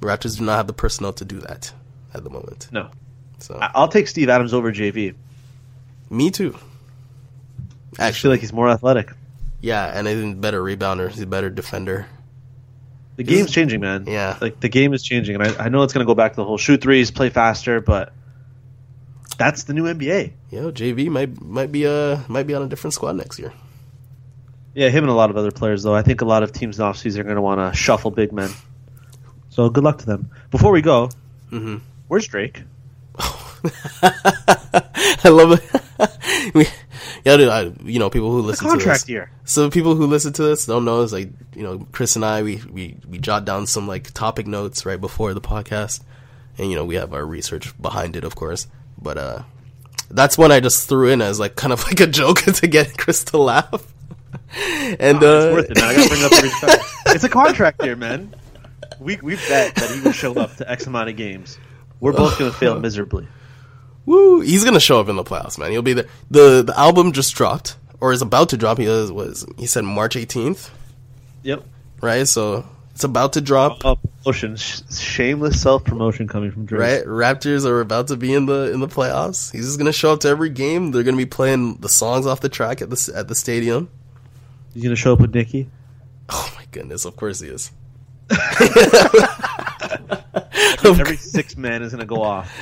Raptors 0.00 0.36
do 0.38 0.44
not 0.44 0.56
have 0.56 0.66
the 0.66 0.74
personnel 0.74 1.14
to 1.14 1.24
do 1.24 1.38
that 1.40 1.72
at 2.12 2.22
the 2.24 2.28
moment. 2.30 2.68
No, 2.70 2.90
So 3.38 3.58
I, 3.58 3.70
I'll 3.74 3.88
take 3.88 4.06
Steve 4.06 4.28
Adams 4.28 4.52
over 4.52 4.70
JV. 4.70 5.14
me 6.10 6.30
too. 6.30 6.54
I 6.54 6.58
feel 7.96 8.04
Actually, 8.06 8.30
like 8.32 8.40
he's 8.40 8.52
more 8.52 8.68
athletic. 8.68 9.10
yeah, 9.62 9.86
and 9.98 10.06
he's 10.06 10.22
a 10.22 10.34
better 10.34 10.62
rebounder. 10.62 11.08
He's 11.08 11.22
a 11.22 11.26
better 11.26 11.48
defender. 11.48 12.06
The 13.16 13.22
game's 13.24 13.50
changing, 13.50 13.80
man. 13.80 14.04
Yeah. 14.06 14.36
like 14.42 14.60
the 14.60 14.68
game 14.68 14.92
is 14.92 15.02
changing, 15.02 15.36
and 15.36 15.44
I, 15.44 15.64
I 15.64 15.68
know 15.70 15.82
it's 15.84 15.94
going 15.94 16.04
to 16.04 16.10
go 16.10 16.14
back 16.14 16.32
to 16.32 16.36
the 16.36 16.44
whole 16.44 16.58
shoot 16.58 16.82
threes, 16.82 17.10
play 17.10 17.30
faster, 17.30 17.80
but 17.80 18.12
that's 19.38 19.64
the 19.64 19.72
new 19.72 19.84
NBA. 19.84 20.32
You 20.50 20.60
know, 20.60 20.70
JV 20.70 21.08
might 21.08 21.40
might 21.40 21.72
be 21.72 21.86
uh 21.86 22.18
might 22.28 22.46
be 22.46 22.52
on 22.52 22.60
a 22.62 22.68
different 22.68 22.92
squad 22.92 23.16
next 23.16 23.38
year. 23.38 23.54
Yeah, 24.76 24.90
him 24.90 25.04
and 25.04 25.10
a 25.10 25.14
lot 25.14 25.30
of 25.30 25.36
other 25.38 25.50
players, 25.50 25.82
though. 25.82 25.94
I 25.94 26.02
think 26.02 26.20
a 26.20 26.26
lot 26.26 26.42
of 26.42 26.52
teams 26.52 26.78
in 26.78 26.84
the 26.84 26.90
offseason 26.92 27.20
are 27.20 27.24
going 27.24 27.36
to 27.36 27.42
want 27.42 27.58
to 27.60 27.76
shuffle 27.76 28.10
big 28.10 28.30
men. 28.30 28.50
So 29.48 29.70
good 29.70 29.82
luck 29.82 29.98
to 29.98 30.06
them. 30.06 30.30
Before 30.50 30.70
we 30.70 30.82
go, 30.82 31.08
Mm-hmm. 31.50 31.76
where's 32.08 32.26
Drake? 32.28 32.62
I 34.02 35.28
love 35.30 35.52
it. 35.52 36.54
we, 36.54 36.66
yeah, 37.24 37.36
dude, 37.36 37.48
I, 37.48 37.72
you 37.84 37.98
know, 37.98 38.10
people 38.10 38.30
who 38.30 38.40
listen 38.42 38.66
to 38.66 38.70
contract 38.72 39.02
this. 39.02 39.08
year. 39.08 39.30
So 39.44 39.70
people 39.70 39.94
who 39.94 40.06
listen 40.06 40.32
to 40.34 40.42
this 40.42 40.66
don't 40.66 40.84
know 40.84 41.00
is 41.02 41.12
like, 41.12 41.30
you 41.54 41.62
know, 41.62 41.86
Chris 41.92 42.16
and 42.16 42.24
I, 42.24 42.42
we, 42.42 42.56
we, 42.70 42.96
we 43.08 43.18
jot 43.18 43.44
down 43.44 43.66
some 43.66 43.88
like 43.88 44.12
topic 44.12 44.46
notes 44.46 44.84
right 44.84 45.00
before 45.00 45.32
the 45.34 45.40
podcast. 45.40 46.02
And, 46.58 46.68
you 46.70 46.76
know, 46.76 46.84
we 46.84 46.96
have 46.96 47.12
our 47.14 47.24
research 47.24 47.80
behind 47.80 48.16
it, 48.16 48.24
of 48.24 48.34
course. 48.36 48.66
But, 49.00 49.18
uh, 49.18 49.42
that's 50.10 50.38
one 50.38 50.52
I 50.52 50.60
just 50.60 50.88
threw 50.88 51.08
in 51.10 51.20
as 51.22 51.40
like 51.40 51.56
kind 51.56 51.72
of 51.72 51.82
like 51.86 52.00
a 52.00 52.06
joke 52.06 52.42
to 52.42 52.66
get 52.66 52.96
Chris 52.98 53.24
to 53.24 53.38
laugh. 53.38 53.92
and, 55.00 55.22
Oh, 55.22 55.26
uh, 55.26 55.46
it's 55.46 55.54
worth 55.54 55.70
it, 55.70 55.76
man. 55.76 55.84
I 55.84 55.94
got 55.96 56.02
to 56.02 56.08
bring 56.08 56.24
up 56.24 56.32
every 56.32 56.50
time. 56.50 56.78
It's 57.14 57.24
a 57.24 57.28
contract 57.28 57.82
year, 57.84 57.96
man. 57.96 58.34
We 59.00 59.16
we 59.22 59.36
bet 59.36 59.74
that 59.76 59.90
he 59.90 60.00
will 60.00 60.12
show 60.12 60.34
up 60.34 60.56
to 60.56 60.70
X 60.70 60.86
amount 60.86 61.08
of 61.08 61.16
games. 61.16 61.58
We're 62.00 62.12
both 62.12 62.38
going 62.38 62.50
to 62.50 62.56
fail 62.56 62.78
miserably. 62.80 63.26
Woo! 64.04 64.40
He's 64.40 64.64
gonna 64.64 64.80
show 64.80 65.00
up 65.00 65.08
in 65.08 65.16
the 65.16 65.24
playoffs, 65.24 65.58
man. 65.58 65.70
He'll 65.72 65.82
be 65.82 65.92
there. 65.94 66.06
the 66.30 66.62
The 66.62 66.78
album 66.78 67.12
just 67.12 67.34
dropped, 67.34 67.76
or 68.00 68.12
is 68.12 68.22
about 68.22 68.50
to 68.50 68.56
drop. 68.56 68.78
He 68.78 68.86
was, 68.86 69.10
was 69.10 69.46
he 69.58 69.66
said 69.66 69.84
March 69.84 70.14
eighteenth, 70.16 70.70
Yep. 71.42 71.64
right? 72.00 72.26
So 72.28 72.64
it's 72.94 73.02
about 73.04 73.32
to 73.34 73.40
drop, 73.40 73.84
Uh, 73.84 73.96
promotion, 74.22 74.56
sh- 74.56 74.80
shameless 74.96 75.60
self 75.60 75.82
promotion 75.84 76.28
coming 76.28 76.50
from 76.52 76.66
Drake. 76.66 76.80
right? 76.80 77.04
Raptors 77.06 77.64
are 77.66 77.80
about 77.80 78.08
to 78.08 78.16
be 78.16 78.32
in 78.32 78.46
the 78.46 78.72
in 78.72 78.78
the 78.80 78.88
playoffs. 78.88 79.50
He's 79.52 79.64
just 79.66 79.78
gonna 79.78 79.92
show 79.92 80.12
up 80.12 80.20
to 80.20 80.28
every 80.28 80.50
game. 80.50 80.92
They're 80.92 81.02
gonna 81.02 81.16
be 81.16 81.26
playing 81.26 81.76
the 81.78 81.88
songs 81.88 82.26
off 82.26 82.40
the 82.40 82.48
track 82.48 82.80
at 82.82 82.90
the 82.90 83.12
at 83.14 83.26
the 83.28 83.34
stadium. 83.34 83.88
He's 84.76 84.82
going 84.84 84.94
to 84.94 85.00
show 85.00 85.14
up 85.14 85.20
with 85.20 85.34
Nicki. 85.34 85.70
Oh 86.28 86.52
my 86.54 86.64
goodness! 86.70 87.06
Of 87.06 87.16
course 87.16 87.40
he 87.40 87.48
is. 87.48 87.72
Every 90.84 91.16
six 91.16 91.56
man 91.56 91.82
is 91.82 91.92
going 91.92 92.00
to 92.00 92.06
go 92.06 92.22
off. 92.22 92.54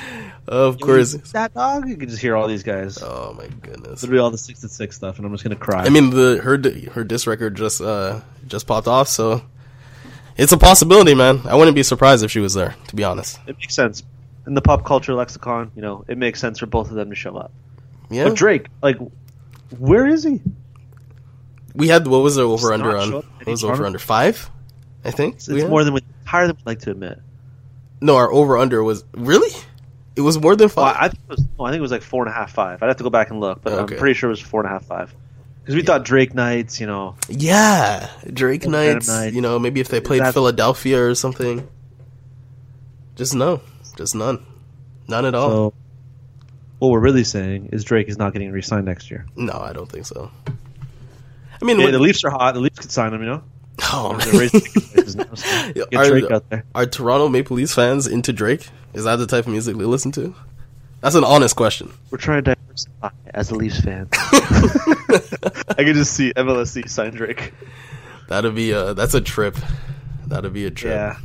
Of 0.47 0.79
course. 0.79 1.11
that 1.33 1.53
dog. 1.53 1.89
You 1.89 1.97
can 1.97 2.07
just 2.07 2.21
hear 2.21 2.37
all 2.37 2.47
these 2.47 2.63
guys. 2.63 2.99
Oh 3.03 3.33
my 3.37 3.47
goodness. 3.47 4.01
It'll 4.01 4.13
be 4.13 4.17
all 4.19 4.31
the 4.31 4.37
six 4.37 4.61
to 4.61 4.69
six 4.69 4.95
stuff, 4.95 5.17
and 5.17 5.25
I'm 5.25 5.33
just 5.33 5.43
going 5.43 5.57
to 5.57 5.61
cry. 5.61 5.83
I 5.83 5.89
mean, 5.89 6.11
the 6.11 6.39
her 6.41 6.57
her 6.93 7.03
disc 7.03 7.27
record 7.27 7.55
just 7.55 7.81
uh 7.81 8.21
just 8.47 8.65
popped 8.65 8.87
off, 8.87 9.09
so 9.09 9.41
it's 10.37 10.53
a 10.53 10.57
possibility, 10.57 11.15
man. 11.15 11.41
I 11.43 11.55
wouldn't 11.55 11.75
be 11.75 11.83
surprised 11.83 12.23
if 12.23 12.31
she 12.31 12.39
was 12.39 12.53
there, 12.53 12.75
to 12.87 12.95
be 12.95 13.03
honest. 13.03 13.41
it 13.45 13.57
makes 13.59 13.73
sense 13.75 14.03
in 14.47 14.53
the 14.53 14.61
pop 14.61 14.85
culture 14.85 15.13
lexicon. 15.13 15.69
You 15.75 15.81
know, 15.81 16.05
it 16.07 16.17
makes 16.17 16.39
sense 16.39 16.59
for 16.59 16.65
both 16.65 16.89
of 16.89 16.95
them 16.95 17.09
to 17.09 17.15
show 17.15 17.35
up. 17.35 17.51
Yeah, 18.09 18.29
But 18.29 18.35
Drake, 18.35 18.67
like, 18.81 18.97
where 19.77 20.07
is 20.07 20.23
he? 20.23 20.41
We 21.75 21.87
had 21.87 22.07
what 22.07 22.19
was 22.23 22.35
the 22.35 22.43
over 22.43 22.73
under 22.73 22.97
on? 22.97 23.09
show 23.09 23.21
What 23.21 23.47
was 23.47 23.63
over 23.63 23.85
under 23.85 23.99
five? 23.99 24.49
I 25.03 25.11
think 25.11 25.35
It's 25.35 25.47
we 25.47 25.61
had? 25.61 25.69
more 25.69 25.83
than 25.83 25.93
we, 25.93 26.01
higher 26.25 26.47
than 26.47 26.55
we'd 26.55 26.65
like 26.65 26.79
to 26.79 26.91
admit. 26.91 27.19
No, 28.01 28.15
our 28.17 28.31
over 28.31 28.57
under 28.57 28.83
was 28.83 29.03
really. 29.15 29.51
It 30.15 30.21
was 30.21 30.39
more 30.39 30.55
than 30.55 30.67
Well, 30.75 30.85
five. 30.93 30.95
I 30.99 31.07
think 31.09 31.19
it 31.23 31.29
was. 31.29 31.43
No, 31.59 31.65
I 31.65 31.69
think 31.71 31.79
it 31.79 31.81
was 31.81 31.91
like 31.91 32.01
four 32.01 32.23
and 32.23 32.31
a 32.31 32.33
half, 32.35 32.53
five. 32.53 32.81
I'd 32.81 32.87
have 32.87 32.97
to 32.97 33.03
go 33.03 33.09
back 33.09 33.29
and 33.31 33.39
look, 33.39 33.61
but 33.61 33.73
Okay. 33.73 33.95
I'm 33.95 33.99
pretty 33.99 34.13
sure 34.13 34.29
it 34.29 34.31
was 34.31 34.39
four 34.39 34.61
and 34.61 34.67
a 34.67 34.71
half, 34.73 34.85
five. 34.85 35.13
Because 35.61 35.75
we 35.75 35.81
thought 35.81 36.05
Drake 36.05 36.33
nights, 36.35 36.79
you 36.79 36.87
know, 36.87 37.15
yeah, 37.27 38.09
Drake 38.31 38.61
Random 38.63 38.93
nights. 38.93 39.07
nights. 39.07 39.35
You 39.35 39.41
know, 39.41 39.57
maybe 39.59 39.79
if 39.81 39.87
they 39.89 39.99
played 39.99 40.19
That's- 40.19 40.33
Philadelphia 40.33 41.03
or 41.03 41.15
something. 41.15 41.67
Just 43.15 43.33
no, 43.33 43.61
just 43.97 44.13
none, 44.15 44.45
none 45.07 45.25
at 45.25 45.33
all. 45.35 45.49
so 45.49 45.73
what 46.79 46.89
we're 46.89 46.99
really 46.99 47.23
saying 47.23 47.69
is 47.71 47.83
Drake 47.83 48.07
is 48.09 48.17
not 48.17 48.33
getting 48.33 48.51
re-signed 48.51 48.85
next 48.85 49.09
year. 49.09 49.25
no, 49.35 49.53
I 49.53 49.73
don't 49.73 49.89
think 49.91 50.05
so. 50.05 50.31
I 51.61 51.65
mean, 51.65 51.77
Yeah, 51.79 51.85
what- 51.85 51.91
the 51.91 51.99
Leafs 51.99 52.23
are 52.23 52.29
hot. 52.29 52.53
The 52.53 52.59
Leafs 52.61 52.79
could 52.79 52.91
sign 52.91 53.13
him, 53.13 53.21
you 53.21 53.27
know. 53.27 53.43
oh, 53.91 54.17
They're 54.17 54.39
raising 54.41 54.61
ticket 54.61 54.93
prices 54.93 55.15
now, 55.15 55.33
so 55.33 55.73
Get 55.73 55.93
are- 55.95 56.09
Drake 56.09 56.31
out 56.31 56.49
there. 56.49 56.65
Are 56.73 56.85
Toronto 56.85 57.27
Maple 57.29 57.57
Leafs 57.57 57.73
fans 57.73 58.07
into 58.07 58.31
Drake? 58.33 58.69
Is 58.93 59.03
that 59.03 59.17
the 59.17 59.27
type 59.27 59.45
of 59.45 59.51
music 59.51 59.75
they 59.77 59.83
listen 59.85 60.11
to? 60.13 60.33
That's 61.01 61.15
an 61.15 61.23
honest 61.23 61.55
question. 61.55 61.91
We're 62.09 62.17
trying 62.17 62.43
to 62.45 62.55
diversify 62.55 63.09
as 63.33 63.51
a 63.51 63.55
Leafs 63.55 63.79
fan. 63.81 64.07
I 64.13 65.83
could 65.83 65.95
just 65.95 66.13
see 66.13 66.33
MLSE 66.33 66.89
sign 66.89 67.11
Drake. 67.13 67.53
That'd 68.27 68.55
be 68.55 68.71
a 68.71 68.93
that's 68.93 69.13
a 69.13 69.21
trip. 69.21 69.55
That'd 70.27 70.53
be 70.53 70.65
a 70.65 70.71
trip. 70.71 70.93
Yeah. 70.93 71.17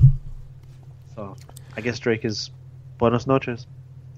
So 1.14 1.37
I 1.76 1.81
guess 1.81 1.99
Drake 1.99 2.24
is 2.24 2.51
buenos 2.99 3.26
noches. 3.26 3.66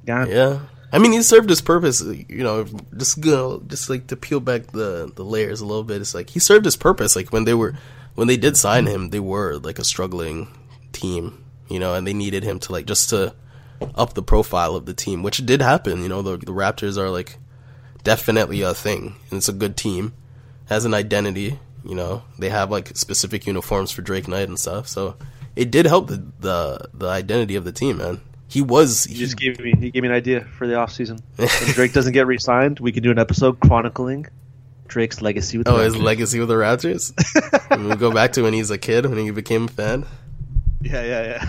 Gone. 0.05 0.29
Yeah. 0.29 0.61
I 0.93 0.99
mean, 0.99 1.13
he 1.13 1.23
served 1.23 1.49
his 1.49 1.63
purpose. 1.63 2.03
You 2.03 2.45
know, 2.45 2.67
just 2.97 3.21
go, 3.21 3.63
just 3.67 3.89
like 3.89 4.09
to 4.09 4.17
peel 4.17 4.41
back 4.41 4.67
the 4.69 5.11
the 5.15 5.25
layers 5.25 5.61
a 5.61 5.67
little 5.67 5.85
bit. 5.85 6.03
It's 6.03 6.15
like 6.15 6.31
he 6.31 6.39
served 6.39 6.67
his 6.67 6.77
purpose. 6.77 7.17
Like 7.17 7.33
when 7.33 7.45
they 7.45 7.55
were 7.55 7.75
when 8.15 8.29
they 8.29 8.37
did 8.37 8.57
sign 8.59 8.87
him, 8.87 9.09
they 9.09 9.21
were 9.21 9.57
like 9.57 9.79
a 9.79 9.85
struggling 9.85 10.49
team. 10.93 11.45
You 11.69 11.79
know, 11.79 11.95
and 11.95 12.07
they 12.07 12.13
needed 12.13 12.45
him 12.45 12.59
to 12.61 12.73
like 12.73 12.85
just 12.85 13.09
to 13.11 13.35
up 13.95 14.13
the 14.13 14.23
profile 14.23 14.77
of 14.77 14.85
the 14.85 14.95
team, 14.95 15.23
which 15.23 15.45
did 15.47 15.63
happen. 15.63 16.03
You 16.03 16.09
know, 16.11 16.21
the 16.21 16.37
the 16.37 16.53
Raptors 16.53 16.99
are 16.99 17.09
like 17.09 17.39
definitely 18.05 18.61
a 18.61 18.75
thing, 18.75 19.17
and 19.31 19.39
it's 19.39 19.49
a 19.49 19.55
good 19.55 19.77
team. 19.79 20.13
Has 20.67 20.85
an 20.85 20.93
identity. 20.93 21.59
You 21.85 21.95
know, 21.95 22.23
they 22.39 22.51
have 22.51 22.71
like 22.71 22.97
specific 22.97 23.47
uniforms 23.47 23.91
for 23.91 24.03
Drake 24.03 24.29
Night 24.29 24.49
and 24.49 24.59
stuff. 24.59 24.87
So 24.89 25.17
it 25.57 25.71
did 25.71 25.87
help 25.87 26.09
the 26.09 26.23
the, 26.39 26.89
the 26.93 27.09
identity 27.09 27.57
of 27.57 27.65
the 27.65 27.73
team, 27.73 27.97
man. 27.97 28.21
He 28.53 28.61
was 28.61 29.05
He 29.05 29.15
just 29.15 29.39
gave 29.39 29.59
me 29.61 29.73
he 29.79 29.91
gave 29.91 30.03
me 30.03 30.11
an 30.11 30.15
idea 30.15 30.45
for 30.59 30.67
the 30.67 30.75
offseason. 30.75 31.23
When 31.37 31.49
Drake 31.75 31.95
doesn't 31.95 32.13
get 32.13 32.27
re-signed, 32.27 32.81
we 32.81 32.93
can 32.93 33.03
do 33.03 33.11
an 33.11 33.19
episode 33.19 33.59
chronicling 33.61 34.27
Drake's 34.89 35.23
legacy 35.23 35.57
with 35.57 35.67
the 35.67 35.73
Oh, 35.73 35.79
his 35.79 35.97
legacy 35.97 36.39
with 36.39 36.49
the 36.51 36.55
Raptors. 36.57 37.15
And 37.71 37.89
we 37.89 37.97
go 37.97 38.13
back 38.13 38.35
to 38.35 38.43
when 38.43 38.53
he's 38.53 38.71
a 38.71 38.77
kid, 38.77 39.07
when 39.07 39.17
he 39.17 39.31
became 39.31 39.65
a 39.65 39.69
fan. 39.69 40.05
Yeah, 40.83 41.03
yeah, 41.03 41.47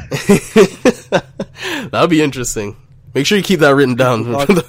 yeah. 1.12 1.20
That'll 1.92 2.08
be 2.08 2.22
interesting. 2.22 2.78
Make 3.14 3.26
sure 3.26 3.38
you 3.38 3.44
keep 3.44 3.60
that 3.60 3.72
written 3.76 3.96
down. 3.96 4.24
you 4.26 4.64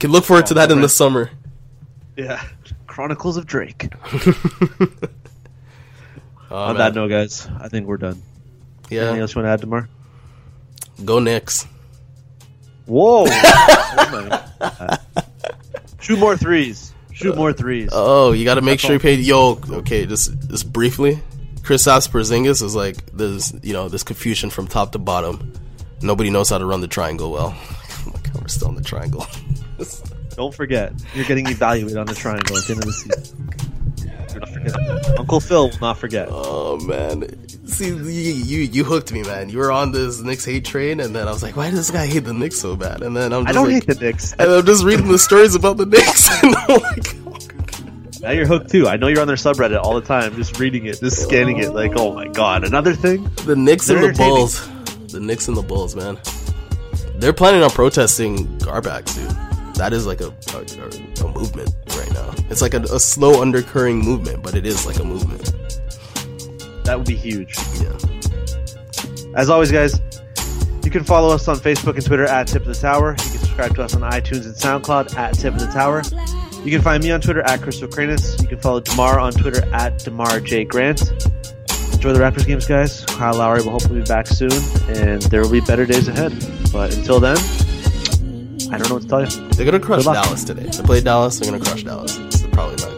can 0.00 0.10
look 0.10 0.24
forward 0.24 0.46
to 0.46 0.54
that 0.54 0.70
in 0.72 0.78
the 0.78 0.84
oh, 0.84 0.86
summer. 0.86 1.30
yeah. 2.16 2.42
Chronicles 2.86 3.36
of 3.36 3.44
Drake. 3.46 3.92
Oh, 6.50 6.56
On 6.56 6.68
man. 6.68 6.76
that 6.78 6.94
note, 6.94 7.08
guys, 7.08 7.46
I 7.60 7.68
think 7.68 7.86
we're 7.86 7.96
done. 7.98 8.22
Yeah. 8.88 9.02
Anything 9.02 9.20
else 9.20 9.34
you 9.34 9.42
want 9.42 9.46
to 9.48 9.50
add, 9.52 9.60
Demar? 9.60 9.88
Go 11.04 11.18
Knicks. 11.18 11.66
Whoa! 12.86 13.24
oh. 13.28 14.96
Shoot 16.00 16.18
more 16.18 16.36
threes. 16.36 16.92
Shoot 17.12 17.36
more 17.36 17.52
threes. 17.52 17.90
Oh, 17.92 18.32
you 18.32 18.44
got 18.44 18.54
to 18.54 18.60
make 18.60 18.80
That's 18.80 19.00
sure 19.00 19.10
you 19.10 19.36
all. 19.38 19.56
pay. 19.56 19.70
Yo, 19.70 19.78
okay, 19.78 20.06
just 20.06 20.32
just 20.48 20.72
briefly. 20.72 21.20
Kristaps 21.60 22.08
Porzingis 22.08 22.62
is 22.62 22.74
like 22.74 23.06
there's 23.12 23.54
you 23.62 23.72
know 23.72 23.88
this 23.88 24.02
confusion 24.02 24.50
from 24.50 24.66
top 24.66 24.92
to 24.92 24.98
bottom. 24.98 25.52
Nobody 26.00 26.30
knows 26.30 26.50
how 26.50 26.58
to 26.58 26.66
run 26.66 26.80
the 26.80 26.88
triangle 26.88 27.30
well. 27.30 27.54
Oh 27.56 28.02
my 28.06 28.20
god, 28.20 28.40
we're 28.42 28.48
still 28.48 28.68
in 28.70 28.74
the 28.74 28.82
triangle. 28.82 29.26
Don't 30.36 30.52
forget, 30.54 30.92
you're 31.14 31.26
getting 31.26 31.46
evaluated 31.46 31.98
on 31.98 32.06
the 32.06 32.14
triangle 32.14 32.56
at 32.56 32.64
the 32.64 32.72
end 32.72 32.82
of 32.82 32.86
the 32.86 32.92
season. 32.92 33.46
Do 34.32 34.40
not 34.40 34.48
forget. 34.48 35.18
Uncle 35.20 35.40
Phil 35.40 35.68
will 35.70 35.78
not 35.78 35.98
forget. 35.98 36.26
Oh 36.30 36.78
man, 36.78 37.41
see 37.72 37.88
you, 37.88 37.96
you 37.96 38.58
you 38.60 38.84
hooked 38.84 39.12
me, 39.12 39.22
man. 39.22 39.48
You 39.48 39.58
were 39.58 39.72
on 39.72 39.92
this 39.92 40.20
Knicks 40.20 40.44
hate 40.44 40.64
train, 40.64 41.00
and 41.00 41.14
then 41.14 41.26
I 41.28 41.32
was 41.32 41.42
like, 41.42 41.56
why 41.56 41.70
does 41.70 41.78
this 41.78 41.90
guy 41.90 42.06
hate 42.06 42.20
the 42.24 42.32
Knicks 42.34 42.58
so 42.58 42.76
bad? 42.76 43.02
And 43.02 43.16
then 43.16 43.32
I'm 43.32 43.44
just 43.44 43.50
I 43.50 43.52
don't 43.52 43.72
like, 43.72 43.86
hate 43.86 43.98
the 43.98 44.04
Knicks. 44.04 44.32
and 44.32 44.50
I'm 44.50 44.66
just 44.66 44.84
reading 44.84 45.08
the 45.08 45.18
stories 45.18 45.54
about 45.54 45.76
the 45.76 45.86
Knicks, 45.86 46.28
and 46.42 46.54
I'm 46.56 46.80
like, 46.80 48.20
Now 48.20 48.30
you're 48.30 48.46
hooked 48.46 48.70
too. 48.70 48.86
I 48.88 48.96
know 48.96 49.08
you're 49.08 49.20
on 49.20 49.26
their 49.26 49.36
subreddit 49.36 49.80
all 49.82 49.94
the 49.94 50.06
time, 50.06 50.34
just 50.36 50.58
reading 50.60 50.86
it, 50.86 51.00
just 51.00 51.22
scanning 51.22 51.58
it. 51.58 51.72
Like, 51.72 51.92
oh 51.96 52.12
my 52.14 52.28
god, 52.28 52.64
another 52.64 52.94
thing. 52.94 53.24
the 53.46 53.56
Knicks 53.56 53.88
and 53.90 54.02
They're 54.02 54.12
the. 54.12 54.18
Bulls, 54.18 54.68
the 55.12 55.20
Knicks 55.20 55.48
and 55.48 55.56
the 55.56 55.62
Bulls, 55.62 55.96
man. 55.96 56.18
They're 57.16 57.32
planning 57.32 57.62
on 57.62 57.70
protesting 57.70 58.46
GarPax, 58.58 59.14
dude. 59.14 59.74
That 59.76 59.92
is 59.92 60.06
like 60.06 60.20
a 60.20 60.26
a, 60.54 61.24
a 61.24 61.32
movement 61.32 61.74
right 61.96 62.12
now. 62.12 62.32
It's 62.50 62.62
like 62.62 62.74
a, 62.74 62.80
a 62.82 63.00
slow 63.00 63.40
undercurring 63.40 63.98
movement, 63.98 64.42
but 64.42 64.54
it 64.54 64.66
is 64.66 64.86
like 64.86 64.98
a 64.98 65.04
movement. 65.04 65.51
That 66.84 66.98
would 66.98 67.06
be 67.06 67.16
huge. 67.16 67.56
Yeah. 67.80 67.96
As 69.34 69.48
always, 69.48 69.70
guys, 69.70 70.00
you 70.84 70.90
can 70.90 71.04
follow 71.04 71.34
us 71.34 71.48
on 71.48 71.56
Facebook 71.56 71.94
and 71.94 72.04
Twitter 72.04 72.24
at 72.24 72.48
Tip 72.48 72.62
of 72.62 72.68
the 72.68 72.74
Tower. 72.74 73.12
You 73.12 73.30
can 73.30 73.38
subscribe 73.38 73.74
to 73.76 73.82
us 73.82 73.94
on 73.94 74.02
iTunes 74.02 74.44
and 74.44 74.54
SoundCloud 74.54 75.16
at 75.16 75.34
Tip 75.34 75.54
of 75.54 75.60
the 75.60 75.66
Tower. 75.68 76.02
You 76.64 76.70
can 76.70 76.82
find 76.82 77.02
me 77.02 77.10
on 77.10 77.20
Twitter 77.20 77.42
at 77.42 77.62
Chris 77.62 77.82
O'Cranus. 77.82 78.40
You 78.40 78.48
can 78.48 78.58
follow 78.58 78.80
Demar 78.80 79.18
on 79.18 79.32
Twitter 79.32 79.64
at 79.74 79.98
Demar 79.98 80.40
J. 80.40 80.64
Grant. 80.64 81.00
Enjoy 81.92 82.12
the 82.12 82.20
Raptors 82.20 82.46
games, 82.46 82.66
guys. 82.66 83.04
Kyle 83.06 83.34
Lowry 83.34 83.62
will 83.62 83.70
hopefully 83.70 84.00
be 84.00 84.06
back 84.06 84.26
soon, 84.26 84.52
and 84.88 85.22
there 85.22 85.40
will 85.42 85.50
be 85.50 85.60
better 85.60 85.86
days 85.86 86.08
ahead. 86.08 86.32
But 86.72 86.96
until 86.96 87.20
then, 87.20 87.36
I 88.72 88.78
don't 88.78 88.88
know 88.88 88.94
what 88.94 89.02
to 89.02 89.08
tell 89.08 89.20
you. 89.22 89.48
They're 89.50 89.64
gonna 89.64 89.80
crush 89.80 90.04
Dallas 90.04 90.44
today. 90.44 90.64
They 90.64 90.82
play 90.82 91.00
Dallas. 91.00 91.38
They're 91.38 91.50
gonna 91.50 91.64
crush 91.64 91.84
Dallas. 91.84 92.16
It's 92.18 92.46
probably 92.48 92.76
not 92.76 92.91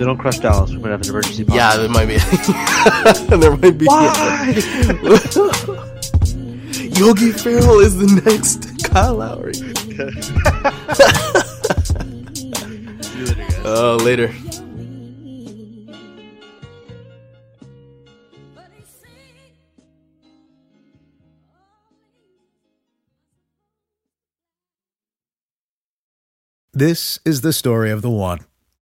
they 0.00 0.06
don't 0.06 0.16
crush 0.16 0.38
Dallas, 0.38 0.70
we 0.70 0.78
might 0.78 0.92
have 0.92 1.02
an 1.02 1.10
emergency. 1.10 1.44
Yeah, 1.52 1.76
there 1.76 1.90
might 1.90 2.06
be. 2.06 2.16
there 3.36 3.54
might 3.54 3.76
be. 3.76 3.84
Why? 3.84 4.46
Yogi 6.98 7.32
Ferrell 7.32 7.80
is 7.80 7.98
the 7.98 8.22
next 8.24 8.82
Kyle 8.82 9.16
Lowry. 9.16 9.52
Oh, 13.62 13.96
later. 14.02 14.32
This 26.72 27.18
is 27.26 27.42
the 27.42 27.52
story 27.52 27.90
of 27.90 28.00
the 28.00 28.08
one. 28.08 28.46